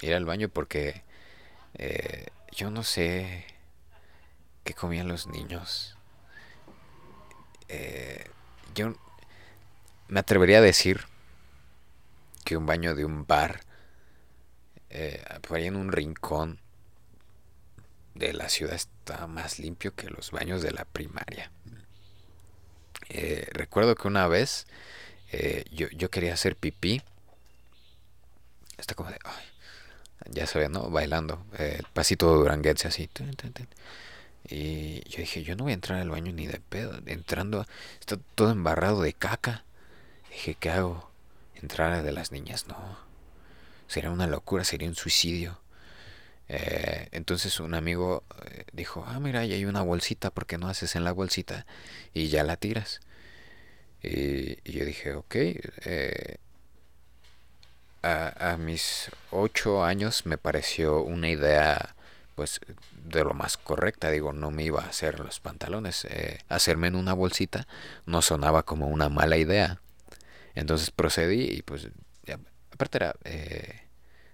Ir 0.00 0.14
al 0.14 0.24
baño 0.24 0.48
porque 0.48 1.02
eh, 1.74 2.26
yo 2.50 2.70
no 2.70 2.82
sé 2.82 3.44
qué 4.64 4.74
comían 4.74 5.08
los 5.08 5.26
niños. 5.26 5.96
Eh, 7.68 8.26
yo 8.74 8.94
me 10.08 10.20
atrevería 10.20 10.58
a 10.58 10.62
decir 10.62 11.06
que 12.44 12.56
un 12.56 12.66
baño 12.66 12.94
de 12.94 13.04
un 13.04 13.26
bar, 13.26 13.60
eh, 14.90 15.24
por 15.46 15.56
ahí 15.56 15.66
en 15.66 15.76
un 15.76 15.92
rincón 15.92 16.60
de 18.14 18.32
la 18.34 18.48
ciudad, 18.48 18.74
está 18.74 19.26
más 19.26 19.58
limpio 19.58 19.94
que 19.94 20.10
los 20.10 20.30
baños 20.30 20.62
de 20.62 20.72
la 20.72 20.84
primaria. 20.84 21.50
recuerdo 23.52 23.94
que 23.94 24.08
una 24.08 24.26
vez 24.26 24.66
yo, 25.70 25.88
yo, 25.90 26.10
quería 26.10 26.34
hacer 26.34 26.56
pipí 26.56 27.02
Está 28.78 28.94
como 28.94 29.10
de, 29.10 29.18
ay, 29.24 29.44
ya 30.30 30.46
ve, 30.54 30.68
¿no? 30.68 30.90
Bailando, 30.90 31.44
eh, 31.58 31.76
el 31.78 31.86
pasito 31.92 32.34
duranguense 32.34 32.88
así. 32.88 33.08
Y 34.48 35.08
yo 35.08 35.18
dije, 35.18 35.42
yo 35.42 35.56
no 35.56 35.64
voy 35.64 35.72
a 35.72 35.74
entrar 35.74 36.00
al 36.00 36.10
baño 36.10 36.32
ni 36.32 36.46
de 36.46 36.60
pedo. 36.60 36.98
Entrando, 37.06 37.66
está 38.00 38.18
todo 38.34 38.50
embarrado 38.50 39.02
de 39.02 39.12
caca. 39.12 39.64
Dije, 40.30 40.56
¿qué 40.58 40.70
hago? 40.70 41.10
Entrar 41.54 42.02
de 42.02 42.12
las 42.12 42.32
niñas, 42.32 42.66
no. 42.66 42.76
Sería 43.86 44.10
una 44.10 44.26
locura, 44.26 44.64
sería 44.64 44.88
un 44.88 44.96
suicidio. 44.96 45.60
Eh, 46.48 47.08
entonces 47.12 47.60
un 47.60 47.74
amigo 47.74 48.24
eh, 48.46 48.64
dijo, 48.72 49.04
ah, 49.06 49.20
mira, 49.20 49.40
ahí 49.40 49.52
hay 49.52 49.64
una 49.64 49.82
bolsita, 49.82 50.30
¿por 50.30 50.46
qué 50.46 50.58
no 50.58 50.68
haces 50.68 50.96
en 50.96 51.04
la 51.04 51.12
bolsita? 51.12 51.66
Y 52.14 52.28
ya 52.28 52.44
la 52.44 52.56
tiras. 52.56 53.00
Y, 54.02 54.58
y 54.68 54.72
yo 54.72 54.84
dije, 54.84 55.14
ok, 55.14 55.34
eh, 55.34 56.36
a, 58.02 58.56
mis 58.58 59.10
ocho 59.30 59.84
años 59.84 60.26
me 60.26 60.38
pareció 60.38 61.02
una 61.02 61.28
idea 61.28 61.94
pues 62.34 62.60
de 63.04 63.24
lo 63.24 63.34
más 63.34 63.56
correcta. 63.56 64.10
Digo 64.10 64.32
no 64.32 64.50
me 64.50 64.64
iba 64.64 64.82
a 64.82 64.88
hacer 64.88 65.20
los 65.20 65.40
pantalones 65.40 66.04
eh, 66.06 66.38
hacerme 66.48 66.88
en 66.88 66.96
una 66.96 67.12
bolsita 67.14 67.66
no 68.06 68.22
sonaba 68.22 68.62
como 68.64 68.88
una 68.88 69.08
mala 69.08 69.36
idea. 69.36 69.80
Entonces 70.54 70.90
procedí 70.90 71.44
y 71.44 71.62
pues 71.62 71.88
aparte 72.72 72.98
era 72.98 73.14
eh, 73.24 73.82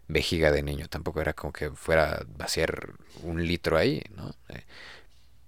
vejiga 0.07 0.51
de 0.51 0.63
niño 0.63 0.89
tampoco 0.89 1.21
era 1.21 1.33
como 1.35 1.53
que 1.53 1.71
fuera 1.71 2.13
a 2.13 2.25
vaciar 2.37 2.95
un 3.23 3.47
litro 3.47 3.77
ahí 3.77 4.03
no 4.15 4.33
eh, 4.49 4.65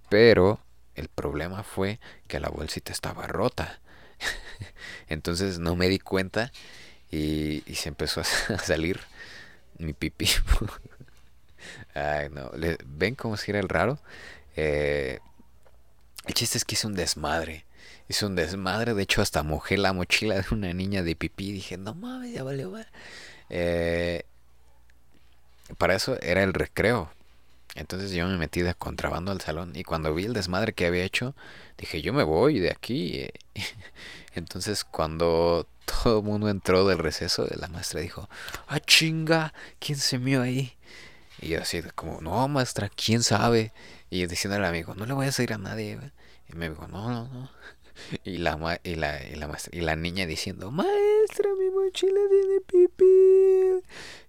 pero 0.08 0.60
el 0.94 1.08
problema 1.08 1.62
fue 1.62 1.98
que 2.28 2.40
la 2.40 2.48
bolsita 2.48 2.92
estaba 2.92 3.26
rota. 3.26 3.80
Entonces 5.08 5.58
no 5.58 5.76
me 5.76 5.88
di 5.88 5.98
cuenta 5.98 6.52
y, 7.10 7.62
se 7.74 7.88
empezó 7.88 8.20
a, 8.20 8.24
salir 8.64 9.00
mi 9.78 9.92
pipí. 9.92 10.28
Ay, 11.94 12.28
no. 12.30 12.50
¿Ven 12.86 13.14
cómo 13.14 13.36
si 13.36 13.50
era 13.50 13.60
el 13.60 13.68
raro? 13.68 13.98
Eh, 14.56 15.18
el 16.26 16.34
chiste 16.34 16.58
es 16.58 16.64
que 16.64 16.74
hice 16.74 16.86
un 16.86 16.94
desmadre. 16.94 17.64
Hice 18.08 18.26
un 18.26 18.36
desmadre. 18.36 18.94
De 18.94 19.02
hecho, 19.02 19.22
hasta 19.22 19.42
mojé 19.42 19.76
la 19.76 19.92
mochila 19.92 20.36
de 20.36 20.44
una 20.52 20.72
niña 20.72 21.02
de 21.02 21.16
pipí. 21.16 21.52
Dije, 21.52 21.76
no 21.76 21.94
mames, 21.94 22.32
ya 22.32 22.42
valió. 22.42 22.72
Eh, 23.48 24.24
para 25.78 25.94
eso 25.94 26.18
era 26.20 26.42
el 26.42 26.54
recreo. 26.54 27.10
Entonces 27.76 28.10
yo 28.10 28.26
me 28.26 28.36
metí 28.36 28.62
de 28.62 28.74
contrabando 28.74 29.32
al 29.32 29.40
salón. 29.40 29.72
Y 29.74 29.84
cuando 29.84 30.14
vi 30.14 30.24
el 30.24 30.32
desmadre 30.32 30.72
que 30.72 30.86
había 30.86 31.04
hecho, 31.04 31.34
dije, 31.78 32.02
yo 32.02 32.12
me 32.12 32.24
voy 32.24 32.58
de 32.58 32.70
aquí. 32.70 33.28
Entonces 34.34 34.84
cuando 34.84 35.66
todo 35.90 36.18
el 36.18 36.24
mundo 36.24 36.48
entró 36.48 36.86
del 36.86 36.98
receso, 36.98 37.46
la 37.56 37.68
maestra 37.68 38.00
dijo, 38.00 38.28
ah 38.68 38.80
chinga, 38.80 39.52
¿quién 39.78 39.98
se 39.98 40.18
mió 40.18 40.42
ahí? 40.42 40.76
Y 41.40 41.48
yo 41.48 41.62
así 41.62 41.82
como, 41.94 42.20
no 42.20 42.46
maestra, 42.48 42.90
¿quién 42.90 43.22
sabe? 43.22 43.72
Y 44.10 44.20
yo 44.20 44.26
diciendo 44.26 44.56
al 44.56 44.64
amigo, 44.64 44.94
no 44.94 45.06
le 45.06 45.14
voy 45.14 45.24
a 45.24 45.26
decir 45.26 45.52
a 45.52 45.58
nadie. 45.58 45.98
Y 46.48 46.56
me 46.56 46.68
dijo, 46.68 46.86
no, 46.88 47.10
no, 47.10 47.28
no. 47.28 47.50
Y 48.24 48.38
la, 48.38 48.80
y 48.82 48.94
la, 48.94 49.22
y 49.26 49.34
la, 49.34 49.46
maestra, 49.46 49.76
y 49.76 49.82
la 49.82 49.94
niña 49.94 50.24
diciendo, 50.24 50.70
maestra, 50.70 51.50
mi 51.58 51.70
mochila 51.70 52.20
tiene 52.30 52.60
pipí. 52.60 53.84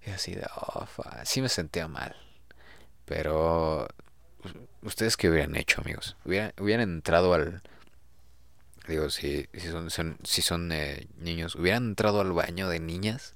Y 0.06 0.10
así 0.10 0.36
de, 0.36 0.46
oh, 0.56 0.86
sí 1.24 1.42
me 1.42 1.48
sentía 1.48 1.88
mal. 1.88 2.16
Pero, 3.06 3.88
¿ustedes 4.82 5.16
qué 5.16 5.30
hubieran 5.30 5.56
hecho, 5.56 5.82
amigos? 5.82 6.18
Hubieran, 6.26 6.54
hubieran 6.60 6.92
entrado 6.92 7.34
al, 7.34 7.62
Digo, 8.88 9.10
si, 9.10 9.48
si 9.54 9.68
son, 9.90 10.18
si 10.24 10.42
son 10.42 10.72
eh, 10.72 11.08
niños, 11.18 11.56
hubieran 11.56 11.86
entrado 11.90 12.22
al 12.22 12.32
baño 12.34 12.68
de 12.68 12.80
niñas, 12.80 13.36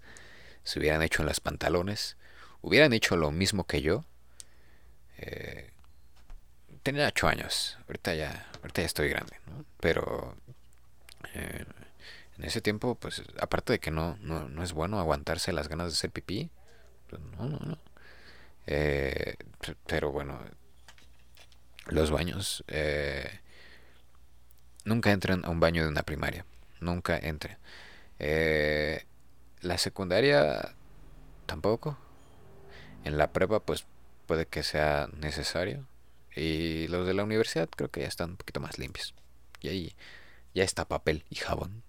se 0.64 0.80
hubieran 0.80 1.02
hecho 1.04 1.22
en 1.22 1.28
las 1.28 1.40
pantalones, 1.40 2.18
hubieran 2.62 2.94
hecho 2.94 3.16
lo 3.16 3.32
mismo 3.32 3.66
que 3.66 3.82
yo. 3.82 4.06
Eh, 5.18 5.70
tenía 6.84 7.08
8 7.08 7.28
años, 7.28 7.78
ahorita 7.88 8.16
ya, 8.16 8.48
ahorita 8.62 8.82
ya 8.82 8.86
estoy 8.86 9.10
grande, 9.10 9.40
¿no? 9.48 9.66
Pero 9.80 10.36
eh, 11.34 11.66
en 12.38 12.44
ese 12.44 12.62
tiempo, 12.62 12.96
pues 12.96 13.22
aparte 13.40 13.74
de 13.74 13.80
que 13.80 13.92
no, 13.92 14.18
no, 14.22 14.50
no, 14.50 14.64
es 14.64 14.74
bueno 14.74 15.00
aguantarse 15.00 15.54
las 15.54 15.70
ganas 15.70 15.88
de 15.88 15.94
hacer 15.94 16.12
pipí, 16.12 16.50
pues 17.10 17.22
no, 17.22 17.48
no, 17.48 17.60
no. 17.60 17.78
Eh, 18.68 19.36
pero 19.86 20.12
bueno, 20.12 20.40
los 21.88 22.10
baños... 22.10 22.64
Eh, 22.68 23.40
Nunca 24.86 25.12
entren 25.12 25.44
a 25.46 25.50
un 25.50 25.60
baño 25.60 25.84
de 25.84 25.90
una 25.90 26.04
primaria. 26.04 26.46
Nunca 26.80 27.18
entren. 27.18 27.58
Eh, 28.20 29.06
la 29.62 29.78
secundaria 29.78 30.76
tampoco. 31.46 31.98
En 33.04 33.18
la 33.18 33.34
prueba 33.34 33.60
pues 33.62 33.86
puede 34.28 34.46
que 34.46 34.64
sea 34.64 35.10
necesario. 35.18 35.88
Y 36.36 36.88
los 36.88 37.08
de 37.08 37.14
la 37.14 37.24
universidad 37.24 37.70
creo 37.70 37.90
que 37.90 38.02
ya 38.02 38.08
están 38.08 38.32
un 38.32 38.38
poquito 38.38 38.60
más 38.60 38.78
limpios. 38.78 39.16
Y 39.62 39.70
ahí 39.70 39.96
ya 40.54 40.64
está 40.64 40.86
papel 40.86 41.26
y 41.30 41.36
jabón. 41.36 41.84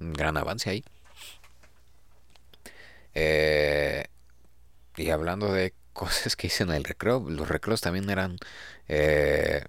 Un 0.00 0.12
gran 0.12 0.36
avance 0.36 0.70
ahí. 0.70 0.84
Eh, 3.14 4.06
y 4.96 5.10
hablando 5.10 5.52
de 5.52 5.74
cosas 5.92 6.36
que 6.36 6.48
hice 6.48 6.64
en 6.64 6.70
el 6.70 6.84
recreo, 6.84 7.24
los 7.28 7.48
recreos 7.48 7.80
también 7.80 8.08
eran 8.10 8.38
eh, 8.88 9.64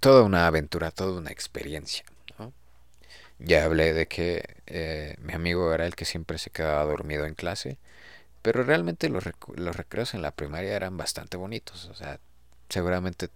toda 0.00 0.22
una 0.22 0.46
aventura, 0.46 0.90
toda 0.90 1.18
una 1.18 1.30
experiencia. 1.30 2.04
Ya 3.40 3.64
hablé 3.64 3.92
de 3.92 4.08
que 4.08 4.56
eh, 4.66 5.14
mi 5.20 5.32
amigo 5.32 5.72
era 5.72 5.86
el 5.86 5.94
que 5.94 6.04
siempre 6.04 6.38
se 6.38 6.50
quedaba 6.50 6.84
dormido 6.84 7.24
en 7.24 7.34
clase, 7.34 7.78
pero 8.42 8.64
realmente 8.64 9.08
los, 9.08 9.24
recreos 9.24 10.14
en 10.14 10.22
la 10.22 10.32
primaria 10.32 10.74
eran 10.74 10.96
bastante 10.96 11.36
bonitos. 11.36 11.86
O 11.86 11.94
sea, 11.94 12.18
seguramente 12.68 13.30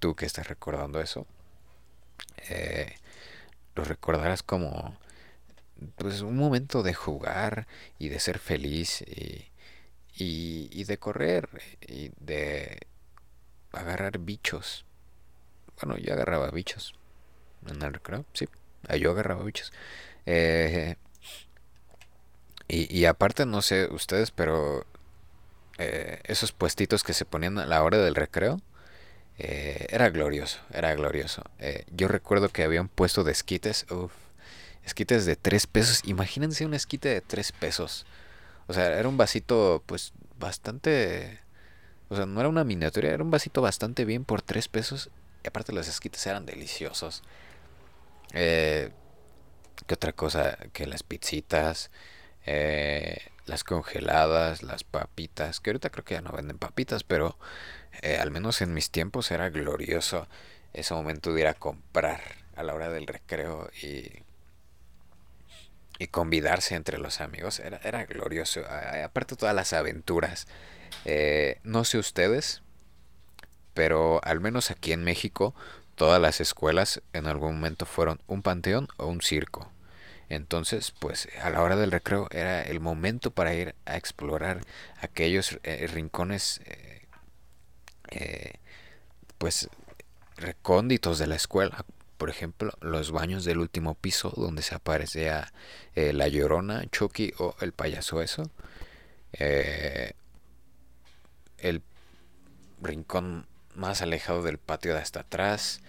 tú 0.00 0.14
que 0.14 0.26
estás 0.26 0.48
recordando 0.48 1.00
eso, 1.00 1.26
eh, 2.50 2.94
lo 3.74 3.84
recordarás 3.84 4.42
como 4.42 4.98
pues 5.96 6.20
un 6.22 6.36
momento 6.36 6.82
de 6.82 6.92
jugar 6.92 7.66
y 7.98 8.08
de 8.08 8.20
ser 8.20 8.38
feliz 8.38 9.02
y, 9.02 9.48
y 10.14 10.84
de 10.84 10.98
correr 10.98 11.48
y 11.86 12.10
de 12.18 12.80
agarrar 13.72 14.18
bichos 14.18 14.84
bueno, 15.80 15.96
yo 15.98 16.12
agarraba 16.12 16.50
bichos. 16.50 16.94
en 17.66 17.82
el 17.82 17.92
recreo, 17.94 18.24
sí. 18.32 18.48
Yo 19.00 19.10
agarraba 19.12 19.42
bichos. 19.44 19.72
Eh, 20.26 20.96
y, 22.68 22.96
y 22.96 23.06
aparte, 23.06 23.46
no 23.46 23.62
sé 23.62 23.88
ustedes, 23.90 24.30
pero 24.30 24.86
eh, 25.78 26.20
esos 26.24 26.52
puestitos 26.52 27.02
que 27.04 27.14
se 27.14 27.24
ponían 27.24 27.58
a 27.58 27.66
la 27.66 27.82
hora 27.82 27.98
del 27.98 28.14
recreo, 28.14 28.60
eh, 29.38 29.86
era 29.90 30.10
glorioso, 30.10 30.60
era 30.72 30.94
glorioso. 30.94 31.42
Yo 31.92 32.08
recuerdo 32.08 32.48
que 32.50 32.64
había 32.64 32.80
un 32.80 32.88
puesto 32.88 33.24
de 33.24 33.32
esquites, 33.32 33.86
uff, 33.90 34.12
esquites 34.84 35.26
de 35.26 35.36
3 35.36 35.66
pesos. 35.66 36.02
Imagínense 36.04 36.66
un 36.66 36.74
esquite 36.74 37.08
de 37.08 37.20
3 37.20 37.52
pesos. 37.52 38.06
O 38.66 38.74
sea, 38.74 38.98
era 38.98 39.08
un 39.08 39.16
vasito, 39.16 39.82
pues, 39.86 40.12
bastante... 40.38 41.40
O 42.10 42.16
sea, 42.16 42.26
no 42.26 42.40
era 42.40 42.48
una 42.48 42.64
miniatura, 42.64 43.10
era 43.10 43.22
un 43.22 43.30
vasito 43.30 43.62
bastante 43.62 44.04
bien 44.04 44.24
por 44.24 44.42
3 44.42 44.68
pesos. 44.68 45.10
Aparte 45.48 45.72
los 45.72 45.88
esquites 45.88 46.26
eran 46.26 46.46
deliciosos. 46.46 47.22
Eh, 48.32 48.90
¿Qué 49.86 49.94
otra 49.94 50.12
cosa? 50.12 50.58
Que 50.72 50.86
las 50.86 51.02
pizzitas. 51.02 51.90
Eh, 52.46 53.18
las 53.48 53.64
congeladas, 53.64 54.62
las 54.62 54.84
papitas, 54.84 55.60
que 55.60 55.70
ahorita 55.70 55.90
creo 55.90 56.04
que 56.04 56.14
ya 56.14 56.20
no 56.20 56.32
venden 56.32 56.58
papitas, 56.58 57.02
pero 57.02 57.38
eh, 58.02 58.18
al 58.18 58.30
menos 58.30 58.60
en 58.62 58.74
mis 58.74 58.90
tiempos 58.90 59.30
era 59.30 59.48
glorioso 59.48 60.28
ese 60.72 60.94
momento 60.94 61.32
de 61.32 61.40
ir 61.40 61.46
a 61.46 61.54
comprar 61.54 62.20
a 62.56 62.62
la 62.62 62.74
hora 62.74 62.90
del 62.90 63.06
recreo 63.06 63.70
y, 63.82 64.22
y 65.98 66.06
convidarse 66.08 66.74
entre 66.74 66.98
los 66.98 67.20
amigos, 67.20 67.58
era, 67.60 67.80
era 67.82 68.04
glorioso, 68.04 68.62
aparte 69.04 69.36
todas 69.36 69.54
las 69.54 69.72
aventuras. 69.72 70.46
Eh, 71.04 71.58
no 71.64 71.84
sé 71.84 71.98
ustedes, 71.98 72.62
pero 73.74 74.20
al 74.24 74.40
menos 74.40 74.70
aquí 74.70 74.92
en 74.92 75.04
México, 75.04 75.54
todas 75.94 76.20
las 76.20 76.40
escuelas 76.40 77.02
en 77.12 77.26
algún 77.26 77.56
momento 77.56 77.86
fueron 77.86 78.20
un 78.26 78.42
panteón 78.42 78.88
o 78.96 79.06
un 79.06 79.20
circo. 79.20 79.70
Entonces, 80.28 80.92
pues 80.98 81.28
a 81.42 81.50
la 81.50 81.62
hora 81.62 81.76
del 81.76 81.90
recreo 81.90 82.28
era 82.30 82.62
el 82.62 82.80
momento 82.80 83.30
para 83.30 83.54
ir 83.54 83.74
a 83.86 83.96
explorar 83.96 84.60
aquellos 85.00 85.58
eh, 85.62 85.86
rincones, 85.86 86.60
eh, 86.66 87.06
eh, 88.10 88.52
pues 89.38 89.70
recónditos 90.36 91.18
de 91.18 91.26
la 91.26 91.36
escuela. 91.36 91.84
Por 92.18 92.30
ejemplo, 92.30 92.72
los 92.80 93.10
baños 93.10 93.44
del 93.44 93.58
último 93.58 93.94
piso 93.94 94.32
donde 94.36 94.62
se 94.62 94.74
aparecía 94.74 95.52
la 95.94 96.28
llorona, 96.28 96.84
Chucky 96.90 97.32
o 97.38 97.54
el 97.60 97.72
payaso 97.72 98.22
eso. 98.22 98.50
el 101.58 101.82
rincón 102.80 103.46
más 103.78 104.02
alejado 104.02 104.42
del 104.42 104.58
patio 104.58 104.94
de 104.94 105.00
hasta 105.00 105.20
atrás 105.20 105.80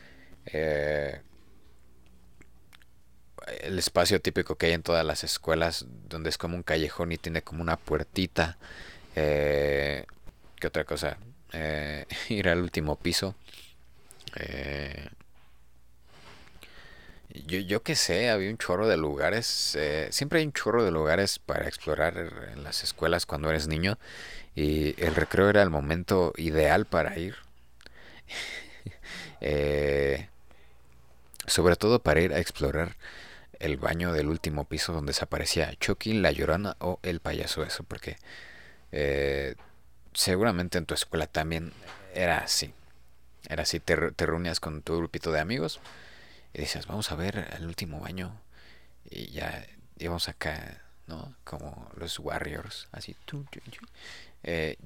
el 3.62 3.80
espacio 3.80 4.22
típico 4.22 4.56
que 4.56 4.68
hay 4.68 4.74
en 4.74 4.84
todas 4.84 5.06
las 5.06 5.24
escuelas, 5.24 5.86
donde 6.08 6.30
es 6.30 6.38
como 6.38 6.56
un 6.56 6.64
callejón 6.64 7.12
y 7.12 7.18
tiene 7.18 7.42
como 7.42 7.62
una 7.62 7.78
puertita. 7.78 8.58
Eh, 9.16 10.06
¿Qué 10.60 10.68
otra 10.68 10.84
cosa? 10.84 11.18
Eh, 11.54 12.06
ir 12.30 12.50
al 12.50 12.62
último 12.62 12.96
piso. 12.98 13.36
Eh, 14.36 15.10
yo, 17.46 17.60
yo 17.60 17.84
qué 17.84 17.96
sé, 17.96 18.30
había 18.30 18.50
un 18.50 18.58
chorro 18.58 18.88
de 18.88 18.98
lugares. 18.98 19.76
Eh, 19.80 20.10
siempre 20.12 20.40
hay 20.40 20.46
un 20.46 20.54
chorro 20.54 20.84
de 20.84 20.92
lugares 20.92 21.40
para 21.40 21.68
explorar 21.68 22.18
en 22.54 22.64
las 22.64 22.84
escuelas 22.84 23.26
cuando 23.26 23.50
eres 23.50 23.68
niño. 23.68 23.98
Y 24.56 25.02
el 25.04 25.16
recreo 25.16 25.50
era 25.50 25.62
el 25.64 25.70
momento 25.70 26.34
ideal 26.38 26.86
para 26.86 27.18
ir. 27.18 27.36
sobre 31.47 31.75
todo 31.75 31.99
para 32.01 32.21
ir 32.21 32.34
a 32.34 32.39
explorar 32.39 32.95
el 33.59 33.77
baño 33.77 34.13
del 34.13 34.27
último 34.27 34.65
piso 34.65 34.93
donde 34.93 35.11
desaparecía 35.11 35.73
Chucky, 35.80 36.13
la 36.13 36.32
llorona 36.32 36.75
o 36.80 36.99
el 37.03 37.19
payaso 37.19 37.63
eso, 37.63 37.84
porque 37.84 38.17
eh, 38.91 39.55
seguramente 40.13 40.77
en 40.77 40.86
tu 40.86 40.93
escuela 40.93 41.27
también 41.27 41.73
era 42.13 42.39
así. 42.39 42.73
Era 43.47 43.63
así, 43.63 43.80
te, 43.80 43.95
reunías 43.95 44.59
con 44.59 44.82
tu 44.82 44.97
grupito 44.97 45.32
de 45.32 45.39
amigos 45.39 45.80
y 46.53 46.59
decías, 46.59 46.88
vamos 46.88 47.11
a 47.11 47.15
ver 47.15 47.47
el 47.57 47.65
último 47.65 47.99
baño 47.99 48.39
y 49.09 49.32
ya 49.32 49.65
íbamos 49.97 50.30
acá, 50.30 50.82
¿no? 51.07 51.36
Como 51.43 51.89
los 51.95 52.19
Warriors, 52.19 52.88
así. 52.91 53.15
Eh, 54.43 54.77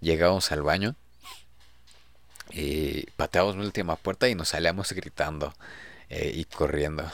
llegamos 0.00 0.52
al 0.52 0.62
baño 0.62 0.96
y 2.50 3.06
pateamos 3.16 3.56
la 3.56 3.62
última 3.62 3.96
puerta 3.96 4.28
y 4.28 4.34
nos 4.34 4.48
salíamos 4.50 4.92
gritando 4.92 5.54
eh, 6.08 6.32
y 6.34 6.44
corriendo. 6.44 7.10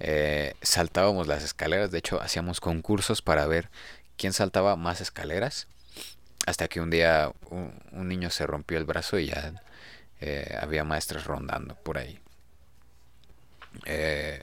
Eh, 0.00 0.54
saltábamos 0.62 1.26
las 1.26 1.44
escaleras, 1.44 1.90
de 1.90 1.98
hecho 1.98 2.20
hacíamos 2.22 2.60
concursos 2.60 3.20
para 3.20 3.46
ver 3.46 3.68
quién 4.16 4.32
saltaba 4.32 4.74
más 4.76 5.00
escaleras, 5.02 5.66
hasta 6.46 6.68
que 6.68 6.80
un 6.80 6.90
día 6.90 7.32
un, 7.50 8.08
niño 8.08 8.30
se 8.30 8.46
rompió 8.46 8.78
el 8.78 8.86
brazo 8.86 9.18
y 9.18 9.26
ya 9.26 9.62
eh, 10.20 10.56
había 10.60 10.84
maestros 10.84 11.24
rondando 11.24 11.74
por 11.74 11.98
ahí. 11.98 12.18
Eh, 13.84 14.42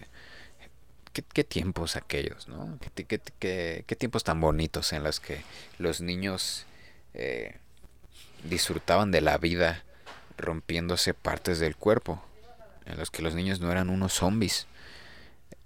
¿qué, 1.12 1.44
tiempos 1.44 1.96
aquellos, 1.96 2.48
¿no? 2.48 2.78
¿Qué, 2.80 3.96
tiempos 3.98 4.24
tan 4.24 4.40
bonitos 4.40 4.94
en 4.94 5.04
los 5.04 5.20
que 5.20 5.42
los 5.80 6.02
niños 6.02 6.66
disfrutaban 8.44 9.10
de 9.10 9.22
la 9.22 9.40
vida 9.40 9.84
rompiéndose 10.38 11.14
partes 11.14 11.60
del 11.60 11.76
cuerpo, 11.76 12.24
en 12.86 12.98
los 12.98 13.12
que 13.12 13.22
los 13.22 13.36
niños 13.36 13.60
no 13.60 13.72
eran 13.72 13.90
unos 13.90 14.14
zombies, 14.14 14.68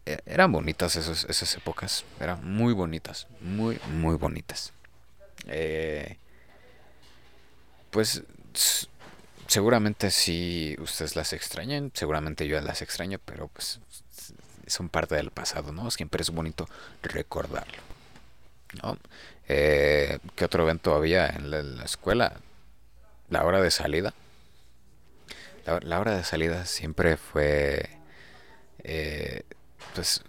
e-, 0.05 0.19
eran 0.25 0.51
bonitas 0.51 0.95
esas, 0.95 1.25
esas 1.25 1.55
épocas. 1.55 2.05
Eran 2.19 2.43
muy 2.45 2.73
bonitas. 2.73 3.27
Muy, 3.41 3.79
muy 3.91 4.15
bonitas. 4.15 4.73
Eh, 5.47 6.17
pues 7.91 8.23
seguramente 9.47 10.11
si 10.11 10.75
ustedes 10.79 11.15
las 11.15 11.33
extrañan, 11.33 11.91
seguramente 11.93 12.47
yo 12.47 12.59
las 12.61 12.81
extraño, 12.81 13.19
pero 13.25 13.47
pues 13.49 13.79
son 14.67 14.89
parte 14.89 15.15
del 15.15 15.31
pasado, 15.31 15.71
¿no? 15.71 15.91
Siempre 15.91 16.21
es 16.21 16.29
bonito 16.29 16.67
recordarlo. 17.03 17.81
¿no? 18.81 18.97
Eh, 19.47 20.19
¿Qué 20.35 20.45
otro 20.45 20.63
evento 20.63 20.95
había 20.95 21.27
en 21.27 21.51
la, 21.51 21.83
escuela? 21.83 22.37
La 23.29 23.43
hora 23.45 23.61
de 23.61 23.71
salida. 23.71 24.13
La, 25.65 25.99
hora 25.99 26.15
de 26.15 26.23
salida 26.23 26.65
siempre 26.65 27.17
fue... 27.17 27.89
Eh, 28.83 29.43
pues 29.93 30.23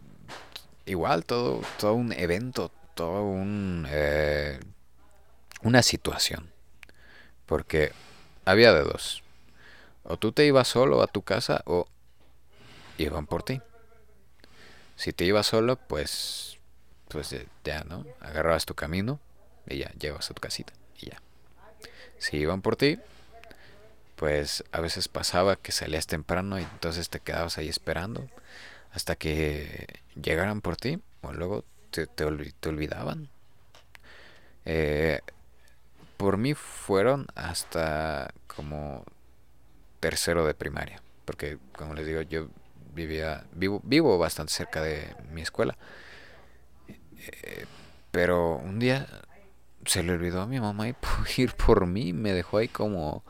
igual 0.85 1.25
todo, 1.25 1.63
todo 1.79 1.95
un 1.95 2.13
evento, 2.13 2.71
todo 2.95 3.23
un, 3.23 3.87
eh, 3.89 4.61
una 5.63 5.83
situación. 5.83 6.51
Porque 7.47 7.93
había 8.45 8.73
de 8.73 8.83
dos. 8.83 9.23
O 10.05 10.17
tú 10.17 10.33
te 10.33 10.45
ibas 10.45 10.69
solo 10.69 11.03
a 11.03 11.07
tu 11.07 11.23
casa 11.23 11.63
o 11.65 11.87
iban 12.99 13.27
por 13.27 13.43
ti. 13.43 13.61
Si 14.97 15.13
te 15.13 15.25
ibas 15.25 15.47
solo, 15.47 15.77
pues, 15.77 16.59
pues 17.09 17.35
ya, 17.65 17.85
¿no? 17.85 18.05
Agarrabas 18.21 18.67
tu 18.67 18.75
camino 18.75 19.21
y 19.67 19.79
ya, 19.79 19.93
llevas 19.99 20.31
a 20.31 20.35
tu 20.35 20.41
casita 20.41 20.73
y 21.01 21.07
ya. 21.07 21.23
Si 22.19 22.37
iban 22.37 22.63
por 22.63 22.77
ti, 22.77 22.99
pues 24.23 24.63
a 24.71 24.81
veces 24.81 25.09
pasaba 25.09 25.57
que 25.57 25.73
salías 25.73 26.07
temprano 26.07 26.57
y 26.61 26.63
entonces 26.63 27.11
te 27.11 27.19
quedabas 27.19 27.59
ahí 27.59 27.69
esperando 27.69 28.29
hasta 28.93 29.17
que 29.17 29.99
llegaran 30.15 30.61
por 30.61 30.77
ti 30.77 31.01
o 31.23 31.33
luego 31.33 31.65
te, 31.91 32.07
te, 32.07 32.25
olvidaban. 32.69 33.31
Eh, 34.65 35.23
por 36.19 36.37
mí 36.37 36.55
fueron 36.55 37.27
hasta 37.35 38.33
como 38.47 39.05
tercero 39.99 40.47
de 40.47 40.55
primaria, 40.55 41.03
porque 41.25 41.59
como 41.77 41.95
les 41.95 42.07
digo, 42.07 42.23
yo 42.23 42.47
vivía, 42.95 43.43
vivo, 43.51 43.81
vivo 43.83 44.19
bastante 44.19 44.53
cerca 44.53 44.83
de 44.83 45.17
mi 45.33 45.43
escuela. 45.43 45.77
Eh, 46.87 47.67
pero 48.13 48.55
un 48.55 48.79
día 48.79 49.09
se 49.85 50.05
le 50.05 50.13
olvidó 50.13 50.43
a 50.43 50.47
mi 50.47 50.61
mamá 50.61 50.87
ir 51.37 51.55
por 51.55 51.87
mí, 51.87 52.13
me 52.13 52.33
dejó 52.33 52.59
ahí 52.59 52.69
como 52.69 53.25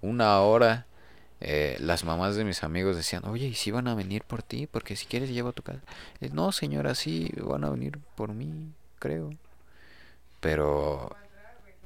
una 0.00 0.40
hora 0.40 0.86
eh, 1.40 1.76
las 1.80 2.04
mamás 2.04 2.36
de 2.36 2.44
mis 2.44 2.62
amigos 2.62 2.96
decían, 2.96 3.24
oye, 3.24 3.46
¿y 3.46 3.54
si 3.54 3.70
van 3.70 3.88
a 3.88 3.94
venir 3.94 4.24
por 4.24 4.42
ti? 4.42 4.66
Porque 4.66 4.94
si 4.94 5.06
quieres 5.06 5.30
llevo 5.30 5.50
a 5.50 5.52
tu 5.52 5.62
casa. 5.62 5.80
Eh, 6.20 6.28
no, 6.32 6.52
señora, 6.52 6.94
sí, 6.94 7.32
van 7.36 7.64
a 7.64 7.70
venir 7.70 7.98
por 8.14 8.34
mí, 8.34 8.72
creo. 8.98 9.30
Pero 10.40 11.16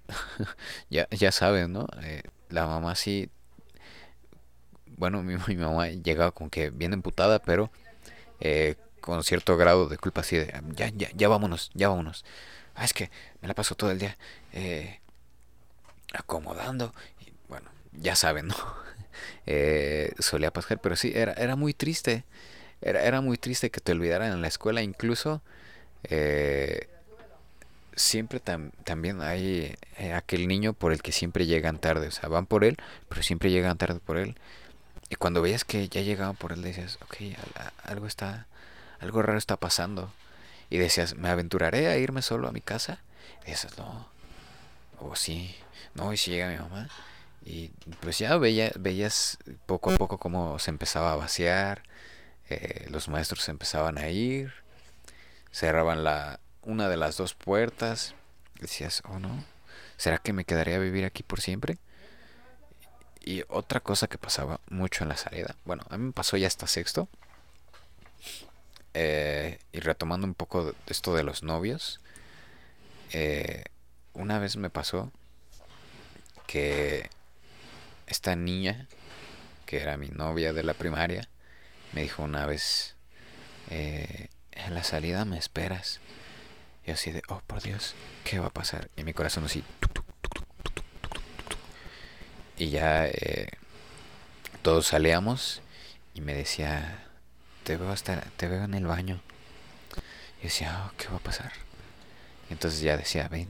ya, 0.91 1.09
ya 1.11 1.33
saben, 1.33 1.73
¿no? 1.73 1.87
Eh, 2.03 2.23
la 2.51 2.67
mamá 2.67 2.95
sí... 2.97 3.31
Bueno, 4.97 5.23
mi, 5.25 5.37
mi, 5.47 5.57
mamá 5.57 5.89
llegaba 5.89 6.33
con 6.33 6.51
que 6.51 6.71
bien 6.71 6.93
emputada, 6.93 7.39
pero 7.41 7.71
con 9.01 9.23
cierto 9.23 9.57
grado 9.57 9.89
de 9.89 9.99
culpa 9.99 10.23
así 10.23 10.37
de, 10.37 10.53
ya, 10.75 10.89
ya, 10.89 11.09
ya 11.15 11.29
vámonos, 11.29 11.71
ya 11.75 11.89
vámonos. 11.89 12.25
Ah, 12.75 12.85
es 12.85 12.93
que 12.93 13.11
me 13.41 13.49
la 13.49 13.55
paso 13.55 13.75
todo 13.77 13.91
el 13.93 13.99
día 13.99 14.17
acomodando. 16.15 16.93
Ya 18.01 18.17
saben, 18.17 18.49
¿no? 18.49 18.57
eh, 19.47 20.13
solía 20.19 20.53
pasar, 20.53 20.81
pero 20.81 20.97
sí, 20.97 21.13
era, 21.15 21.33
era 21.35 21.57
muy 21.57 21.75
triste. 21.75 22.25
Era, 22.83 23.03
era 23.03 23.21
muy 23.21 23.39
triste 23.39 23.71
que 23.71 23.81
te 23.81 23.93
olvidaran 23.93 24.33
en 24.33 24.43
la 24.43 24.49
escuela, 24.49 24.83
incluso 24.83 25.43
eh, 26.05 26.89
siempre 27.97 28.41
también 28.41 29.23
hay 29.23 29.77
eh, 29.99 30.13
aquel 30.13 30.49
niño 30.49 30.73
por 30.73 30.93
el 30.93 31.03
que 31.03 31.13
siempre 31.13 31.47
llegan 31.47 31.79
tarde, 31.79 32.09
o 32.09 32.11
sea, 32.11 32.29
van 32.29 32.47
por 32.47 32.65
él, 32.65 32.77
pero 33.09 33.23
siempre 33.23 33.51
llegan 33.51 33.79
tarde 33.79 34.01
por 34.01 34.19
él. 34.19 34.37
Y 35.11 35.17
cuando 35.17 35.43
veías 35.43 35.65
que 35.65 35.89
ya 35.89 36.01
llegaban 36.03 36.37
por 36.37 36.53
él, 36.53 36.63
decías, 36.63 36.99
ok, 37.03 37.37
algo 37.85 38.07
está, 38.07 38.47
algo 39.01 39.23
raro 39.23 39.39
está 39.39 39.57
pasando. 39.57 40.13
Y 40.71 40.79
decías, 40.79 41.15
¿me 41.15 41.29
aventuraré 41.29 41.89
a 41.89 41.99
irme 41.99 42.23
solo 42.23 42.49
a 42.49 42.53
mi 42.53 42.61
casa? 42.61 43.01
Y 43.47 43.51
decías, 43.51 43.79
no, 43.79 44.09
o 44.99 45.15
sí, 45.15 45.55
no, 45.95 46.13
y 46.13 46.17
si 46.17 46.31
llega 46.31 46.49
mi 46.49 46.57
mamá. 46.57 46.89
Y 47.45 47.69
pues 48.01 48.19
ya 48.19 48.37
veía, 48.39 48.73
veías 48.79 49.39
poco 49.67 49.93
a 49.93 49.97
poco 49.97 50.19
cómo 50.19 50.59
se 50.59 50.71
empezaba 50.71 51.13
a 51.13 51.17
vaciar, 51.17 51.83
eh, 52.49 52.87
los 52.91 53.09
maestros 53.09 53.43
se 53.43 53.51
empezaban 53.51 53.99
a 53.99 54.09
ir, 54.09 54.53
cerraban 55.53 56.05
la, 56.05 56.41
una 56.63 56.89
de 56.89 56.97
las 56.97 57.17
dos 57.17 57.35
puertas. 57.35 58.15
Decías, 58.61 59.03
oh 59.09 59.19
no, 59.19 59.45
¿será 59.99 60.19
que 60.19 60.33
me 60.33 60.45
quedaría 60.45 60.77
a 60.77 60.81
vivir 60.81 61.05
aquí 61.05 61.23
por 61.23 61.41
siempre? 61.41 61.79
Y 63.21 63.43
otra 63.49 63.81
cosa 63.81 64.07
que 64.07 64.19
pasaba 64.19 64.61
mucho 64.71 65.05
en 65.05 65.09
la 65.09 65.17
salida, 65.17 65.57
bueno, 65.65 65.85
a 65.91 65.97
mí 65.99 66.07
me 66.07 66.13
pasó 66.13 66.37
ya 66.37 66.47
hasta 66.47 66.67
sexto. 66.67 67.09
Eh, 68.95 69.59
y 69.73 69.81
retomando 69.81 70.27
un 70.27 70.35
poco 70.35 70.73
esto 70.87 71.15
de 71.15 71.25
los 71.25 71.43
novios, 71.43 72.01
eh, 73.13 73.65
una 74.13 74.39
vez 74.39 74.57
me 74.57 74.71
pasó 74.71 75.11
que 76.47 77.11
esta 78.07 78.37
niña, 78.37 78.89
que 79.67 79.81
era 79.81 79.97
mi 79.97 80.09
novia 80.09 80.53
de 80.53 80.63
la 80.63 80.75
primaria, 80.75 81.29
me 81.93 82.03
dijo 82.03 82.23
una 82.23 82.47
vez, 82.47 82.97
eh, 83.71 84.29
en 84.53 84.75
la 84.75 84.85
salida 84.85 85.25
me 85.25 85.39
esperas. 85.39 86.01
Y 86.87 86.91
así 86.91 87.11
de, 87.13 87.23
oh 87.29 87.41
por 87.47 87.63
Dios, 87.63 87.95
¿qué 88.25 88.39
va 88.39 88.49
a 88.49 88.53
pasar? 88.53 88.91
Y 88.97 89.05
mi 89.05 89.13
corazón 89.13 89.45
así. 89.45 89.65
y 92.57 92.71
ya 92.71 93.07
eh, 93.07 93.49
todos 94.63 94.87
salíamos 94.87 95.61
y 96.15 96.21
me 96.21 96.35
decía, 96.35 97.05
te 97.65 97.77
veo 97.77 97.91
hasta, 97.91 98.21
te 98.37 98.49
veo 98.49 98.65
en 98.65 98.75
el 98.75 98.87
baño. 98.87 99.21
Y 100.41 100.45
decía, 100.45 100.87
oh, 100.87 100.93
¿qué 100.97 101.09
va 101.09 101.17
a 101.17 101.21
pasar? 101.21 101.53
Entonces 102.51 102.81
ya 102.81 102.97
decía, 102.97 103.29
ven. 103.29 103.49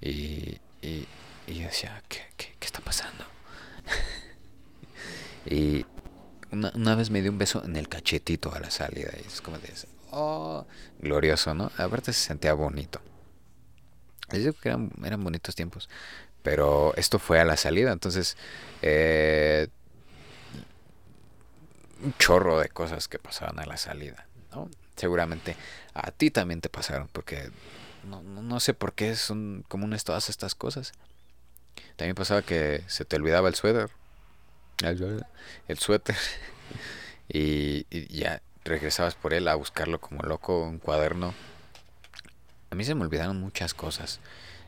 Y, 0.00 0.58
y, 0.82 1.06
yo 1.54 1.66
decía, 1.66 2.02
¿qué, 2.08 2.22
qué, 2.36 2.54
qué 2.58 2.66
está 2.66 2.80
pasando? 2.80 3.24
y 5.46 5.86
una, 6.50 6.72
una, 6.74 6.94
vez 6.94 7.10
me 7.10 7.22
dio 7.22 7.30
un 7.30 7.38
beso 7.38 7.64
en 7.64 7.76
el 7.76 7.88
cachetito 7.88 8.54
a 8.54 8.60
la 8.60 8.70
salida. 8.70 9.10
Y 9.22 9.26
es 9.26 9.40
como 9.40 9.58
de, 9.58 9.72
oh, 10.10 10.66
glorioso, 10.98 11.54
¿no? 11.54 11.70
Aparte 11.76 12.12
se 12.12 12.20
sentía 12.20 12.54
bonito. 12.54 13.00
Les 14.30 14.42
digo 14.42 14.54
que 14.54 14.68
eran, 14.68 14.90
eran 15.04 15.22
bonitos 15.22 15.54
tiempos. 15.54 15.88
Pero 16.42 16.94
esto 16.96 17.18
fue 17.18 17.40
a 17.40 17.44
la 17.44 17.56
salida, 17.56 17.92
entonces... 17.92 18.36
Eh, 18.82 19.68
un 22.02 22.14
chorro 22.18 22.58
de 22.60 22.68
cosas 22.68 23.08
que 23.08 23.18
pasaban 23.18 23.58
a 23.58 23.66
la 23.66 23.76
salida, 23.76 24.26
¿no? 24.52 24.70
Seguramente 24.96 25.56
a 25.94 26.10
ti 26.10 26.30
también 26.30 26.60
te 26.60 26.68
pasaron, 26.68 27.08
porque 27.12 27.50
no, 28.04 28.22
no, 28.22 28.60
sé 28.60 28.74
por 28.74 28.92
qué 28.92 29.14
son 29.16 29.64
comunes 29.68 30.04
todas 30.04 30.28
estas 30.28 30.54
cosas. 30.54 30.92
También 31.96 32.14
pasaba 32.14 32.42
que 32.42 32.82
se 32.86 33.04
te 33.04 33.16
olvidaba 33.16 33.48
el 33.48 33.54
suéter. 33.54 33.90
El 34.82 35.78
suéter. 35.78 36.16
y, 37.28 37.86
y, 37.90 38.16
ya 38.16 38.42
regresabas 38.64 39.14
por 39.14 39.34
él 39.34 39.48
a 39.48 39.54
buscarlo 39.54 40.00
como 40.00 40.22
loco, 40.22 40.62
un 40.62 40.78
cuaderno. 40.78 41.34
A 42.70 42.74
mí 42.74 42.84
se 42.84 42.94
me 42.94 43.02
olvidaron 43.02 43.40
muchas 43.40 43.74
cosas. 43.74 44.20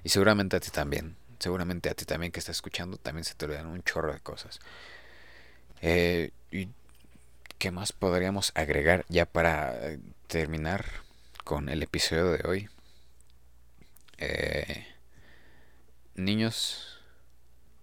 Y 0.04 0.08
seguramente 0.08 0.56
a 0.56 0.60
ti 0.60 0.70
también. 0.70 1.16
Seguramente 1.38 1.88
a 1.88 1.94
ti 1.94 2.04
también 2.04 2.32
que 2.32 2.40
estás 2.40 2.56
escuchando 2.56 2.96
también 2.96 3.24
se 3.24 3.34
te 3.34 3.46
olvidaron 3.46 3.70
un 3.70 3.82
chorro 3.82 4.12
de 4.12 4.20
cosas. 4.20 4.60
Eh, 5.82 6.32
¿Y 6.50 6.68
qué 7.58 7.70
más 7.70 7.92
podríamos 7.92 8.52
agregar 8.54 9.04
ya 9.08 9.26
para 9.26 9.74
terminar 10.26 10.84
con 11.44 11.68
el 11.68 11.82
episodio 11.82 12.32
de 12.32 12.48
hoy? 12.48 12.68
Eh, 14.18 14.86
niños, 16.14 16.89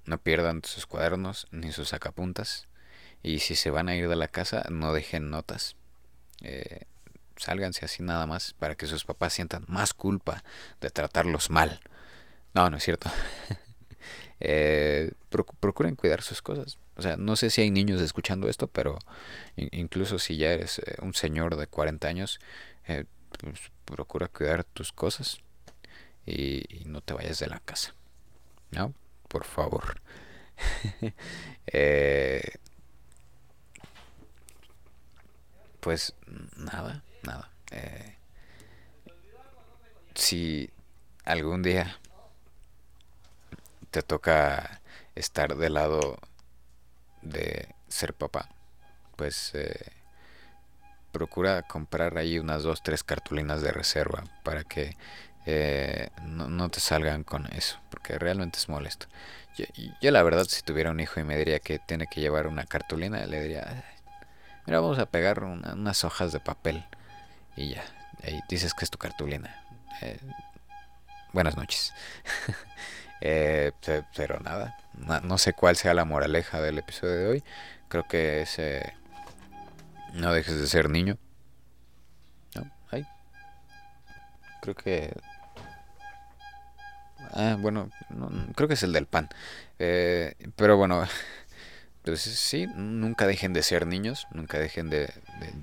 no 0.08 0.18
pierdan 0.18 0.62
sus 0.64 0.86
cuadernos 0.86 1.48
ni 1.52 1.72
sus 1.72 1.90
sacapuntas. 1.90 2.68
Y 3.24 3.40
si 3.40 3.56
se 3.56 3.72
van 3.72 3.90
a 3.90 3.96
ir 3.96 4.08
de 4.10 4.16
la 4.16 4.28
casa, 4.28 4.66
no 4.70 4.94
dejen 4.94 5.30
notas 5.30 5.76
eh, 6.44 6.86
sálganse 7.38 7.86
así 7.86 8.04
nada 8.04 8.26
más 8.26 8.54
para 8.54 8.76
que 8.76 8.88
sus 8.88 9.06
papás 9.06 9.34
sientan 9.34 9.64
más 9.68 9.94
culpa 9.94 10.44
de 10.82 10.90
tratarlos 10.90 11.50
mal. 11.50 11.80
No, 12.54 12.70
no 12.70 12.78
es 12.78 12.84
cierto. 12.84 13.10
eh, 14.40 15.12
procuren 15.30 15.96
cuidar 15.96 16.22
sus 16.22 16.42
cosas. 16.42 16.78
O 16.96 17.02
sea, 17.02 17.16
no 17.18 17.36
sé 17.36 17.50
si 17.50 17.62
hay 17.62 17.72
niños 17.72 18.02
escuchando 18.02 18.50
esto, 18.50 18.68
pero 18.68 18.98
incluso 19.56 20.18
si 20.20 20.38
ya 20.38 20.52
eres 20.52 20.80
eh, 20.80 20.96
un 21.02 21.14
señor 21.14 21.56
de 21.56 21.68
40 21.68 22.08
años, 22.08 22.40
eh, 22.88 23.06
pues, 23.40 23.72
procura 23.86 24.28
cuidar 24.28 24.64
tus 24.64 24.92
cosas 24.92 25.40
y, 26.26 26.64
y, 26.76 26.86
no 26.86 27.02
te 27.02 27.14
vayas 27.14 27.40
de 27.40 27.48
la 27.48 27.60
casa. 27.60 27.94
¿No? 28.72 28.94
Por 29.38 29.46
favor. 29.46 30.02
eh, 31.68 32.42
pues 35.80 36.16
nada, 36.56 37.04
nada. 37.22 37.52
Eh, 37.70 38.16
si 40.16 40.72
algún 41.24 41.62
día 41.62 42.00
te 43.92 44.02
toca 44.02 44.82
estar 45.14 45.56
del 45.56 45.76
lado 45.76 46.18
de 47.22 47.76
ser 47.90 48.16
papá, 48.16 48.50
pues 49.18 49.52
eh, 49.54 49.92
procura 51.12 51.62
comprar 51.62 52.18
ahí 52.18 52.40
unas 52.40 52.64
dos, 52.64 52.82
tres 52.82 53.04
cartulinas 53.04 53.62
de 53.62 53.72
reserva 53.72 54.24
para 54.44 54.64
que 54.64 54.98
eh, 55.48 56.10
no, 56.24 56.70
te 56.70 56.80
salgan 56.80 57.24
con 57.24 57.48
eso, 57.54 57.80
porque 57.90 58.20
realmente 58.20 58.60
es 58.60 58.70
molesto. 58.70 59.08
Yo, 59.58 59.66
yo, 60.02 60.12
la 60.12 60.22
verdad 60.22 60.46
si 60.46 60.62
tuviera 60.62 60.92
un 60.92 61.00
hijo 61.00 61.20
y 61.20 61.24
me 61.24 61.38
diría 61.38 61.60
que 61.60 61.80
tiene 61.80 62.06
que 62.08 62.22
llevar 62.22 62.48
una 62.48 62.66
cartulina, 62.66 63.26
le 63.26 63.42
diría, 63.42 63.84
Mira, 64.68 64.82
vamos 64.82 65.00
a 65.00 65.06
pegar 65.06 65.46
unas 65.46 66.04
hojas 66.04 66.34
de 66.34 66.42
papel 66.42 66.84
y 67.56 67.70
ya. 67.70 67.86
Ahí 68.22 68.42
dices 68.50 68.74
que 68.74 68.84
es 68.84 68.92
tu 68.92 68.98
cartulina. 68.98 69.64
Eh, 70.02 70.20
buenas 71.32 71.56
noches. 71.56 71.94
eh, 73.22 73.72
pero 74.14 74.42
nada, 74.42 74.78
no, 75.24 75.38
sé 75.38 75.54
cuál 75.54 75.78
sea 75.78 75.94
la 75.94 76.04
moraleja 76.04 76.62
del 76.62 76.80
episodio 76.80 77.16
de 77.16 77.28
hoy. 77.28 77.44
Creo 77.88 78.06
que 78.10 78.42
es... 78.42 78.60
Eh, 78.60 78.94
no 80.12 80.34
dejes 80.34 80.60
de 80.60 80.68
ser 80.68 80.90
niño. 80.90 81.18
No, 82.54 82.70
ahí. 82.92 83.08
Creo 84.62 84.76
que... 84.76 85.16
Ah, 87.32 87.58
bueno, 87.60 87.90
creo 88.56 88.68
que 88.68 88.76
es 88.76 88.84
el 88.84 88.94
del 88.94 89.06
pan. 89.06 89.30
Eh, 89.80 90.36
pero 90.56 90.78
bueno, 90.78 91.06
Entonces, 92.08 92.40
sí, 92.40 92.68
nunca 92.76 93.28
dejen 93.28 93.52
de 93.54 93.64
ser 93.64 93.86
niños, 93.86 94.28
nunca 94.32 94.58
dejen 94.60 94.90
de, 94.90 95.14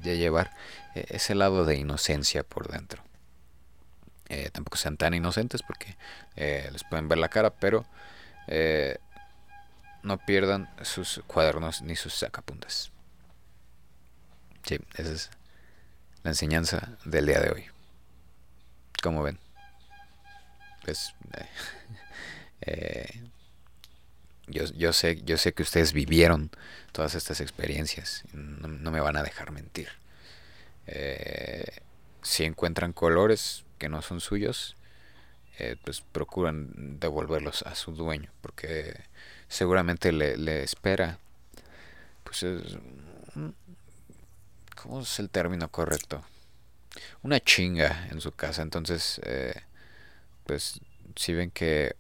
llevar 0.02 0.50
eh, 0.94 1.06
ese 1.08 1.34
lado 1.34 1.64
de 1.64 1.76
inocencia 1.76 2.42
por 2.42 2.70
dentro. 2.70 3.02
Eh, 4.28 4.50
tampoco 4.52 4.76
sean 4.76 4.96
tan 4.96 5.14
inocentes 5.14 5.62
porque 5.62 5.96
eh, 6.36 6.68
les 6.72 6.84
pueden 6.84 7.08
ver 7.08 7.18
la 7.18 7.28
cara, 7.28 7.50
pero 7.50 7.86
no 10.02 10.18
pierdan 10.18 10.68
sus 10.82 11.22
cuadernos 11.26 11.80
ni 11.80 11.96
sus 11.96 12.12
sacapuntas. 12.12 12.90
Sí, 14.64 14.78
esa 14.96 15.12
es 15.12 15.30
la 16.22 16.30
enseñanza 16.30 16.98
del 17.06 17.24
día 17.24 17.40
de 17.40 17.50
hoy. 17.50 17.64
Como 19.02 19.22
ven, 19.22 19.38
pues 20.84 21.14
yo, 24.46 24.64
yo, 24.76 24.92
sé, 24.92 25.22
yo 25.24 25.38
sé 25.38 25.52
que 25.52 25.62
ustedes 25.62 25.92
vivieron 25.92 26.50
todas 26.92 27.14
estas 27.14 27.40
experiencias. 27.40 28.24
No, 28.32 28.90
me 28.90 29.00
van 29.00 29.16
a 29.16 29.22
dejar 29.22 29.50
mentir. 29.50 29.88
Eh, 30.86 31.80
si 32.22 32.44
encuentran 32.44 32.92
colores 32.92 33.64
que 33.78 33.88
no 33.88 34.02
son 34.02 34.20
suyos, 34.20 34.76
eh, 35.58 35.76
pues 35.84 36.00
procuran 36.00 36.98
devolverlos 37.00 37.62
a 37.62 37.74
su 37.74 37.92
dueño. 37.92 38.30
Porque 38.40 39.00
seguramente 39.48 40.12
le, 40.12 40.36
le 40.36 40.62
espera. 40.62 41.18
Pues 42.24 42.42
es. 42.42 42.76
¿Cómo 44.76 45.00
es 45.00 45.18
el 45.18 45.30
término 45.30 45.70
correcto? 45.70 46.22
Una 47.22 47.40
chinga 47.40 48.08
en 48.10 48.20
su 48.20 48.32
casa. 48.32 48.62
Entonces, 48.62 49.20
eh, 49.24 49.62
pues 50.46 50.80
si 51.16 51.32
ven 51.34 51.50
que 51.50 51.96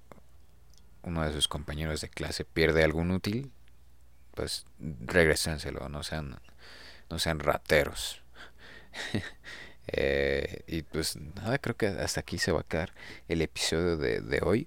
uno 1.02 1.24
de 1.24 1.32
sus 1.32 1.48
compañeros 1.48 2.00
de 2.00 2.08
clase 2.08 2.44
pierde 2.44 2.82
algún 2.82 3.10
útil, 3.10 3.52
pues 4.34 4.66
regrésenselo, 4.78 5.88
no 5.88 6.02
sean, 6.02 6.40
no 7.10 7.18
sean 7.18 7.40
rateros. 7.40 8.22
Eh, 9.86 10.64
y 10.66 10.80
pues 10.80 11.16
nada, 11.16 11.58
creo 11.58 11.76
que 11.76 11.88
hasta 11.88 12.20
aquí 12.20 12.38
se 12.38 12.52
va 12.52 12.60
a 12.60 12.66
quedar 12.66 12.94
el 13.28 13.42
episodio 13.42 13.98
de, 13.98 14.22
de 14.22 14.40
hoy. 14.42 14.66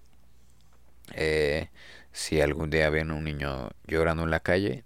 Eh, 1.16 1.70
si 2.12 2.40
algún 2.40 2.70
día 2.70 2.92
ven 2.92 3.10
un 3.10 3.24
niño 3.24 3.72
llorando 3.88 4.24
en 4.24 4.30
la 4.30 4.42
calle, 4.42 4.84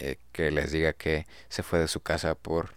eh, 0.00 0.16
que 0.32 0.50
les 0.50 0.72
diga 0.72 0.92
que 0.92 1.24
se 1.48 1.62
fue 1.62 1.78
de 1.78 1.86
su 1.86 2.00
casa 2.00 2.34
por 2.34 2.74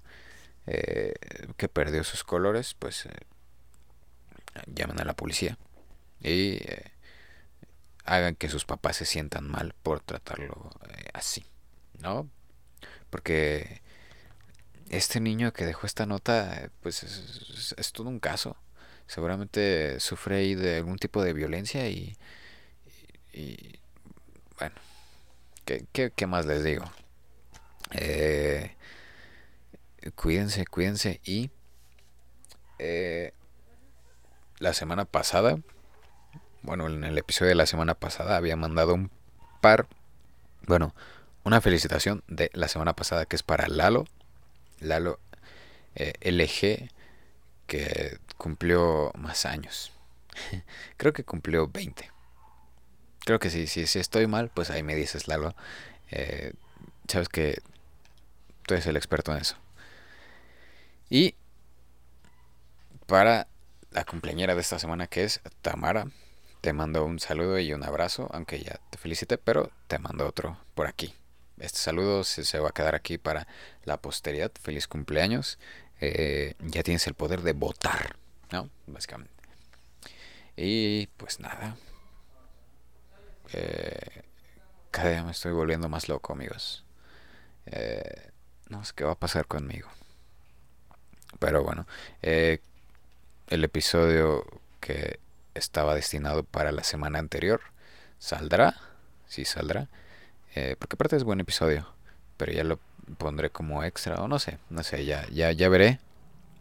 que 0.66 1.68
perdió 1.68 2.04
sus 2.04 2.24
colores, 2.24 2.76
pues 2.78 3.08
llamen 4.68 5.00
a 5.00 5.06
la 5.06 5.16
policía 5.16 5.58
y 6.22 6.60
hagan 8.06 8.36
que 8.36 8.50
sus 8.50 8.66
papás 8.66 8.98
se 8.98 9.06
sientan 9.06 9.48
mal 9.48 9.74
por 9.84 10.02
tratarlo 10.02 10.72
así, 11.14 11.46
¿no? 12.00 12.30
Porque 13.10 13.82
este 14.90 15.20
niño 15.20 15.54
que 15.54 15.66
dejó 15.66 15.88
esta 15.88 16.06
nota, 16.06 16.70
pues 16.82 17.04
es, 17.04 17.92
todo 17.94 18.10
un 18.10 18.20
caso. 18.20 18.58
Seguramente 19.08 20.00
sufre 20.00 20.38
ahí 20.38 20.56
de 20.56 20.78
algún 20.78 20.98
tipo 20.98 21.24
de 21.24 21.34
violencia 21.34 21.90
y, 21.90 22.18
bueno, 24.58 24.76
¿qué, 25.66 26.12
¿qué, 26.16 26.28
más 26.28 26.46
les 26.46 26.64
digo? 26.64 26.86
Eh, 27.92 28.76
cuídense, 30.16 30.66
cuídense 30.66 31.22
y 31.24 31.52
eh, 32.80 33.34
la 34.64 34.74
semana 34.74 35.04
pasada, 35.04 35.60
bueno, 36.62 36.88
en 36.88 37.04
el 37.04 37.18
episodio 37.18 37.50
de 37.50 37.56
la 37.56 37.66
semana 37.66 37.96
pasada 37.96 38.38
había 38.38 38.56
mandado 38.56 38.94
un 38.94 39.12
par, 39.60 39.88
bueno, 40.66 40.96
una 41.44 41.60
felicitación 41.60 42.24
de 42.30 42.50
la 42.54 42.70
semana 42.70 42.96
pasada 42.96 43.26
que 43.26 43.36
es 43.36 43.44
para 43.44 43.68
Lalo 43.68 44.06
Lalo 44.80 45.20
eh, 45.96 46.14
LG, 46.22 46.90
que 47.68 48.18
cumplió 48.38 49.12
más 49.18 49.46
años. 49.46 49.92
Creo 50.98 51.12
que 51.12 51.26
cumplió 51.26 51.68
20. 51.68 52.10
Creo 53.26 53.40
que 53.40 53.50
sí, 53.50 53.68
si, 53.68 54.00
estoy 54.00 54.28
mal, 54.28 54.50
pues 54.50 54.70
ahí 54.70 54.82
me 54.82 54.96
dices, 54.96 55.28
Lalo. 55.28 55.56
Eh, 56.10 56.54
sabes 57.08 57.28
que 57.28 57.62
tú 58.66 58.76
eres 58.76 58.88
el 58.88 58.96
experto 58.96 59.34
en 59.34 59.40
eso. 59.40 59.58
Y 61.10 61.36
para 63.06 63.48
la 63.94 64.06
cumpleañera 64.06 64.56
de 64.56 64.62
esta 64.62 64.80
semana, 64.80 65.08
que 65.08 65.24
es 65.24 65.40
Tamara, 65.62 66.08
te 66.62 66.74
mando 66.74 67.06
un 67.06 67.20
saludo 67.20 67.60
y 67.60 67.74
un 67.74 67.84
abrazo, 67.84 68.30
aunque 68.34 68.62
ya 68.62 68.80
te 68.90 68.98
felicité, 68.98 69.38
pero 69.38 69.72
te 69.88 70.00
mando 70.00 70.28
otro 70.28 70.58
por 70.76 70.88
aquí. 70.88 71.14
Este 71.60 71.78
saludo 71.78 72.24
se, 72.24 72.60
va 72.60 72.70
a 72.70 72.74
quedar 72.74 72.96
aquí 72.96 73.18
para 73.18 73.48
la 73.84 73.98
posteridad. 73.98 74.52
Feliz 74.62 74.88
cumpleaños. 74.88 75.60
Eh, 76.02 76.56
ya 76.60 76.82
tienes 76.84 77.06
el 77.08 77.14
poder 77.14 77.42
de 77.42 77.54
votar, 77.54 78.16
¿no? 78.52 78.70
Básicamente. 78.88 79.32
Y 80.58 81.08
pues 81.18 81.40
nada. 81.40 81.78
Eh, 83.54 84.24
cada 84.90 85.10
día 85.10 85.24
me 85.24 85.32
estoy 85.32 85.52
volviendo 85.52 85.90
más 85.90 86.10
loco, 86.10 86.34
amigos. 86.34 86.84
Eh, 87.68 88.32
no 88.70 88.84
sé 88.84 88.94
qué 88.96 89.04
va 89.04 89.12
a 89.12 89.20
pasar 89.20 89.46
conmigo. 89.46 89.90
Pero 91.40 91.64
bueno, 91.64 91.86
el 93.48 93.64
episodio 93.64 94.46
que 94.80 95.20
estaba 95.54 95.96
destinado 95.96 96.44
para 96.44 96.72
la 96.72 96.84
semana 96.84 97.20
anterior 97.20 97.62
saldrá. 98.20 98.76
Sí, 99.28 99.46
saldrá. 99.46 99.90
Eh, 100.56 100.76
porque 100.80 100.96
aparte 100.96 101.16
es 101.16 101.24
buen 101.24 101.40
episodio. 101.40 101.88
Pero 102.38 102.52
ya 102.52 102.64
lo 102.64 102.80
pondré 103.18 103.50
como 103.50 103.84
extra. 103.84 104.22
O 104.22 104.28
no 104.28 104.40
sé. 104.40 104.60
No 104.70 104.84
sé. 104.84 105.06
Ya, 105.06 105.28
ya, 105.30 105.52
ya 105.52 105.70
veré 105.70 106.00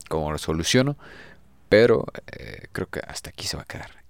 cómo 0.09 0.33
lo 0.33 0.39
soluciono. 0.39 0.97
Pero 1.68 2.05
eh, 2.33 2.66
creo 2.72 2.89
que 2.89 3.01
hasta 3.01 3.30
aquí 3.30 3.47
se 3.47 3.57
va 3.57 3.62
a 3.62 3.66
quedar 3.66 4.05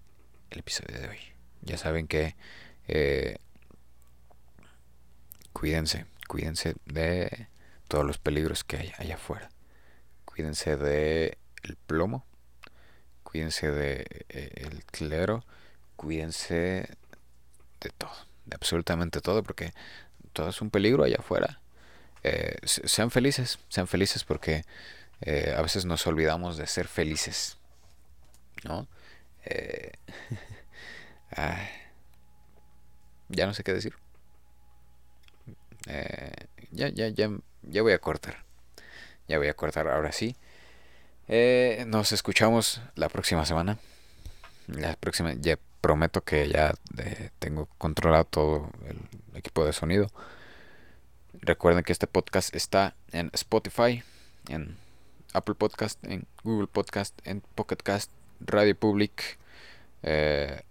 el 0.50 0.60
episodio 0.60 0.98
de 1.00 1.08
hoy. 1.08 1.18
Ya 1.62 1.78
saben 1.78 2.08
que 2.08 2.34
eh, 2.88 3.36
cuídense. 5.52 6.06
Cuídense 6.26 6.74
de 6.86 7.48
todos 7.88 8.04
los 8.06 8.18
peligros 8.18 8.64
que 8.64 8.78
hay 8.78 8.92
allá 8.98 9.16
afuera. 9.16 9.50
Cuídense 10.24 10.76
de 10.76 11.38
el 11.62 11.76
plomo. 11.76 12.24
Cuídense 13.32 13.72
de 13.72 14.06
el 14.28 14.84
clero. 14.84 15.44
Cuídense 15.96 16.88
de 17.80 17.90
todo 17.98 18.32
de 18.46 18.56
absolutamente 18.56 19.20
todo, 19.20 19.42
porque 19.42 19.72
todo 20.32 20.48
es 20.48 20.60
un 20.60 20.70
peligro 20.70 21.04
allá 21.04 21.16
afuera. 21.18 21.60
Eh, 22.22 22.56
sean 22.64 23.10
felices, 23.10 23.58
sean 23.68 23.88
felices 23.88 24.24
porque 24.24 24.64
eh, 25.20 25.54
a 25.56 25.62
veces 25.62 25.84
nos 25.84 26.06
olvidamos 26.06 26.56
de 26.56 26.66
ser 26.66 26.86
felices, 26.88 27.58
¿no? 28.64 28.88
Eh, 29.44 29.92
ya 33.28 33.46
no 33.46 33.54
sé 33.54 33.62
qué 33.64 33.72
decir. 33.72 33.94
ya, 36.70 36.88
ya, 36.88 37.08
ya, 37.08 37.30
ya 37.62 37.82
voy 37.82 37.92
a 37.92 37.98
cortar. 37.98 38.44
Ya 39.28 39.38
voy 39.38 39.48
a 39.48 39.54
cortar 39.54 39.88
ahora 39.88 40.12
sí. 40.12 40.36
Nos 41.86 42.12
escuchamos 42.12 42.80
la 42.94 43.08
próxima 43.08 43.44
semana. 43.46 43.78
La 44.66 44.94
próxima, 44.96 45.32
ya 45.34 45.58
prometo 45.80 46.22
que 46.22 46.48
ya 46.48 46.74
eh, 46.98 47.30
tengo 47.38 47.66
controlado 47.78 48.24
todo 48.24 48.70
el 48.88 48.98
equipo 49.36 49.64
de 49.64 49.72
sonido. 49.72 50.08
Recuerden 51.34 51.84
que 51.84 51.92
este 51.92 52.06
podcast 52.06 52.54
está 52.54 52.94
en 53.10 53.30
Spotify, 53.32 54.02
en 54.48 54.76
Apple 55.34 55.54
Podcast, 55.54 56.02
en 56.04 56.26
Google 56.44 56.68
Podcast, 56.68 57.18
en 57.26 57.42
Pocket 57.54 57.76
Cast, 57.76 58.10
Radio 58.40 58.76
Public, 58.76 59.38
eh, 60.02 60.62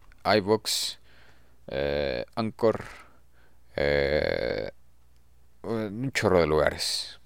eh, 1.67 2.25
Anchor, 2.35 2.83
eh, 3.75 4.71
un 5.63 6.11
chorro 6.11 6.39
de 6.39 6.47
lugares. 6.47 7.20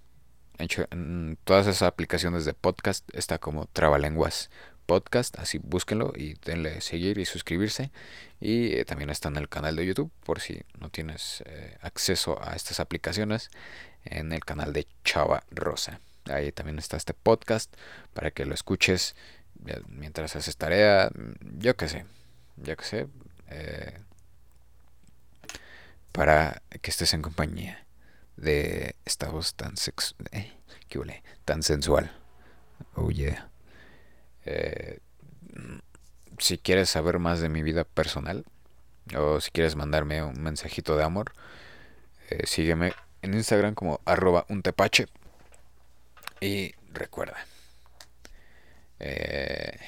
En, 0.58 1.38
todas 1.44 1.68
esas 1.68 1.84
aplicaciones 1.84 2.46
de 2.46 2.54
podcast 2.54 3.08
está 3.14 3.38
como 3.38 3.66
Trabalenguas 3.68 4.50
podcast, 4.86 5.38
así 5.40 5.58
búsquenlo 5.58 6.14
y 6.16 6.36
denle 6.46 6.80
seguir 6.82 7.18
y 7.18 7.26
suscribirse. 7.26 7.92
Y 8.40 8.76
eh, 8.76 8.86
también 8.86 9.10
está 9.10 9.30
en 9.30 9.38
el 9.38 9.50
canal 9.50 9.76
de 9.76 9.86
YouTube, 9.86 10.12
por 10.24 10.40
si 10.40 10.62
no 10.80 10.90
tienes 10.90 11.44
eh, 11.48 11.78
acceso 11.82 12.42
a 12.44 12.56
estas 12.56 12.80
aplicaciones, 12.80 13.50
en 14.04 14.32
el 14.32 14.46
canal 14.46 14.74
de 14.74 14.88
Chava 15.04 15.44
Rosa. 15.52 16.00
Ahí 16.30 16.52
también 16.52 16.80
está 16.80 16.98
este 16.98 17.14
podcast 17.14 17.74
para 18.14 18.32
que 18.32 18.46
lo 18.46 18.54
escuches 18.54 19.16
mientras 19.88 20.36
haces 20.36 20.58
tarea, 20.58 21.10
yo 21.58 21.76
qué 21.76 21.88
sé, 21.88 22.06
yo 22.58 22.76
qué 22.78 22.84
sé, 22.84 23.08
eh, 23.50 23.98
para 26.12 26.62
que 26.82 26.92
estés 26.92 27.14
en 27.14 27.22
compañía 27.22 27.85
de 28.38 28.96
esta 29.06 29.30
voz 29.30 29.56
tan 29.56 29.78
sex, 29.78 30.16
tan 31.46 31.64
sensual. 31.64 32.12
Oh 32.96 33.10
yeah. 33.12 33.50
Eh, 34.46 35.00
si 36.40 36.58
quieres 36.58 36.90
saber 36.90 37.20
más 37.20 37.40
de 37.40 37.50
mi 37.50 37.64
vida 37.64 37.84
personal 37.84 38.46
o 39.18 39.40
si 39.42 39.52
quieres 39.52 39.76
mandarme 39.76 40.24
un 40.24 40.42
mensajito 40.42 40.98
de 40.98 41.04
amor, 41.04 41.34
eh, 42.30 42.46
sígueme 42.46 42.94
en 43.22 43.34
Instagram 43.34 43.76
como 43.76 44.02
arroba 44.06 44.46
un. 44.50 44.64
Y 46.42 46.74
recuerda, 46.92 47.38
eh, 49.00 49.80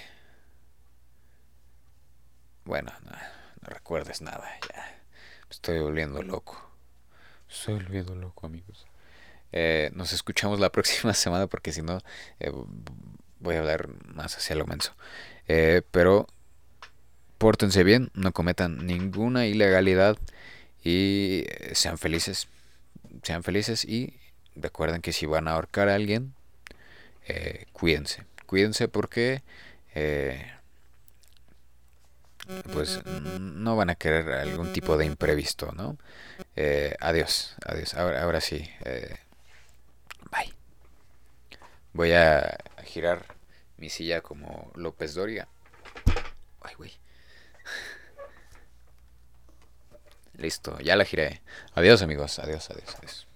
bueno, 2.65 2.91
no, 3.03 3.11
recuerdes 3.61 4.21
nada, 4.21 4.49
ya 4.73 5.01
estoy 5.49 5.79
volviendo 5.79 6.23
loco. 6.23 6.66
Estoy 7.49 7.75
volviendo 7.75 8.15
loco, 8.15 8.45
amigos. 8.45 8.85
nos 9.93 10.13
escuchamos 10.13 10.59
la 10.59 10.71
próxima 10.71 11.13
semana 11.13 11.47
porque 11.47 11.71
si 11.71 11.81
no 11.81 11.99
voy 13.39 13.55
a 13.55 13.59
hablar 13.59 13.89
más 14.13 14.37
hacia 14.37 14.55
lo 14.55 14.65
menso. 14.65 14.93
Eh, 15.47 15.81
pero 15.91 16.27
pórtense 17.37 17.83
bien, 17.83 18.11
no 18.13 18.31
cometan 18.31 18.85
ninguna 18.85 19.45
ilegalidad 19.45 20.17
y 20.83 21.43
eh, 21.47 21.71
sean 21.73 21.97
felices. 21.97 22.47
Sean 23.23 23.43
felices 23.43 23.85
y 23.85 24.13
recuerden 24.55 25.01
que 25.01 25.13
si 25.13 25.25
van 25.25 25.47
a 25.47 25.51
ahorcar 25.51 25.89
a 25.89 25.95
alguien, 25.95 26.33
eh, 27.27 27.65
cuídense. 27.73 28.25
Cuídense 28.45 28.87
porque 28.87 29.41
pues 32.73 33.05
no 33.05 33.75
van 33.75 33.89
a 33.89 33.95
querer 33.95 34.31
algún 34.31 34.73
tipo 34.73 34.97
de 34.97 35.05
imprevisto, 35.05 35.71
¿no? 35.73 35.97
adiós, 36.99 37.55
adiós. 37.65 37.93
Ahora, 37.93 38.41
sí. 38.41 38.69
bye. 40.31 40.53
Voy 41.93 42.13
a 42.13 42.57
girar 42.83 43.37
mi 43.77 43.89
silla 43.89 44.21
como 44.21 44.71
López 44.75 45.13
Doria. 45.13 45.47
Ay, 46.61 46.75
güey. 46.75 46.91
Listo, 50.33 50.77
ya 50.79 50.95
la 50.95 51.05
giré. 51.05 51.41
Adiós 51.73 52.01
amigos, 52.01 52.39
adiós, 52.39 52.69
adiós, 52.69 52.95
adiós. 52.97 53.27